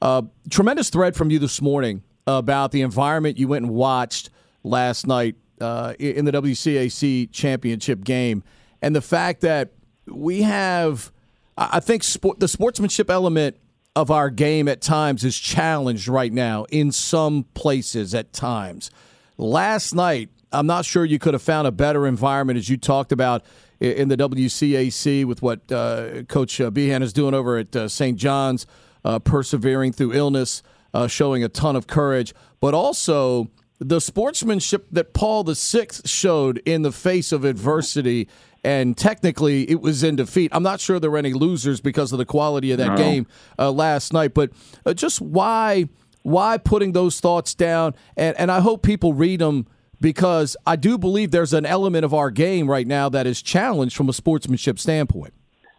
Uh, 0.00 0.22
tremendous 0.48 0.88
thread 0.88 1.14
from 1.16 1.30
you 1.30 1.38
this 1.38 1.60
morning 1.60 2.02
about 2.26 2.72
the 2.72 2.80
environment 2.80 3.36
you 3.36 3.48
went 3.48 3.66
and 3.66 3.74
watched 3.74 4.30
last 4.62 5.06
night 5.06 5.34
uh, 5.60 5.92
in 5.98 6.24
the 6.24 6.32
WCAC 6.32 7.30
championship 7.30 8.04
game, 8.04 8.42
and 8.80 8.96
the 8.96 9.02
fact 9.02 9.42
that 9.42 9.72
we 10.06 10.40
have, 10.42 11.12
I 11.58 11.78
think, 11.80 12.02
sport, 12.04 12.40
the 12.40 12.48
sportsmanship 12.48 13.10
element 13.10 13.58
of 13.94 14.10
our 14.10 14.30
game 14.30 14.68
at 14.68 14.80
times 14.80 15.24
is 15.24 15.38
challenged 15.38 16.08
right 16.08 16.32
now 16.32 16.64
in 16.70 16.92
some 16.92 17.44
places 17.54 18.14
at 18.14 18.32
times. 18.32 18.90
Last 19.36 19.94
night, 19.94 20.30
I'm 20.50 20.66
not 20.66 20.84
sure 20.84 21.04
you 21.04 21.18
could 21.18 21.34
have 21.34 21.42
found 21.42 21.66
a 21.66 21.72
better 21.72 22.06
environment 22.06 22.58
as 22.58 22.68
you 22.68 22.76
talked 22.76 23.12
about 23.12 23.44
in 23.80 24.08
the 24.08 24.16
WCAC 24.16 25.24
with 25.24 25.42
what 25.42 25.70
uh, 25.72 26.22
Coach 26.24 26.60
uh, 26.60 26.70
Behan 26.70 27.02
is 27.02 27.12
doing 27.12 27.34
over 27.34 27.58
at 27.58 27.74
uh, 27.74 27.88
St. 27.88 28.16
John's, 28.16 28.66
uh, 29.04 29.18
persevering 29.18 29.92
through 29.92 30.12
illness, 30.12 30.62
uh, 30.94 31.06
showing 31.06 31.42
a 31.42 31.48
ton 31.48 31.74
of 31.74 31.86
courage, 31.86 32.32
but 32.60 32.74
also 32.74 33.50
the 33.78 34.00
sportsmanship 34.00 34.86
that 34.92 35.12
Paul 35.12 35.42
VI 35.42 35.88
showed 36.04 36.62
in 36.64 36.82
the 36.82 36.92
face 36.92 37.32
of 37.32 37.44
adversity 37.44 38.28
and 38.64 38.96
technically 38.96 39.68
it 39.70 39.80
was 39.80 40.02
in 40.02 40.16
defeat. 40.16 40.50
I'm 40.54 40.62
not 40.62 40.80
sure 40.80 41.00
there 41.00 41.10
were 41.10 41.18
any 41.18 41.32
losers 41.32 41.80
because 41.80 42.12
of 42.12 42.18
the 42.18 42.24
quality 42.24 42.72
of 42.72 42.78
that 42.78 42.90
no. 42.90 42.96
game 42.96 43.26
uh, 43.58 43.70
last 43.70 44.12
night, 44.12 44.34
but 44.34 44.50
uh, 44.86 44.94
just 44.94 45.20
why 45.20 45.88
why 46.22 46.58
putting 46.58 46.92
those 46.92 47.20
thoughts 47.20 47.54
down? 47.54 47.94
And 48.16 48.36
and 48.38 48.50
I 48.50 48.60
hope 48.60 48.82
people 48.82 49.14
read 49.14 49.40
them 49.40 49.66
because 50.00 50.56
I 50.66 50.76
do 50.76 50.98
believe 50.98 51.30
there's 51.30 51.52
an 51.52 51.66
element 51.66 52.04
of 52.04 52.14
our 52.14 52.30
game 52.30 52.70
right 52.70 52.86
now 52.86 53.08
that 53.08 53.26
is 53.26 53.42
challenged 53.42 53.96
from 53.96 54.08
a 54.08 54.12
sportsmanship 54.12 54.78
standpoint. 54.78 55.34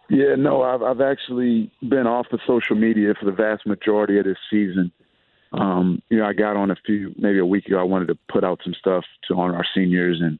Yeah, 0.10 0.36
no, 0.38 0.62
I've 0.62 0.82
I've 0.82 1.02
actually 1.02 1.72
been 1.82 2.08
off 2.08 2.28
of 2.32 2.40
social 2.46 2.76
media 2.76 3.14
for 3.20 3.26
the 3.26 3.32
vast 3.32 3.66
majority 3.66 4.20
of 4.20 4.26
this 4.26 4.38
season. 4.50 4.92
Um, 5.54 6.02
you 6.10 6.18
know, 6.18 6.26
I 6.26 6.34
got 6.34 6.58
on 6.58 6.72
a 6.72 6.76
few 6.86 7.14
maybe 7.18 7.40
a 7.40 7.46
week 7.46 7.68
ago. 7.68 7.80
I 7.80 7.84
wanted 7.84 8.08
to 8.08 8.18
put 8.28 8.44
out 8.44 8.60
some 8.64 8.74
stuff 8.74 9.04
to 9.28 9.36
honor 9.36 9.56
our 9.56 9.66
seniors 9.76 10.20
and 10.20 10.40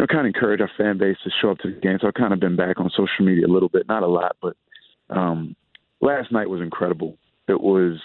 know, 0.00 0.06
kind 0.06 0.26
of 0.26 0.34
encourage 0.34 0.60
our 0.60 0.70
fan 0.76 0.98
base 0.98 1.16
to 1.24 1.30
show 1.40 1.50
up 1.50 1.58
to 1.58 1.70
the 1.72 1.80
game. 1.80 1.98
So 2.00 2.08
I've 2.08 2.14
kind 2.14 2.32
of 2.32 2.40
been 2.40 2.56
back 2.56 2.80
on 2.80 2.90
social 2.90 3.24
media 3.24 3.46
a 3.46 3.52
little 3.52 3.68
bit, 3.68 3.88
not 3.88 4.02
a 4.02 4.06
lot, 4.06 4.36
but 4.40 4.56
um, 5.10 5.54
last 6.00 6.32
night 6.32 6.48
was 6.48 6.60
incredible. 6.60 7.16
It 7.48 7.60
was, 7.60 8.00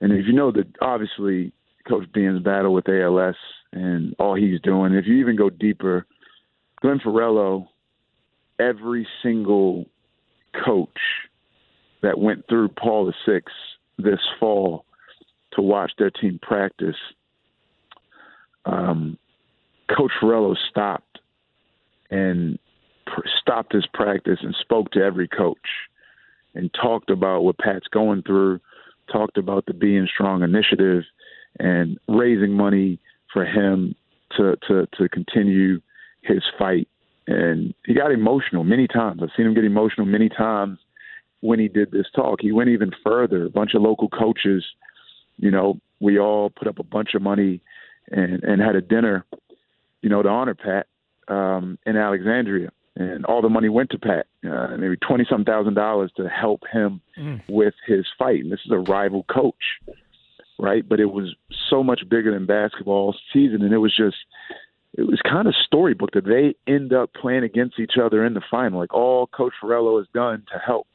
and 0.00 0.12
if 0.12 0.26
you 0.26 0.32
know 0.32 0.52
that 0.52 0.66
obviously 0.80 1.52
Coach 1.88 2.10
Behan's 2.12 2.42
battle 2.42 2.72
with 2.72 2.88
ALS 2.88 3.36
and 3.72 4.14
all 4.18 4.34
he's 4.34 4.60
doing, 4.60 4.94
if 4.94 5.06
you 5.06 5.16
even 5.16 5.36
go 5.36 5.50
deeper, 5.50 6.06
Glenn 6.80 7.00
Farello, 7.04 7.66
every 8.58 9.06
single 9.22 9.86
coach 10.64 10.88
that 12.02 12.18
went 12.18 12.44
through 12.48 12.68
Paul 12.68 13.06
the 13.06 13.14
Six 13.26 13.52
this 13.98 14.20
fall 14.38 14.84
to 15.52 15.62
watch 15.62 15.92
their 15.98 16.10
team 16.10 16.38
practice 16.42 16.96
um, 18.64 19.18
Coach 19.96 20.12
Farello 20.20 20.56
stopped 20.70 21.20
and 22.10 22.58
pr- 23.06 23.26
stopped 23.40 23.72
his 23.72 23.86
practice 23.92 24.38
and 24.42 24.54
spoke 24.60 24.90
to 24.92 25.00
every 25.00 25.28
coach 25.28 25.58
and 26.54 26.72
talked 26.74 27.10
about 27.10 27.42
what 27.42 27.58
Pat's 27.58 27.88
going 27.88 28.22
through, 28.22 28.60
talked 29.12 29.38
about 29.38 29.66
the 29.66 29.74
Behan 29.74 30.08
Strong 30.12 30.42
initiative 30.42 31.04
and 31.58 31.98
raising 32.08 32.52
money 32.52 32.98
for 33.32 33.44
him 33.44 33.94
to 34.36 34.56
to 34.68 34.86
to 34.98 35.08
continue 35.08 35.80
his 36.22 36.42
fight. 36.58 36.88
And 37.26 37.74
he 37.86 37.94
got 37.94 38.12
emotional 38.12 38.64
many 38.64 38.86
times. 38.86 39.20
I've 39.22 39.30
seen 39.36 39.46
him 39.46 39.54
get 39.54 39.64
emotional 39.64 40.06
many 40.06 40.28
times 40.28 40.78
when 41.40 41.58
he 41.58 41.68
did 41.68 41.90
this 41.90 42.06
talk. 42.14 42.40
He 42.40 42.52
went 42.52 42.70
even 42.70 42.90
further. 43.02 43.44
A 43.44 43.50
bunch 43.50 43.74
of 43.74 43.82
local 43.82 44.08
coaches, 44.08 44.64
you 45.36 45.50
know, 45.50 45.78
we 46.00 46.18
all 46.18 46.50
put 46.50 46.68
up 46.68 46.78
a 46.78 46.84
bunch 46.84 47.14
of 47.14 47.22
money 47.22 47.60
and, 48.10 48.42
and 48.44 48.60
had 48.60 48.76
a 48.76 48.80
dinner 48.80 49.24
you 50.04 50.10
know, 50.10 50.22
to 50.22 50.28
honor 50.28 50.54
Pat 50.54 50.86
um, 51.28 51.78
in 51.86 51.96
Alexandria. 51.96 52.70
and 52.94 53.24
all 53.24 53.40
the 53.40 53.48
money 53.48 53.70
went 53.70 53.90
to 53.90 53.98
Pat, 53.98 54.26
uh, 54.48 54.76
maybe 54.76 54.96
twenty 54.98 55.24
some 55.28 55.44
thousand 55.44 55.74
dollars 55.74 56.12
to 56.18 56.28
help 56.28 56.60
him 56.70 57.00
mm. 57.18 57.40
with 57.48 57.72
his 57.86 58.04
fight. 58.18 58.40
And 58.40 58.52
this 58.52 58.60
is 58.66 58.70
a 58.70 58.78
rival 58.78 59.24
coach, 59.24 59.64
right? 60.58 60.86
But 60.86 61.00
it 61.00 61.06
was 61.06 61.34
so 61.70 61.82
much 61.82 62.02
bigger 62.06 62.32
than 62.32 62.44
basketball 62.44 63.16
season, 63.32 63.62
and 63.62 63.72
it 63.72 63.78
was 63.78 63.96
just 63.96 64.16
it 64.92 65.04
was 65.04 65.20
kind 65.26 65.48
of 65.48 65.54
storybook 65.66 66.12
that 66.12 66.26
they 66.26 66.54
end 66.70 66.92
up 66.92 67.14
playing 67.14 67.44
against 67.44 67.80
each 67.80 67.94
other 68.00 68.24
in 68.26 68.34
the 68.34 68.42
final. 68.50 68.78
Like 68.78 68.92
all 68.92 69.26
Coach 69.26 69.54
Farello 69.60 69.98
has 69.98 70.06
done 70.12 70.44
to 70.52 70.58
help 70.58 70.86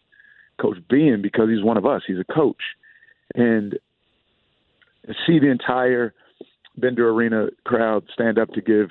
Coach 0.61 0.77
Behan 0.87 1.23
because 1.23 1.49
he's 1.49 1.63
one 1.63 1.77
of 1.77 1.85
us. 1.87 2.03
He's 2.05 2.19
a 2.19 2.31
coach, 2.31 2.61
and 3.33 3.73
see 5.25 5.39
the 5.39 5.49
entire 5.49 6.13
Bender 6.79 7.09
Arena 7.09 7.47
crowd 7.65 8.03
stand 8.13 8.37
up 8.39 8.51
to 8.53 8.61
give 8.61 8.89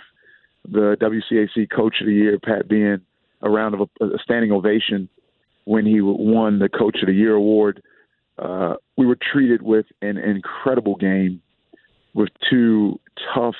the 0.71 0.97
WCAC 1.01 1.71
Coach 1.71 1.97
of 2.01 2.07
the 2.07 2.15
Year, 2.15 2.39
Pat 2.39 2.69
Behan, 2.69 3.03
a 3.43 3.51
round 3.51 3.75
of 3.75 3.89
a, 4.01 4.05
a 4.05 4.19
standing 4.23 4.53
ovation 4.53 5.09
when 5.65 5.87
he 5.87 6.01
won 6.01 6.59
the 6.59 6.69
Coach 6.69 6.99
of 7.03 7.07
the 7.07 7.15
Year 7.15 7.35
award. 7.35 7.83
Uh, 8.39 8.75
we 8.97 9.07
were 9.07 9.19
treated 9.33 9.63
with 9.63 9.87
an 10.03 10.17
incredible 10.19 10.97
game 10.97 11.43
with 12.15 12.29
two 12.49 12.99
tough, 13.35 13.57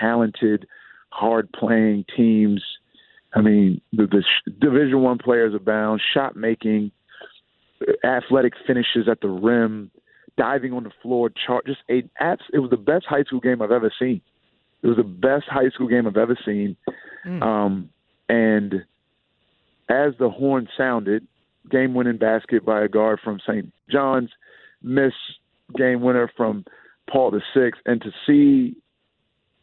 talented, 0.00 0.66
hard-playing 1.10 2.04
teams. 2.16 2.62
I 3.34 3.40
mean, 3.40 3.80
the, 3.92 4.06
the 4.06 4.22
Division 4.60 5.00
One 5.02 5.18
players 5.18 5.54
abound, 5.54 6.00
shot 6.12 6.36
making, 6.36 6.90
athletic 8.04 8.54
finishes 8.66 9.08
at 9.10 9.20
the 9.20 9.28
rim, 9.28 9.90
diving 10.36 10.72
on 10.72 10.84
the 10.84 10.90
floor. 11.02 11.30
Chart 11.46 11.66
just 11.66 11.80
a 11.90 12.02
it 12.52 12.58
was 12.58 12.70
the 12.70 12.76
best 12.76 13.06
high 13.06 13.22
school 13.24 13.40
game 13.40 13.62
I've 13.62 13.70
ever 13.70 13.92
seen. 13.98 14.20
It 14.82 14.86
was 14.86 14.96
the 14.96 15.02
best 15.02 15.44
high 15.48 15.70
school 15.70 15.88
game 15.88 16.06
I've 16.06 16.16
ever 16.16 16.38
seen. 16.44 16.76
Mm. 17.26 17.42
Um, 17.42 17.90
and 18.28 18.74
as 19.88 20.12
the 20.18 20.28
horn 20.28 20.68
sounded, 20.76 21.26
game 21.70 21.94
winning 21.94 22.18
basket 22.18 22.64
by 22.64 22.82
a 22.82 22.88
guard 22.88 23.20
from 23.22 23.40
St. 23.46 23.72
John's, 23.90 24.30
miss 24.82 25.12
game 25.76 26.02
winner 26.02 26.30
from 26.36 26.64
Paul 27.10 27.30
the 27.30 27.42
Sixth, 27.54 27.80
and 27.86 28.00
to 28.02 28.10
see 28.26 28.76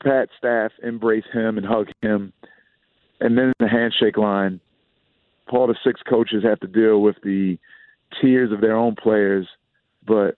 Pat 0.04 0.30
staff 0.38 0.72
embrace 0.82 1.26
him 1.32 1.58
and 1.58 1.66
hug 1.66 1.88
him, 2.02 2.34
and 3.20 3.38
then 3.38 3.54
the 3.60 3.68
handshake 3.68 4.18
line. 4.18 4.60
Paul 5.48 5.68
the 5.68 5.76
Sixth 5.84 6.04
coaches 6.10 6.44
have 6.44 6.60
to 6.62 6.68
deal 6.68 7.02
with 7.02 7.18
the 7.24 7.58
tears 8.22 8.52
of 8.52 8.62
their 8.62 8.76
own 8.76 8.96
players, 8.96 9.48
but 10.06 10.36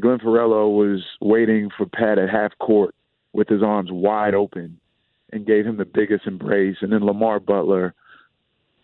Glenn 0.00 0.18
Farello 0.18 0.74
was 0.76 1.02
waiting 1.20 1.70
for 1.76 1.86
Pat 1.86 2.18
at 2.18 2.28
half 2.30 2.56
court 2.58 2.94
with 3.32 3.48
his 3.48 3.62
arms 3.62 3.90
wide 3.92 4.34
open 4.34 4.78
and 5.32 5.46
gave 5.46 5.64
him 5.66 5.76
the 5.76 5.84
biggest 5.84 6.26
embrace. 6.26 6.76
And 6.80 6.92
then 6.92 7.04
Lamar 7.04 7.40
Butler, 7.40 7.94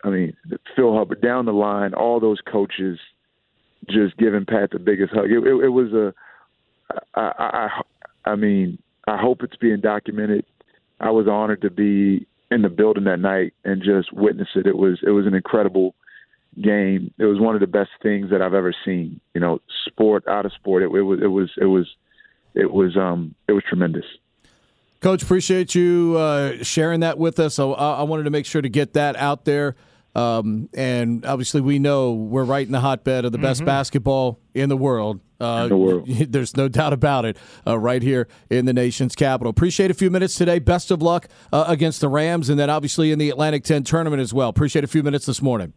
I 0.03 0.09
mean, 0.09 0.35
Phil 0.75 0.95
Hubbard 0.95 1.21
down 1.21 1.45
the 1.45 1.53
line, 1.53 1.93
all 1.93 2.19
those 2.19 2.39
coaches 2.41 2.99
just 3.89 4.17
giving 4.17 4.45
Pat 4.45 4.71
the 4.71 4.79
biggest 4.79 5.13
hug. 5.13 5.25
It, 5.31 5.43
it, 5.45 5.65
it 5.65 5.69
was 5.69 5.93
a, 5.93 6.13
I, 7.15 7.31
I, 8.25 8.29
I 8.31 8.35
mean, 8.35 8.79
I 9.07 9.17
hope 9.17 9.43
it's 9.43 9.55
being 9.55 9.81
documented. 9.81 10.45
I 10.99 11.11
was 11.11 11.27
honored 11.27 11.61
to 11.61 11.69
be 11.69 12.25
in 12.49 12.61
the 12.61 12.69
building 12.69 13.05
that 13.05 13.19
night 13.19 13.53
and 13.63 13.83
just 13.83 14.13
witness 14.13 14.49
it. 14.55 14.67
It 14.67 14.77
was 14.77 14.99
it 15.05 15.11
was 15.11 15.25
an 15.25 15.33
incredible 15.33 15.95
game. 16.61 17.13
It 17.17 17.25
was 17.25 17.39
one 17.39 17.55
of 17.55 17.61
the 17.61 17.67
best 17.67 17.91
things 18.01 18.29
that 18.31 18.41
I've 18.41 18.53
ever 18.53 18.73
seen. 18.85 19.19
You 19.33 19.41
know, 19.41 19.59
sport 19.85 20.27
out 20.27 20.45
of 20.45 20.53
sport. 20.53 20.83
It, 20.83 20.87
it 20.87 21.01
was 21.01 21.19
it 21.21 21.27
was 21.27 21.49
it 21.57 21.65
was 21.65 21.87
it 22.53 22.71
was 22.71 22.97
um 22.97 23.35
it 23.47 23.53
was 23.53 23.63
tremendous. 23.67 24.05
Coach, 24.99 25.21
appreciate 25.21 25.75
you 25.75 26.15
uh, 26.17 26.63
sharing 26.63 27.01
that 27.01 27.19
with 27.19 27.39
us. 27.39 27.53
So 27.53 27.75
I, 27.75 27.99
I, 27.99 28.03
wanted 28.03 28.23
to 28.23 28.31
make 28.31 28.47
sure 28.47 28.63
to 28.63 28.69
get 28.69 28.93
that 28.93 29.15
out 29.15 29.45
there. 29.45 29.75
Um, 30.15 30.69
and 30.73 31.23
obviously, 31.23 31.61
we 31.61 31.77
know 31.77 32.13
we're 32.13 32.43
right 32.43 32.65
in 32.65 32.71
the 32.71 32.79
hotbed 32.79 33.23
of 33.23 33.31
the 33.31 33.37
best 33.37 33.59
mm-hmm. 33.59 33.67
basketball 33.67 34.39
in 34.55 34.69
the 34.69 34.77
world. 34.77 35.19
Uh, 35.39 35.61
in 35.63 35.69
the 35.69 35.77
world. 35.77 36.07
There's 36.07 36.57
no 36.57 36.67
doubt 36.67 36.93
about 36.93 37.25
it. 37.25 37.37
Uh, 37.67 37.77
right 37.77 38.01
here 38.01 38.27
in 38.49 38.65
the 38.65 38.73
nation's 38.73 39.13
capital. 39.13 39.51
Appreciate 39.51 39.91
a 39.91 39.93
few 39.93 40.09
minutes 40.09 40.33
today. 40.33 40.57
Best 40.57 40.89
of 40.89 41.03
luck 41.03 41.27
uh, 41.53 41.65
against 41.67 42.01
the 42.01 42.09
Rams, 42.09 42.49
and 42.49 42.59
then 42.59 42.71
obviously 42.71 43.11
in 43.11 43.19
the 43.19 43.29
Atlantic 43.29 43.63
10 43.63 43.83
tournament 43.83 44.19
as 44.19 44.33
well. 44.33 44.49
Appreciate 44.49 44.83
a 44.83 44.87
few 44.87 45.03
minutes 45.03 45.27
this 45.27 45.43
morning. 45.43 45.73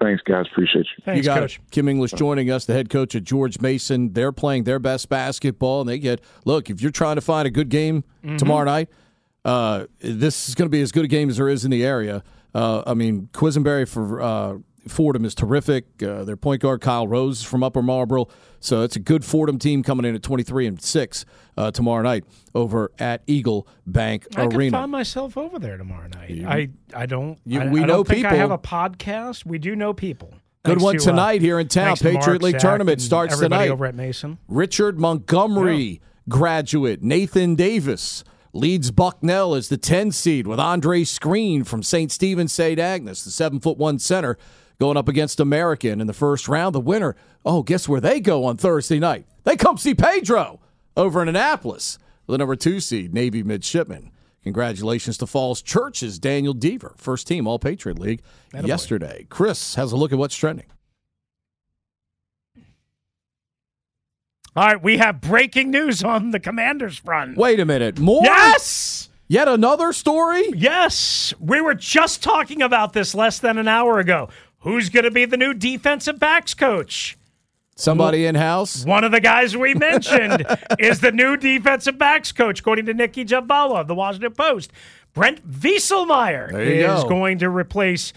Thanks, 0.00 0.22
guys. 0.22 0.46
Appreciate 0.50 0.86
you. 0.96 1.04
Thanks, 1.04 1.18
you 1.18 1.22
got 1.22 1.40
Coach. 1.40 1.56
It. 1.56 1.70
Kim 1.70 1.88
English 1.88 2.12
joining 2.12 2.50
us, 2.50 2.64
the 2.64 2.72
head 2.72 2.90
coach 2.90 3.14
at 3.14 3.22
George 3.22 3.60
Mason. 3.60 4.12
They're 4.12 4.32
playing 4.32 4.64
their 4.64 4.78
best 4.78 5.08
basketball, 5.08 5.82
and 5.82 5.88
they 5.88 5.98
get 5.98 6.20
look. 6.44 6.68
If 6.68 6.82
you're 6.82 6.90
trying 6.90 7.14
to 7.14 7.20
find 7.20 7.46
a 7.46 7.50
good 7.50 7.68
game 7.68 8.02
mm-hmm. 8.24 8.36
tomorrow 8.36 8.64
night, 8.64 8.88
uh, 9.44 9.86
this 10.00 10.48
is 10.48 10.54
going 10.54 10.66
to 10.66 10.70
be 10.70 10.80
as 10.80 10.90
good 10.90 11.04
a 11.04 11.08
game 11.08 11.30
as 11.30 11.36
there 11.36 11.48
is 11.48 11.64
in 11.64 11.70
the 11.70 11.84
area. 11.84 12.24
Uh, 12.54 12.82
I 12.86 12.94
mean, 12.94 13.28
Quisenberry 13.32 13.88
for 13.88 14.20
uh, 14.20 14.58
Fordham 14.88 15.24
is 15.24 15.34
terrific. 15.34 16.02
Uh, 16.02 16.24
their 16.24 16.36
point 16.36 16.62
guard 16.62 16.80
Kyle 16.80 17.06
Rose 17.06 17.42
from 17.42 17.62
Upper 17.62 17.82
Marlboro, 17.82 18.28
so 18.60 18.82
it's 18.82 18.96
a 18.96 19.00
good 19.00 19.24
Fordham 19.24 19.58
team 19.58 19.82
coming 19.82 20.04
in 20.04 20.14
at 20.14 20.22
23 20.22 20.66
and 20.66 20.82
six 20.82 21.24
uh, 21.56 21.70
tomorrow 21.70 22.02
night 22.02 22.24
over 22.54 22.90
at 22.98 23.22
Eagle 23.26 23.66
Bank 23.86 24.26
I 24.36 24.46
Arena. 24.46 24.76
I 24.76 24.80
find 24.82 24.92
myself 24.92 25.36
over 25.36 25.58
there 25.58 25.76
tomorrow 25.76 26.08
night. 26.08 26.30
You, 26.30 26.48
I 26.48 26.68
I 26.94 27.06
don't. 27.06 27.38
You, 27.44 27.60
I, 27.60 27.68
we 27.68 27.82
I 27.82 27.86
know 27.86 28.04
don't 28.04 28.08
people. 28.08 28.32
I 28.32 28.36
have 28.36 28.50
a 28.50 28.58
podcast. 28.58 29.44
We 29.46 29.58
do 29.58 29.76
know 29.76 29.92
people. 29.92 30.34
Good 30.64 30.80
one 30.80 30.96
to, 30.96 31.02
uh, 31.02 31.04
tonight 31.04 31.42
here 31.42 31.58
in 31.60 31.68
town. 31.68 31.96
Patriot 31.96 32.26
Mark, 32.26 32.42
League 32.42 32.52
Zach, 32.54 32.62
tournament 32.62 33.00
starts 33.02 33.38
tonight. 33.38 33.68
over 33.68 33.84
at 33.84 33.94
Mason. 33.94 34.38
Richard 34.48 34.98
Montgomery, 34.98 35.76
yeah. 35.76 35.98
graduate 36.28 37.02
Nathan 37.02 37.54
Davis 37.54 38.24
leads 38.54 38.90
Bucknell 38.90 39.54
as 39.54 39.68
the 39.68 39.76
10 39.76 40.12
seed 40.12 40.46
with 40.46 40.58
Andre 40.58 41.04
Screen 41.04 41.64
from 41.64 41.82
St. 41.82 42.10
Stephen 42.10 42.48
St. 42.48 42.78
Agnes, 42.78 43.24
the 43.24 43.30
seven 43.30 43.60
foot 43.60 43.76
one 43.76 43.98
center, 43.98 44.38
going 44.78 44.96
up 44.96 45.08
against 45.08 45.40
American 45.40 46.00
in 46.00 46.06
the 46.06 46.12
first 46.12 46.48
round. 46.48 46.74
The 46.74 46.80
winner, 46.80 47.16
oh, 47.44 47.62
guess 47.62 47.88
where 47.88 48.00
they 48.00 48.20
go 48.20 48.44
on 48.44 48.56
Thursday 48.56 48.98
night? 48.98 49.26
They 49.44 49.56
come 49.56 49.76
see 49.78 49.94
Pedro 49.94 50.60
over 50.96 51.22
in 51.22 51.28
Annapolis, 51.28 51.98
the 52.26 52.38
number 52.38 52.56
two 52.56 52.80
seed, 52.80 53.12
Navy 53.12 53.42
midshipman. 53.42 54.10
Congratulations 54.42 55.16
to 55.18 55.26
Falls 55.26 55.62
Church's 55.62 56.18
Daniel 56.18 56.54
Deaver, 56.54 56.96
first 56.98 57.26
team 57.26 57.46
All 57.46 57.58
Patriot 57.58 57.98
League 57.98 58.22
Attaboy. 58.52 58.66
yesterday. 58.66 59.26
Chris 59.30 59.74
has 59.76 59.90
a 59.92 59.96
look 59.96 60.12
at 60.12 60.18
what's 60.18 60.36
trending. 60.36 60.66
All 64.56 64.66
right, 64.66 64.80
we 64.82 64.98
have 64.98 65.20
breaking 65.20 65.70
news 65.72 66.04
on 66.04 66.30
the 66.30 66.38
Commanders 66.38 66.98
front. 66.98 67.36
Wait 67.36 67.58
a 67.58 67.64
minute. 67.64 67.98
More? 67.98 68.22
Yes! 68.22 69.08
Yet 69.26 69.48
another 69.48 69.92
story? 69.92 70.44
Yes. 70.54 71.34
We 71.40 71.60
were 71.60 71.74
just 71.74 72.22
talking 72.22 72.62
about 72.62 72.92
this 72.92 73.14
less 73.14 73.38
than 73.40 73.58
an 73.58 73.66
hour 73.66 73.98
ago. 73.98 74.28
Who's 74.64 74.88
going 74.88 75.04
to 75.04 75.10
be 75.10 75.26
the 75.26 75.36
new 75.36 75.52
defensive 75.52 76.18
backs 76.18 76.54
coach? 76.54 77.18
Somebody 77.76 78.24
in 78.24 78.34
house? 78.34 78.84
One 78.84 79.04
of 79.04 79.12
the 79.12 79.20
guys 79.20 79.54
we 79.54 79.74
mentioned 79.74 80.46
is 80.78 81.00
the 81.00 81.12
new 81.12 81.36
defensive 81.36 81.98
backs 81.98 82.32
coach, 82.32 82.60
according 82.60 82.86
to 82.86 82.94
Nicki 82.94 83.26
Jhabvala 83.26 83.80
of 83.80 83.88
the 83.88 83.94
Washington 83.94 84.32
Post. 84.32 84.72
Brent 85.12 85.46
Vieselmeyer 85.48 86.58
is 86.58 87.02
go. 87.02 87.08
going 87.08 87.38
to 87.40 87.50
replace 87.50 88.14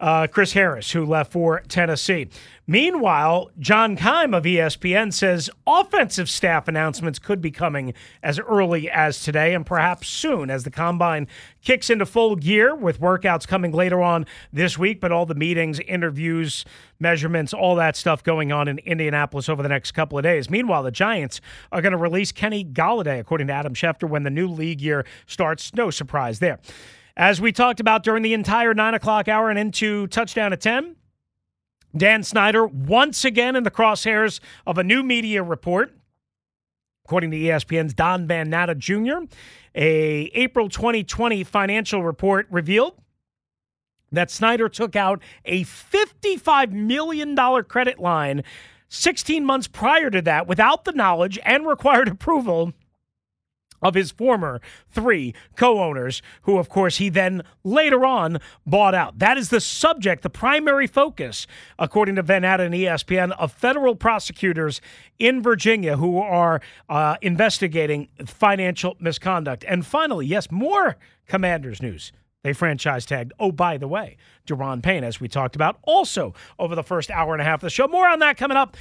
uh, 0.00 0.26
Chris 0.28 0.52
Harris, 0.52 0.92
who 0.92 1.04
left 1.04 1.32
for 1.32 1.60
Tennessee. 1.68 2.28
Meanwhile, 2.66 3.50
John 3.58 3.96
Keim 3.96 4.34
of 4.34 4.44
ESPN 4.44 5.12
says 5.12 5.48
offensive 5.66 6.28
staff 6.28 6.68
announcements 6.68 7.18
could 7.18 7.40
be 7.40 7.50
coming 7.50 7.94
as 8.22 8.38
early 8.38 8.90
as 8.90 9.22
today 9.22 9.54
and 9.54 9.64
perhaps 9.64 10.06
soon 10.06 10.50
as 10.50 10.64
the 10.64 10.70
combine 10.70 11.28
kicks 11.62 11.88
into 11.88 12.04
full 12.04 12.36
gear 12.36 12.74
with 12.74 13.00
workouts 13.00 13.48
coming 13.48 13.72
later 13.72 14.02
on 14.02 14.26
this 14.52 14.76
week, 14.76 15.00
but 15.00 15.10
all 15.10 15.24
the 15.24 15.34
meetings, 15.34 15.80
interviews, 15.80 16.66
measurements, 17.00 17.54
all 17.54 17.74
that 17.76 17.96
stuff 17.96 18.22
going 18.22 18.52
on 18.52 18.68
in 18.68 18.78
Indianapolis 18.80 19.48
over 19.48 19.62
the 19.62 19.68
next 19.68 19.92
couple 19.92 20.18
of 20.18 20.22
days. 20.22 20.50
Meanwhile, 20.50 20.82
the 20.82 20.90
Giants 20.90 21.40
are 21.72 21.80
going 21.80 21.92
to 21.92 21.98
release 21.98 22.32
Kenny 22.32 22.64
Golladay, 22.64 23.18
according 23.18 23.46
to 23.46 23.52
Adam 23.54 23.72
Schefter, 23.72 24.08
when 24.08 24.24
the 24.24 24.30
new 24.30 24.46
league 24.46 24.82
year 24.82 25.06
starts. 25.26 25.72
No 25.74 25.90
surprise 25.90 26.38
there. 26.38 26.58
As 27.18 27.40
we 27.40 27.50
talked 27.50 27.80
about 27.80 28.04
during 28.04 28.22
the 28.22 28.32
entire 28.32 28.74
nine 28.74 28.94
o'clock 28.94 29.26
hour 29.26 29.50
and 29.50 29.58
into 29.58 30.06
touchdown 30.06 30.52
at 30.52 30.60
10, 30.60 30.94
Dan 31.96 32.22
Snyder 32.22 32.64
once 32.64 33.24
again 33.24 33.56
in 33.56 33.64
the 33.64 33.72
crosshairs 33.72 34.38
of 34.68 34.78
a 34.78 34.84
new 34.84 35.02
media 35.02 35.42
report. 35.42 35.98
According 37.04 37.32
to 37.32 37.36
ESPN's 37.36 37.92
Don 37.92 38.28
Van 38.28 38.48
Natta 38.48 38.76
Jr., 38.76 39.26
a 39.74 40.30
April 40.32 40.68
2020 40.68 41.42
financial 41.42 42.04
report 42.04 42.46
revealed 42.50 42.94
that 44.12 44.30
Snyder 44.30 44.68
took 44.68 44.94
out 44.94 45.20
a 45.44 45.64
$55 45.64 46.70
million 46.70 47.36
credit 47.64 47.98
line 47.98 48.44
16 48.90 49.44
months 49.44 49.66
prior 49.66 50.08
to 50.08 50.22
that 50.22 50.46
without 50.46 50.84
the 50.84 50.92
knowledge 50.92 51.36
and 51.44 51.66
required 51.66 52.06
approval 52.06 52.72
of 53.82 53.94
his 53.94 54.10
former 54.10 54.60
three 54.90 55.34
co 55.56 55.80
owners, 55.80 56.22
who, 56.42 56.58
of 56.58 56.68
course, 56.68 56.98
he 56.98 57.08
then 57.08 57.42
later 57.64 58.04
on 58.04 58.38
bought 58.66 58.94
out. 58.94 59.18
That 59.18 59.38
is 59.38 59.50
the 59.50 59.60
subject, 59.60 60.22
the 60.22 60.30
primary 60.30 60.86
focus, 60.86 61.46
according 61.78 62.16
to 62.16 62.22
Van 62.22 62.44
and 62.44 62.74
ESPN, 62.74 63.32
of 63.38 63.52
federal 63.52 63.94
prosecutors 63.94 64.80
in 65.18 65.42
Virginia 65.42 65.96
who 65.96 66.18
are 66.18 66.60
uh, 66.88 67.16
investigating 67.22 68.08
financial 68.26 68.96
misconduct. 69.00 69.64
And 69.66 69.84
finally, 69.84 70.26
yes, 70.26 70.50
more 70.50 70.96
Commanders 71.26 71.82
news. 71.82 72.12
They 72.42 72.52
franchise 72.52 73.04
tagged, 73.04 73.32
oh, 73.38 73.52
by 73.52 73.78
the 73.78 73.88
way, 73.88 74.16
Daron 74.46 74.82
Payne, 74.82 75.04
as 75.04 75.20
we 75.20 75.28
talked 75.28 75.56
about, 75.56 75.78
also 75.82 76.34
over 76.58 76.74
the 76.74 76.84
first 76.84 77.10
hour 77.10 77.32
and 77.32 77.42
a 77.42 77.44
half 77.44 77.56
of 77.56 77.66
the 77.66 77.70
show. 77.70 77.88
More 77.88 78.08
on 78.08 78.20
that 78.20 78.36
coming 78.36 78.56
up. 78.56 78.76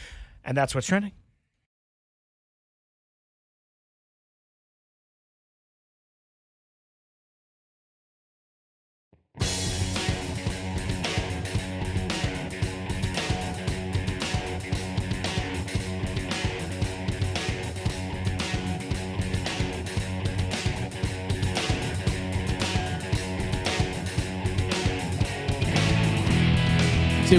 And 0.45 0.55
that's 0.55 0.73
what's 0.75 0.87
trending. 0.87 1.11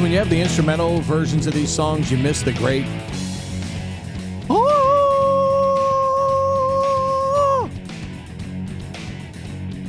When 0.08 0.14
you 0.14 0.18
have 0.20 0.30
the 0.30 0.40
instrumental 0.40 1.00
versions 1.02 1.46
of 1.46 1.52
these 1.52 1.68
songs, 1.68 2.10
you 2.10 2.16
miss 2.16 2.40
the 2.40 2.54
great. 2.54 2.86
Oh! 4.48 4.88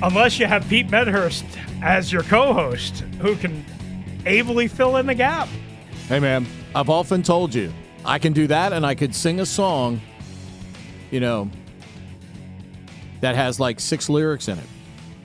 Unless 0.04 0.38
you 0.38 0.46
have 0.46 0.68
Pete 0.68 0.90
Medhurst 0.90 1.46
as 1.82 2.12
your 2.12 2.24
co 2.24 2.52
host, 2.52 3.00
who 3.22 3.38
can 3.38 3.64
ably 4.26 4.68
fill 4.68 4.98
in 4.98 5.06
the 5.06 5.16
gap. 5.16 5.48
Hey, 6.10 6.20
man, 6.20 6.46
I've 6.76 6.90
often 6.90 7.24
told 7.24 7.56
you 7.56 7.72
I 8.04 8.20
can 8.20 8.34
do 8.34 8.46
that 8.48 8.74
and 8.74 8.86
I 8.86 8.96
could 8.96 9.16
sing 9.16 9.40
a 9.40 9.46
song, 9.46 10.02
you 11.12 11.22
know, 11.22 11.50
that 13.22 13.36
has 13.36 13.58
like 13.58 13.80
six 13.80 14.10
lyrics 14.10 14.50
in 14.50 14.58
it. 14.58 14.68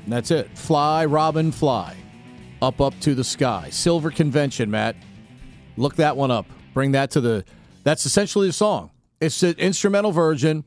And 0.04 0.12
that's 0.12 0.30
it. 0.30 0.56
Fly, 0.56 1.04
Robin, 1.06 1.50
fly. 1.50 1.96
Up, 2.64 2.80
up 2.80 2.98
to 3.00 3.14
the 3.14 3.24
sky. 3.24 3.68
Silver 3.68 4.10
Convention, 4.10 4.70
Matt. 4.70 4.96
Look 5.76 5.96
that 5.96 6.16
one 6.16 6.30
up. 6.30 6.46
Bring 6.72 6.92
that 6.92 7.10
to 7.10 7.20
the. 7.20 7.44
That's 7.82 8.06
essentially 8.06 8.46
the 8.46 8.54
song. 8.54 8.90
It's 9.20 9.42
an 9.42 9.56
instrumental 9.58 10.12
version. 10.12 10.64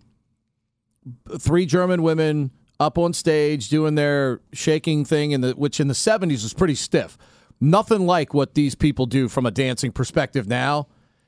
Three 1.39 1.66
German 1.66 2.04
women 2.04 2.52
up 2.80 3.00
on 3.00 3.14
stage 3.14 3.70
doing 3.70 3.95
their 3.95 4.41
shaking 4.54 5.06
thing, 5.06 5.32
in 5.32 5.41
the 5.41 5.54
which 5.54 5.80
in 5.80 5.88
the 5.88 5.95
70s 5.95 6.43
was 6.43 6.54
pretty 6.54 6.76
stiff. 6.76 7.18
Nothing 7.60 8.06
like 8.06 8.32
what 8.32 8.54
these 8.54 8.76
people 8.76 9.08
do 9.08 9.28
from 9.28 9.48
a 9.48 9.52
dancing 9.52 9.91
perspective 9.91 10.48
now. 10.48 10.86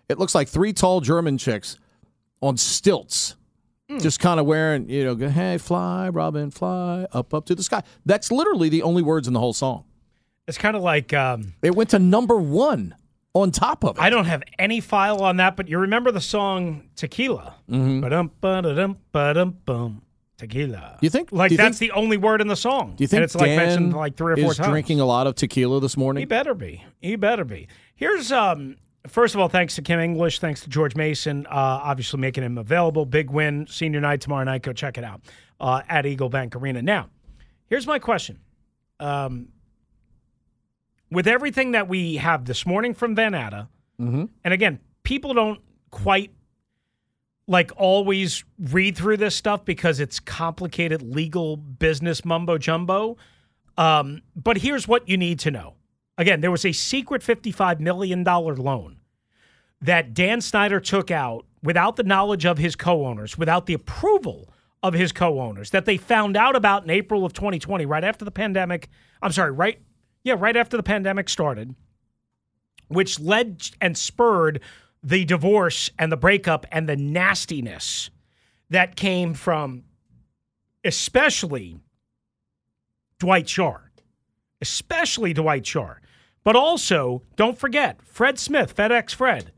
It 0.07 0.20
looks 0.20 0.36
like 0.36 0.47
three 0.47 0.72
tall 0.72 1.01
German 1.01 1.39
chicks 1.39 1.78
on 2.43 2.57
stilts, 2.57 3.36
mm. 3.89 3.99
just 3.99 4.20
kind 4.20 4.39
of 4.39 4.45
wearing, 4.45 4.88
you 4.88 5.03
know, 5.03 5.15
go, 5.15 5.30
hey, 5.30 5.57
fly, 5.57 6.09
Robin, 6.09 6.51
fly, 6.51 7.07
up, 7.11 7.34
up 7.34 7.47
to 7.47 7.55
the 7.55 7.63
sky. 7.63 7.82
That's 8.05 8.32
literally 8.32 8.70
the 8.70 8.84
only 8.84 9.01
words 9.01 9.28
in 9.28 9.34
the 9.34 9.39
whole 9.39 9.53
song. 9.53 9.86
It's 10.50 10.58
kind 10.58 10.76
of 10.76 10.82
like 10.82 11.14
um, 11.14 11.54
It 11.62 11.76
went 11.76 11.91
to 11.91 12.00
number 12.00 12.36
one 12.38 12.95
on 13.34 13.52
top 13.52 13.86
of 13.86 13.97
it. 13.97 14.02
I 14.02 14.10
don't 14.10 14.26
have 14.26 14.43
any 14.58 14.82
file 14.82 15.22
on 15.22 15.38
that, 15.38 15.56
but 15.56 15.70
you 15.70 15.78
remember 15.78 16.12
the 16.12 16.20
song 16.22 16.89
Tequila? 16.95 17.56
Mm-hmm. 17.70 18.02
Ba-dum, 18.02 18.32
ba-da-dum, 18.41 18.97
ba-dum, 19.12 19.58
bum. 19.66 20.02
Tequila. 20.38 20.97
You 21.02 21.10
think- 21.10 21.32
like 21.32 21.52
you 21.52 21.58
that's 21.58 21.78
think- 21.78 21.91
the 21.91 21.97
only 21.97 22.18
word 22.18 22.41
in 22.41 22.47
the 22.47 22.56
song? 22.56 22.95
Do 22.95 23.04
you 23.04 23.08
think 23.08 23.18
and 23.18 23.24
it's 23.26 23.36
like 23.36 23.45
Dan 23.45 23.58
mentioned 23.58 23.93
like 23.93 24.16
three 24.16 24.34
or 24.34 24.38
four 24.38 24.52
is 24.52 24.58
times? 24.58 24.70
drinking 24.70 25.00
a 25.02 25.06
lot 25.06 25.28
of 25.28 25.36
tequila 25.36 25.80
this 25.82 25.95
morning. 25.97 26.22
He 26.22 26.26
better 26.26 26.54
be. 26.54 26.84
He 27.02 27.16
better 27.16 27.45
be. 27.45 27.68
Here's 27.95 28.32
um. 28.32 28.78
First 29.08 29.34
of 29.34 29.39
all, 29.41 29.47
thanks 29.50 29.76
to 29.76 29.82
Kim 29.82 30.00
English, 30.00 30.39
thanks 30.39 30.62
to 30.62 30.70
George 30.70 30.95
Mason, 30.95 31.45
uh, 31.47 31.52
obviously 31.52 32.20
making 32.20 32.43
him 32.43 32.58
available. 32.58 33.06
Big 33.06 33.30
win, 33.30 33.66
senior 33.68 34.02
night 34.02 34.20
tomorrow 34.22 34.43
night. 34.43 34.62
Go 34.62 34.74
check 34.74 34.97
it 34.97 35.04
out 35.06 35.22
uh, 35.60 35.82
at 35.88 36.06
Eagle 36.06 36.28
Bank 36.30 36.56
Arena. 36.56 36.82
Now, 36.82 37.08
here's 37.68 37.88
my 37.88 37.97
question. 38.00 38.39
Um, 39.00 39.47
with 41.12 41.28
everything 41.28 41.72
that 41.72 41.88
we 41.88 42.18
have 42.18 42.45
this 42.45 42.66
morning 42.66 42.93
from 42.93 43.16
Van 43.16 43.32
Natta, 43.34 43.68
and 44.43 44.53
again, 44.53 44.80
people 45.03 45.34
don't 45.34 45.60
quite 45.91 46.32
like 47.47 47.72
always 47.76 48.43
read 48.60 48.95
through 48.95 49.18
this 49.18 49.36
stuff 49.36 49.66
because 49.66 49.99
it's 49.99 50.20
complicated 50.20 51.01
legal 51.01 51.57
business 51.57 52.24
mumbo 52.24 52.57
jumbo. 52.60 53.18
Um, 53.78 54.22
but 54.36 54.57
here's 54.60 54.88
what 54.88 55.10
you 55.10 55.18
need 55.18 55.39
to 55.39 55.51
know. 55.51 55.74
Again, 56.18 56.41
there 56.41 56.51
was 56.51 56.64
a 56.66 56.72
secret 56.72 57.22
$55 57.24 57.80
million 57.80 58.24
loan 58.24 58.97
that 59.82 60.14
Dan 60.14 60.41
Snyder 60.41 60.80
took 60.80 61.10
out 61.10 61.45
without 61.64 61.95
the 61.95 62.03
knowledge 62.03 62.45
of 62.45 62.57
his 62.57 62.76
co 62.76 63.05
owners, 63.05 63.38
without 63.38 63.66
the 63.66 63.74
approval 63.74 64.53
of 64.84 64.93
his 64.93 65.12
co 65.12 65.39
owners, 65.39 65.72
that 65.72 65.86
they 65.86 65.97
found 65.97 66.38
out 66.38 66.55
about 66.55 66.84
in 66.84 66.89
April 66.89 67.26
of 67.26 67.34
2020, 67.34 67.86
right 67.86 68.03
after 68.03 68.26
the 68.26 68.32
pandemic. 68.32 68.89
I'm 69.22 69.32
sorry, 69.32 69.51
right? 69.51 69.82
Yeah, 70.24 70.36
right 70.38 70.55
after 70.57 70.78
the 70.78 70.84
pandemic 70.84 71.30
started, 71.30 71.76
which 72.88 73.20
led 73.20 73.70
and 73.80 73.97
spurred 73.97 74.61
the 75.01 75.26
divorce 75.26 75.89
and 75.97 76.11
the 76.11 76.17
breakup 76.17 76.65
and 76.72 76.89
the 76.89 76.97
nastiness 76.97 78.09
that 78.70 78.95
came 78.95 79.34
from 79.34 79.84
especially 80.84 81.80
Dwight 83.20 83.45
Schrute, 83.45 84.01
especially 84.61 85.34
Dwight 85.34 85.63
Schrute. 85.63 85.97
But 86.43 86.55
also, 86.55 87.24
don't 87.36 87.57
forget 87.57 88.01
Fred 88.01 88.39
Smith, 88.39 88.76
FedEx 88.76 89.13
Fred. 89.13 89.51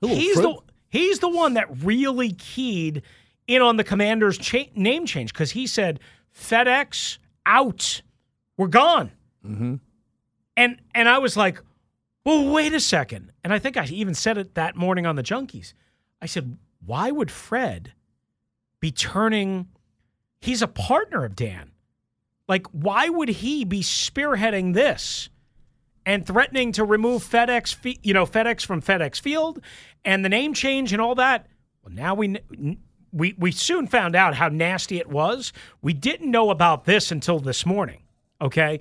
Hello, 0.00 0.14
he's 0.14 0.34
Fred. 0.34 0.44
the 0.44 0.56
he's 0.88 1.18
the 1.20 1.28
one 1.28 1.54
that 1.54 1.84
really 1.84 2.32
keyed 2.32 3.02
in 3.46 3.62
on 3.62 3.76
the 3.76 3.84
commander's 3.84 4.38
cha- 4.38 4.70
name 4.74 5.06
change 5.06 5.32
because 5.32 5.52
he 5.52 5.66
said 5.66 6.00
FedEx 6.36 7.18
out, 7.46 8.02
we're 8.56 8.66
gone. 8.68 9.12
Mm-hmm. 9.46 9.76
And 10.56 10.80
and 10.94 11.08
I 11.08 11.18
was 11.18 11.36
like, 11.36 11.60
well, 12.24 12.50
wait 12.50 12.72
a 12.72 12.80
second. 12.80 13.32
And 13.42 13.52
I 13.52 13.58
think 13.58 13.76
I 13.76 13.84
even 13.86 14.14
said 14.14 14.38
it 14.38 14.54
that 14.54 14.76
morning 14.76 15.06
on 15.06 15.16
the 15.16 15.22
Junkies. 15.22 15.72
I 16.20 16.26
said, 16.26 16.56
why 16.84 17.10
would 17.10 17.30
Fred 17.30 17.92
be 18.80 18.92
turning? 18.92 19.68
He's 20.40 20.62
a 20.62 20.68
partner 20.68 21.24
of 21.24 21.34
Dan. 21.34 21.70
Like, 22.48 22.66
why 22.68 23.08
would 23.08 23.28
he 23.28 23.64
be 23.64 23.80
spearheading 23.80 24.74
this 24.74 25.28
and 26.04 26.26
threatening 26.26 26.72
to 26.72 26.84
remove 26.84 27.22
FedEx, 27.22 27.96
you 28.02 28.12
know, 28.12 28.26
FedEx 28.26 28.66
from 28.66 28.82
FedEx 28.82 29.20
Field 29.20 29.60
and 30.04 30.24
the 30.24 30.28
name 30.28 30.52
change 30.52 30.92
and 30.92 31.00
all 31.00 31.14
that? 31.14 31.46
Well, 31.82 31.94
now 31.94 32.14
we 32.14 32.36
we 33.12 33.34
we 33.38 33.52
soon 33.52 33.86
found 33.86 34.14
out 34.16 34.34
how 34.34 34.48
nasty 34.48 34.98
it 34.98 35.08
was. 35.08 35.52
We 35.80 35.92
didn't 35.92 36.30
know 36.30 36.50
about 36.50 36.84
this 36.84 37.10
until 37.10 37.38
this 37.38 37.64
morning. 37.66 38.02
Okay, 38.40 38.80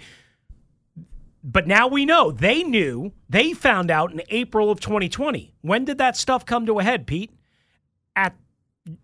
but 1.44 1.68
now 1.68 1.88
we 1.88 2.06
know 2.06 2.32
they 2.32 2.64
knew 2.64 3.14
they 3.30 3.54
found 3.54 3.90
out 3.90 4.12
in 4.12 4.22
April 4.30 4.70
of 4.70 4.80
2020. 4.80 5.54
When 5.62 5.86
did 5.86 5.98
that 5.98 6.16
stuff 6.16 6.46
come 6.46 6.66
to 6.66 6.80
a 6.80 6.84
head, 6.84 7.08
Pete? 7.08 7.32
At 8.16 8.36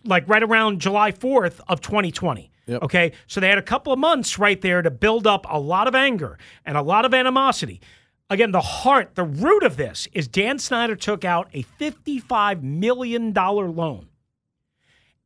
like 0.03 0.27
right 0.27 0.43
around 0.43 0.79
July 0.79 1.11
4th 1.11 1.59
of 1.67 1.81
2020. 1.81 2.51
Yep. 2.67 2.83
Okay. 2.83 3.11
So 3.27 3.39
they 3.39 3.49
had 3.49 3.57
a 3.57 3.63
couple 3.63 3.93
of 3.93 3.99
months 3.99 4.37
right 4.37 4.59
there 4.59 4.81
to 4.81 4.91
build 4.91 5.25
up 5.25 5.45
a 5.49 5.59
lot 5.59 5.87
of 5.87 5.95
anger 5.95 6.37
and 6.65 6.77
a 6.77 6.81
lot 6.81 7.05
of 7.05 7.13
animosity. 7.13 7.81
Again, 8.29 8.51
the 8.51 8.61
heart, 8.61 9.15
the 9.15 9.23
root 9.23 9.63
of 9.63 9.77
this 9.77 10.07
is 10.11 10.27
Dan 10.27 10.59
Snyder 10.59 10.95
took 10.95 11.23
out 11.23 11.49
a 11.53 11.63
$55 11.79 12.61
million 12.61 13.33
loan. 13.33 14.09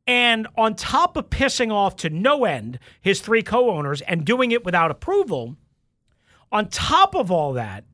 And 0.06 0.46
on 0.56 0.74
top 0.74 1.16
of 1.16 1.30
pissing 1.30 1.72
off 1.72 1.96
to 1.96 2.10
no 2.10 2.44
end 2.44 2.78
his 3.00 3.20
three 3.20 3.42
co 3.42 3.70
owners 3.70 4.00
and 4.02 4.24
doing 4.24 4.52
it 4.52 4.64
without 4.64 4.90
approval, 4.90 5.56
on 6.52 6.68
top 6.68 7.16
of 7.16 7.30
all 7.30 7.54
that, 7.54 7.84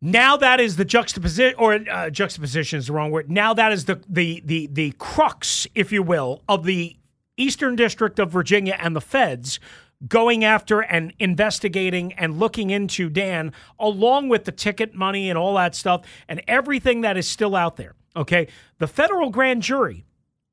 now 0.00 0.36
that 0.36 0.60
is 0.60 0.76
the 0.76 0.84
juxtaposition, 0.84 1.54
or 1.58 1.74
uh, 1.74 2.10
juxtaposition 2.10 2.80
is 2.80 2.88
the 2.88 2.92
wrong 2.92 3.12
word. 3.12 3.30
Now 3.30 3.54
that 3.54 3.72
is 3.72 3.84
the 3.84 4.02
the 4.08 4.42
the 4.44 4.66
the 4.66 4.92
crux, 4.98 5.68
if 5.76 5.92
you 5.92 6.02
will, 6.02 6.42
of 6.48 6.64
the 6.64 6.96
Eastern 7.36 7.76
District 7.76 8.18
of 8.18 8.30
Virginia 8.30 8.76
and 8.78 8.96
the 8.96 9.00
feds 9.00 9.60
going 10.08 10.44
after 10.44 10.80
and 10.80 11.12
investigating 11.20 12.12
and 12.14 12.40
looking 12.40 12.70
into 12.70 13.08
Dan, 13.08 13.52
along 13.78 14.28
with 14.28 14.44
the 14.44 14.50
ticket 14.50 14.92
money 14.92 15.30
and 15.30 15.38
all 15.38 15.54
that 15.54 15.76
stuff 15.76 16.02
and 16.28 16.42
everything 16.48 17.02
that 17.02 17.16
is 17.16 17.28
still 17.28 17.54
out 17.54 17.76
there. 17.76 17.94
Okay, 18.16 18.48
the 18.78 18.88
federal 18.88 19.30
grand 19.30 19.62
jury, 19.62 20.04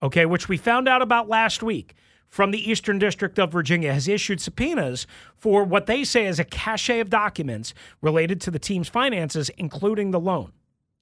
okay, 0.04 0.28
which 0.28 0.48
we 0.48 0.58
found 0.58 0.88
out 0.88 1.02
about 1.02 1.28
last 1.28 1.64
week 1.64 1.96
from 2.30 2.52
the 2.52 2.70
Eastern 2.70 3.00
District 3.00 3.38
of 3.40 3.52
Virginia 3.52 3.92
has 3.92 4.08
issued 4.08 4.40
subpoenas 4.40 5.08
for 5.36 5.64
what 5.64 5.88
they 5.88 6.04
say 6.04 6.26
is 6.26 6.40
a 6.40 6.46
cache 6.46 6.90
of 6.90 7.10
documents 7.10 7.74
related 8.02 8.40
to 8.42 8.52
the 8.52 8.60
team's 8.60 8.88
finances, 8.88 9.50
including 9.58 10.12
the 10.12 10.20
loan. 10.20 10.52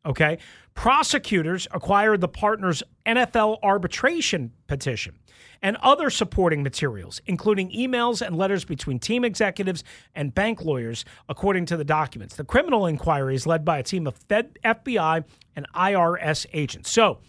Okay. 0.06 0.38
Prosecutors 0.74 1.68
acquired 1.72 2.22
the 2.22 2.28
partner's 2.30 2.82
NFL 3.06 3.60
arbitration 3.62 4.54
petition 4.68 5.16
and 5.62 5.76
other 5.78 6.10
supporting 6.10 6.64
materials, 6.64 7.20
including 7.26 7.72
emails 7.72 8.26
and 8.26 8.38
letters 8.38 8.64
between 8.64 9.00
team 9.00 9.26
executives 9.26 9.84
and 10.16 10.34
bank 10.34 10.64
lawyers, 10.64 11.04
according 11.28 11.66
to 11.66 11.78
the 11.78 11.84
documents. 11.84 12.36
The 12.36 12.46
criminal 12.46 12.86
inquiry 12.86 13.36
is 13.36 13.46
led 13.46 13.66
by 13.66 13.80
a 13.80 13.84
team 13.84 14.08
of 14.08 14.16
Fed, 14.16 14.58
FBI 14.64 15.26
and 15.56 15.68
IRS 15.74 16.46
agents. 16.54 16.92
So 16.92 17.20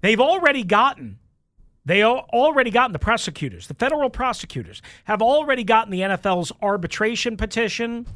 they've 0.00 0.20
already 0.20 0.62
gotten 0.62 1.18
They 1.86 2.02
already 2.04 2.70
gotten 2.70 2.92
the 2.92 2.98
prosecutors, 2.98 3.68
the 3.68 3.74
federal 3.74 4.10
prosecutors 4.10 4.82
have 5.04 5.22
already 5.22 5.64
gotten 5.64 5.90
the 5.90 6.00
NFL's 6.00 6.52
arbitration 6.60 7.36
petition. 7.36 8.06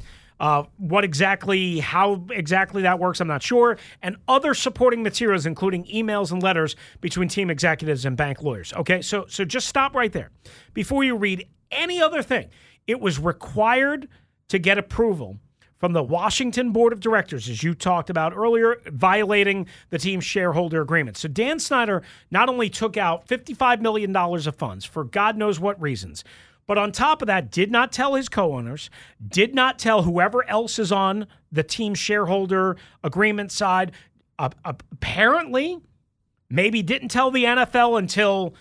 Uh, 0.41 0.65
what 0.79 1.05
exactly, 1.05 1.81
how 1.81 2.25
exactly 2.31 2.83
that 2.83 2.99
works, 2.99 3.21
I'm 3.21 3.29
not 3.29 3.43
sure. 3.43 3.77
And 4.03 4.17
other 4.27 4.55
supporting 4.55 5.03
materials, 5.03 5.45
including 5.45 5.85
emails 5.85 6.33
and 6.33 6.43
letters 6.43 6.77
between 7.03 7.29
team 7.29 7.51
executives 7.51 8.07
and 8.07 8.17
bank 8.17 8.43
lawyers. 8.43 8.73
Okay, 8.73 9.03
so 9.03 9.27
so 9.29 9.45
just 9.45 9.69
stop 9.69 9.95
right 9.95 10.11
there 10.11 10.31
before 10.73 11.05
you 11.05 11.15
read 11.15 11.47
any 11.71 12.03
other 12.03 12.23
thing. 12.23 12.49
It 12.87 13.01
was 13.01 13.19
required 13.19 14.09
to 14.49 14.59
get 14.59 14.79
approval 14.79 15.39
from 15.81 15.95
the 15.95 16.03
Washington 16.03 16.73
Board 16.73 16.93
of 16.93 17.01
Directors, 17.01 17.49
as 17.49 17.63
you 17.63 17.75
talked 17.75 18.11
about 18.11 18.37
earlier, 18.37 18.77
violating 18.87 19.67
the 19.89 19.99
team's 19.99 20.25
shareholder 20.25 20.83
agreement. 20.83 21.17
So 21.17 21.27
Dan 21.27 21.59
Snyder 21.59 22.03
not 22.31 22.51
only 22.51 22.69
took 22.69 22.99
out 22.99 23.27
$55 23.27 23.81
million 23.81 24.15
of 24.15 24.55
funds 24.55 24.85
for 24.85 25.05
God 25.05 25.39
knows 25.39 25.59
what 25.59 25.81
reasons, 25.81 26.23
but 26.67 26.77
on 26.79 26.93
top 26.93 27.23
of 27.23 27.27
that, 27.27 27.51
did 27.51 27.73
not 27.73 27.91
tell 27.91 28.15
his 28.15 28.29
co 28.29 28.53
owners, 28.55 28.91
did 29.27 29.55
not 29.55 29.79
tell 29.79 30.03
whoever 30.03 30.49
else 30.49 30.79
is 30.79 30.93
on 30.93 31.27
the 31.51 31.65
team 31.65 31.95
shareholder 31.95 32.77
agreement 33.03 33.51
side. 33.51 33.91
Uh, 34.39 34.51
apparently, 34.65 35.81
maybe 36.49 36.83
didn't 36.83 37.09
tell 37.09 37.31
the 37.31 37.45
NFL 37.45 37.99
until 37.99 38.55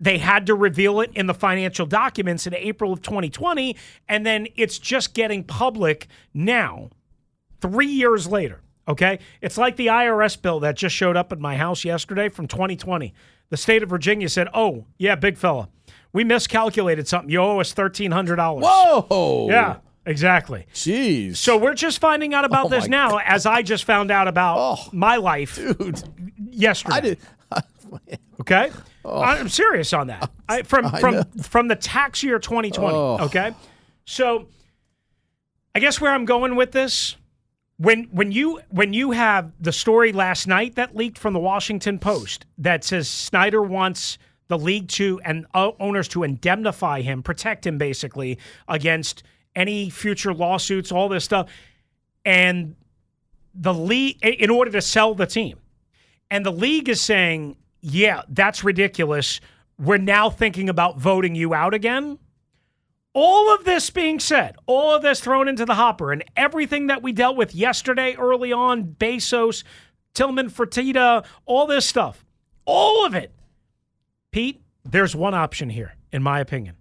they 0.00 0.18
had 0.18 0.46
to 0.46 0.54
reveal 0.54 1.00
it 1.00 1.10
in 1.14 1.26
the 1.26 1.34
financial 1.34 1.86
documents 1.86 2.46
in 2.46 2.54
April 2.54 2.92
of 2.92 3.02
2020, 3.02 3.76
and 4.08 4.24
then 4.24 4.46
it's 4.56 4.78
just 4.78 5.14
getting 5.14 5.42
public 5.42 6.06
now, 6.32 6.90
three 7.60 7.86
years 7.86 8.26
later. 8.26 8.60
Okay. 8.86 9.18
It's 9.42 9.58
like 9.58 9.76
the 9.76 9.88
IRS 9.88 10.40
bill 10.40 10.60
that 10.60 10.76
just 10.76 10.94
showed 10.94 11.16
up 11.16 11.30
at 11.30 11.38
my 11.38 11.56
house 11.56 11.84
yesterday 11.84 12.28
from 12.30 12.48
2020. 12.48 13.12
The 13.50 13.56
state 13.56 13.82
of 13.82 13.90
Virginia 13.90 14.28
said, 14.28 14.48
Oh, 14.54 14.86
yeah, 14.98 15.14
big 15.14 15.36
fella, 15.36 15.68
we 16.12 16.24
miscalculated 16.24 17.06
something. 17.06 17.30
You 17.30 17.40
owe 17.40 17.60
us 17.60 17.74
$1,300. 17.74 18.62
Whoa. 18.62 19.48
Yeah. 19.50 19.76
Exactly. 20.06 20.66
Jeez. 20.72 21.36
So 21.36 21.58
we're 21.58 21.74
just 21.74 21.98
finding 22.00 22.32
out 22.32 22.46
about 22.46 22.66
oh 22.66 22.68
this 22.70 22.88
now, 22.88 23.10
God. 23.10 23.22
as 23.26 23.44
I 23.44 23.60
just 23.60 23.84
found 23.84 24.10
out 24.10 24.26
about 24.26 24.56
oh, 24.58 24.88
my 24.90 25.16
life 25.16 25.56
dude. 25.56 26.02
yesterday. 26.38 26.96
I 26.96 27.00
did. 27.00 27.18
okay. 28.40 28.70
Oh. 29.08 29.20
I'm 29.20 29.48
serious 29.48 29.92
on 29.92 30.08
that. 30.08 30.30
I, 30.48 30.62
from 30.62 30.86
I 30.86 31.00
from 31.00 31.14
know. 31.14 31.24
from 31.42 31.68
the 31.68 31.76
tax 31.76 32.22
year 32.22 32.38
2020. 32.38 32.96
Oh. 32.96 33.18
Okay, 33.26 33.54
so 34.04 34.46
I 35.74 35.80
guess 35.80 36.00
where 36.00 36.12
I'm 36.12 36.24
going 36.24 36.56
with 36.56 36.72
this, 36.72 37.16
when 37.76 38.04
when 38.04 38.32
you 38.32 38.60
when 38.70 38.92
you 38.92 39.12
have 39.12 39.52
the 39.60 39.72
story 39.72 40.12
last 40.12 40.46
night 40.46 40.74
that 40.74 40.96
leaked 40.96 41.18
from 41.18 41.32
the 41.32 41.40
Washington 41.40 41.98
Post 41.98 42.46
that 42.58 42.84
says 42.84 43.08
Snyder 43.08 43.62
wants 43.62 44.18
the 44.48 44.58
league 44.58 44.88
to 44.88 45.20
and 45.24 45.46
uh, 45.54 45.70
owners 45.78 46.08
to 46.08 46.22
indemnify 46.24 47.02
him, 47.02 47.22
protect 47.22 47.66
him 47.66 47.78
basically 47.78 48.38
against 48.66 49.22
any 49.54 49.90
future 49.90 50.34
lawsuits, 50.34 50.90
all 50.90 51.08
this 51.08 51.24
stuff, 51.24 51.48
and 52.24 52.74
the 53.54 53.74
league 53.74 54.18
in 54.22 54.50
order 54.50 54.70
to 54.70 54.80
sell 54.80 55.14
the 55.14 55.26
team, 55.26 55.58
and 56.30 56.44
the 56.44 56.52
league 56.52 56.88
is 56.88 57.00
saying 57.00 57.56
yeah, 57.80 58.22
that's 58.28 58.64
ridiculous. 58.64 59.40
We're 59.78 59.98
now 59.98 60.30
thinking 60.30 60.68
about 60.68 60.98
voting 60.98 61.34
you 61.34 61.54
out 61.54 61.74
again. 61.74 62.18
All 63.14 63.54
of 63.54 63.64
this 63.64 63.90
being 63.90 64.20
said, 64.20 64.56
all 64.66 64.94
of 64.94 65.02
this 65.02 65.20
thrown 65.20 65.48
into 65.48 65.64
the 65.64 65.74
hopper, 65.74 66.12
and 66.12 66.24
everything 66.36 66.88
that 66.88 67.02
we 67.02 67.12
dealt 67.12 67.36
with 67.36 67.54
yesterday 67.54 68.14
early 68.16 68.52
on, 68.52 68.84
Bezos, 68.84 69.64
Tillman 70.14 70.50
Fertitta, 70.50 71.24
all 71.46 71.66
this 71.66 71.86
stuff, 71.86 72.24
all 72.64 73.04
of 73.06 73.14
it. 73.14 73.32
Pete, 74.30 74.60
there's 74.84 75.16
one 75.16 75.34
option 75.34 75.70
here, 75.70 75.94
in 76.12 76.22
my 76.22 76.40
opinion. 76.40 76.76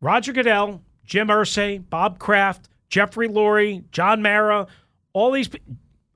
Roger 0.00 0.32
Goodell, 0.32 0.82
Jim 1.04 1.28
Irsay, 1.28 1.82
Bob 1.90 2.18
Kraft, 2.18 2.68
Jeffrey 2.88 3.28
Lurie, 3.28 3.84
John 3.90 4.22
Mara, 4.22 4.66
all 5.12 5.32
these, 5.32 5.50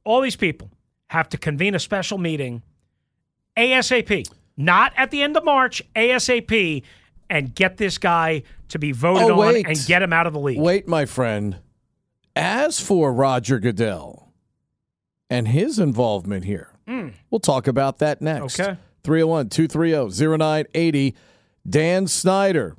all 0.05 0.20
these 0.20 0.37
people 0.37 0.70
have 1.09 1.29
to 1.31 1.39
convene 1.39 1.75
a 1.75 1.79
special 1.79 2.18
meeting 2.18 2.62
ASAP. 3.57 4.29
Not 4.57 4.93
at 4.97 5.11
the 5.11 5.23
end 5.23 5.37
of 5.37 5.45
March, 5.45 5.83
ASAP, 5.97 6.83
and 7.31 7.55
get 7.55 7.79
this 7.79 7.99
guy 7.99 8.43
to 8.69 8.79
be 8.79 8.93
voted 8.93 9.31
oh, 9.31 9.43
on 9.43 9.57
and 9.57 9.79
get 9.87 10.03
him 10.03 10.13
out 10.13 10.27
of 10.27 10.33
the 10.33 10.39
league. 10.39 10.59
Wait, 10.59 10.87
my 10.87 11.07
friend. 11.07 11.59
As 12.35 12.81
for 12.81 13.13
Roger 13.13 13.59
Goodell 13.59 14.33
and 15.29 15.49
his 15.49 15.79
involvement 15.79 16.45
here, 16.45 16.71
mm. 16.87 17.13
we'll 17.31 17.41
talk 17.41 17.67
about 17.67 17.99
that 17.99 18.23
next. 18.23 18.59
Okay. 18.59 18.79
301 19.05 19.49
230 19.49 20.39
0980. 20.39 21.15
Dan 21.69 22.07
Snyder 22.07 22.77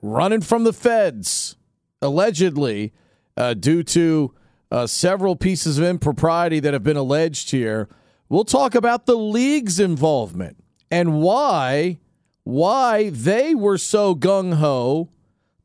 running 0.00 0.40
from 0.40 0.64
the 0.64 0.72
feds, 0.72 1.56
allegedly, 2.00 2.92
uh, 3.36 3.54
due 3.54 3.82
to 3.82 4.34
uh, 4.70 4.86
several 4.86 5.36
pieces 5.36 5.78
of 5.78 5.84
impropriety 5.84 6.60
that 6.60 6.72
have 6.72 6.82
been 6.82 6.96
alleged 6.96 7.50
here. 7.50 7.88
We'll 8.28 8.44
talk 8.44 8.74
about 8.74 9.06
the 9.06 9.16
league's 9.16 9.78
involvement 9.78 10.62
and 10.90 11.20
why 11.20 11.98
why 12.44 13.10
they 13.10 13.54
were 13.54 13.78
so 13.78 14.14
gung 14.14 14.54
ho 14.54 15.10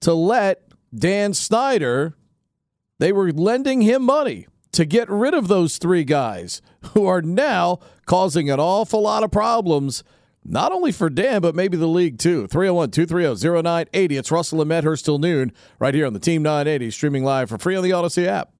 to 0.01 0.13
let 0.13 0.63
Dan 0.93 1.33
Snyder 1.33 2.15
they 2.99 3.11
were 3.11 3.31
lending 3.31 3.81
him 3.81 4.03
money 4.03 4.47
to 4.73 4.85
get 4.85 5.09
rid 5.09 5.33
of 5.33 5.47
those 5.47 5.77
three 5.77 6.03
guys 6.03 6.61
who 6.93 7.05
are 7.05 7.21
now 7.21 7.79
causing 8.05 8.49
an 8.49 8.59
awful 8.59 9.01
lot 9.01 9.23
of 9.23 9.31
problems 9.31 10.03
not 10.43 10.71
only 10.71 10.91
for 10.91 11.09
Dan, 11.09 11.41
but 11.41 11.55
maybe 11.55 11.77
the 11.77 11.87
league 11.87 12.17
too. 12.17 12.47
301 12.47 12.91
230 12.91 13.61
0980. 13.63 14.17
It's 14.17 14.31
Russell 14.31 14.61
and 14.61 14.69
Medhurst 14.69 15.05
till 15.05 15.19
noon 15.19 15.51
right 15.79 15.93
here 15.93 16.05
on 16.05 16.13
the 16.13 16.19
Team 16.19 16.41
980, 16.41 16.91
streaming 16.91 17.23
live 17.23 17.49
for 17.49 17.57
free 17.57 17.75
on 17.75 17.83
the 17.83 17.91
Audacy 17.91 18.25
app. 18.25 18.51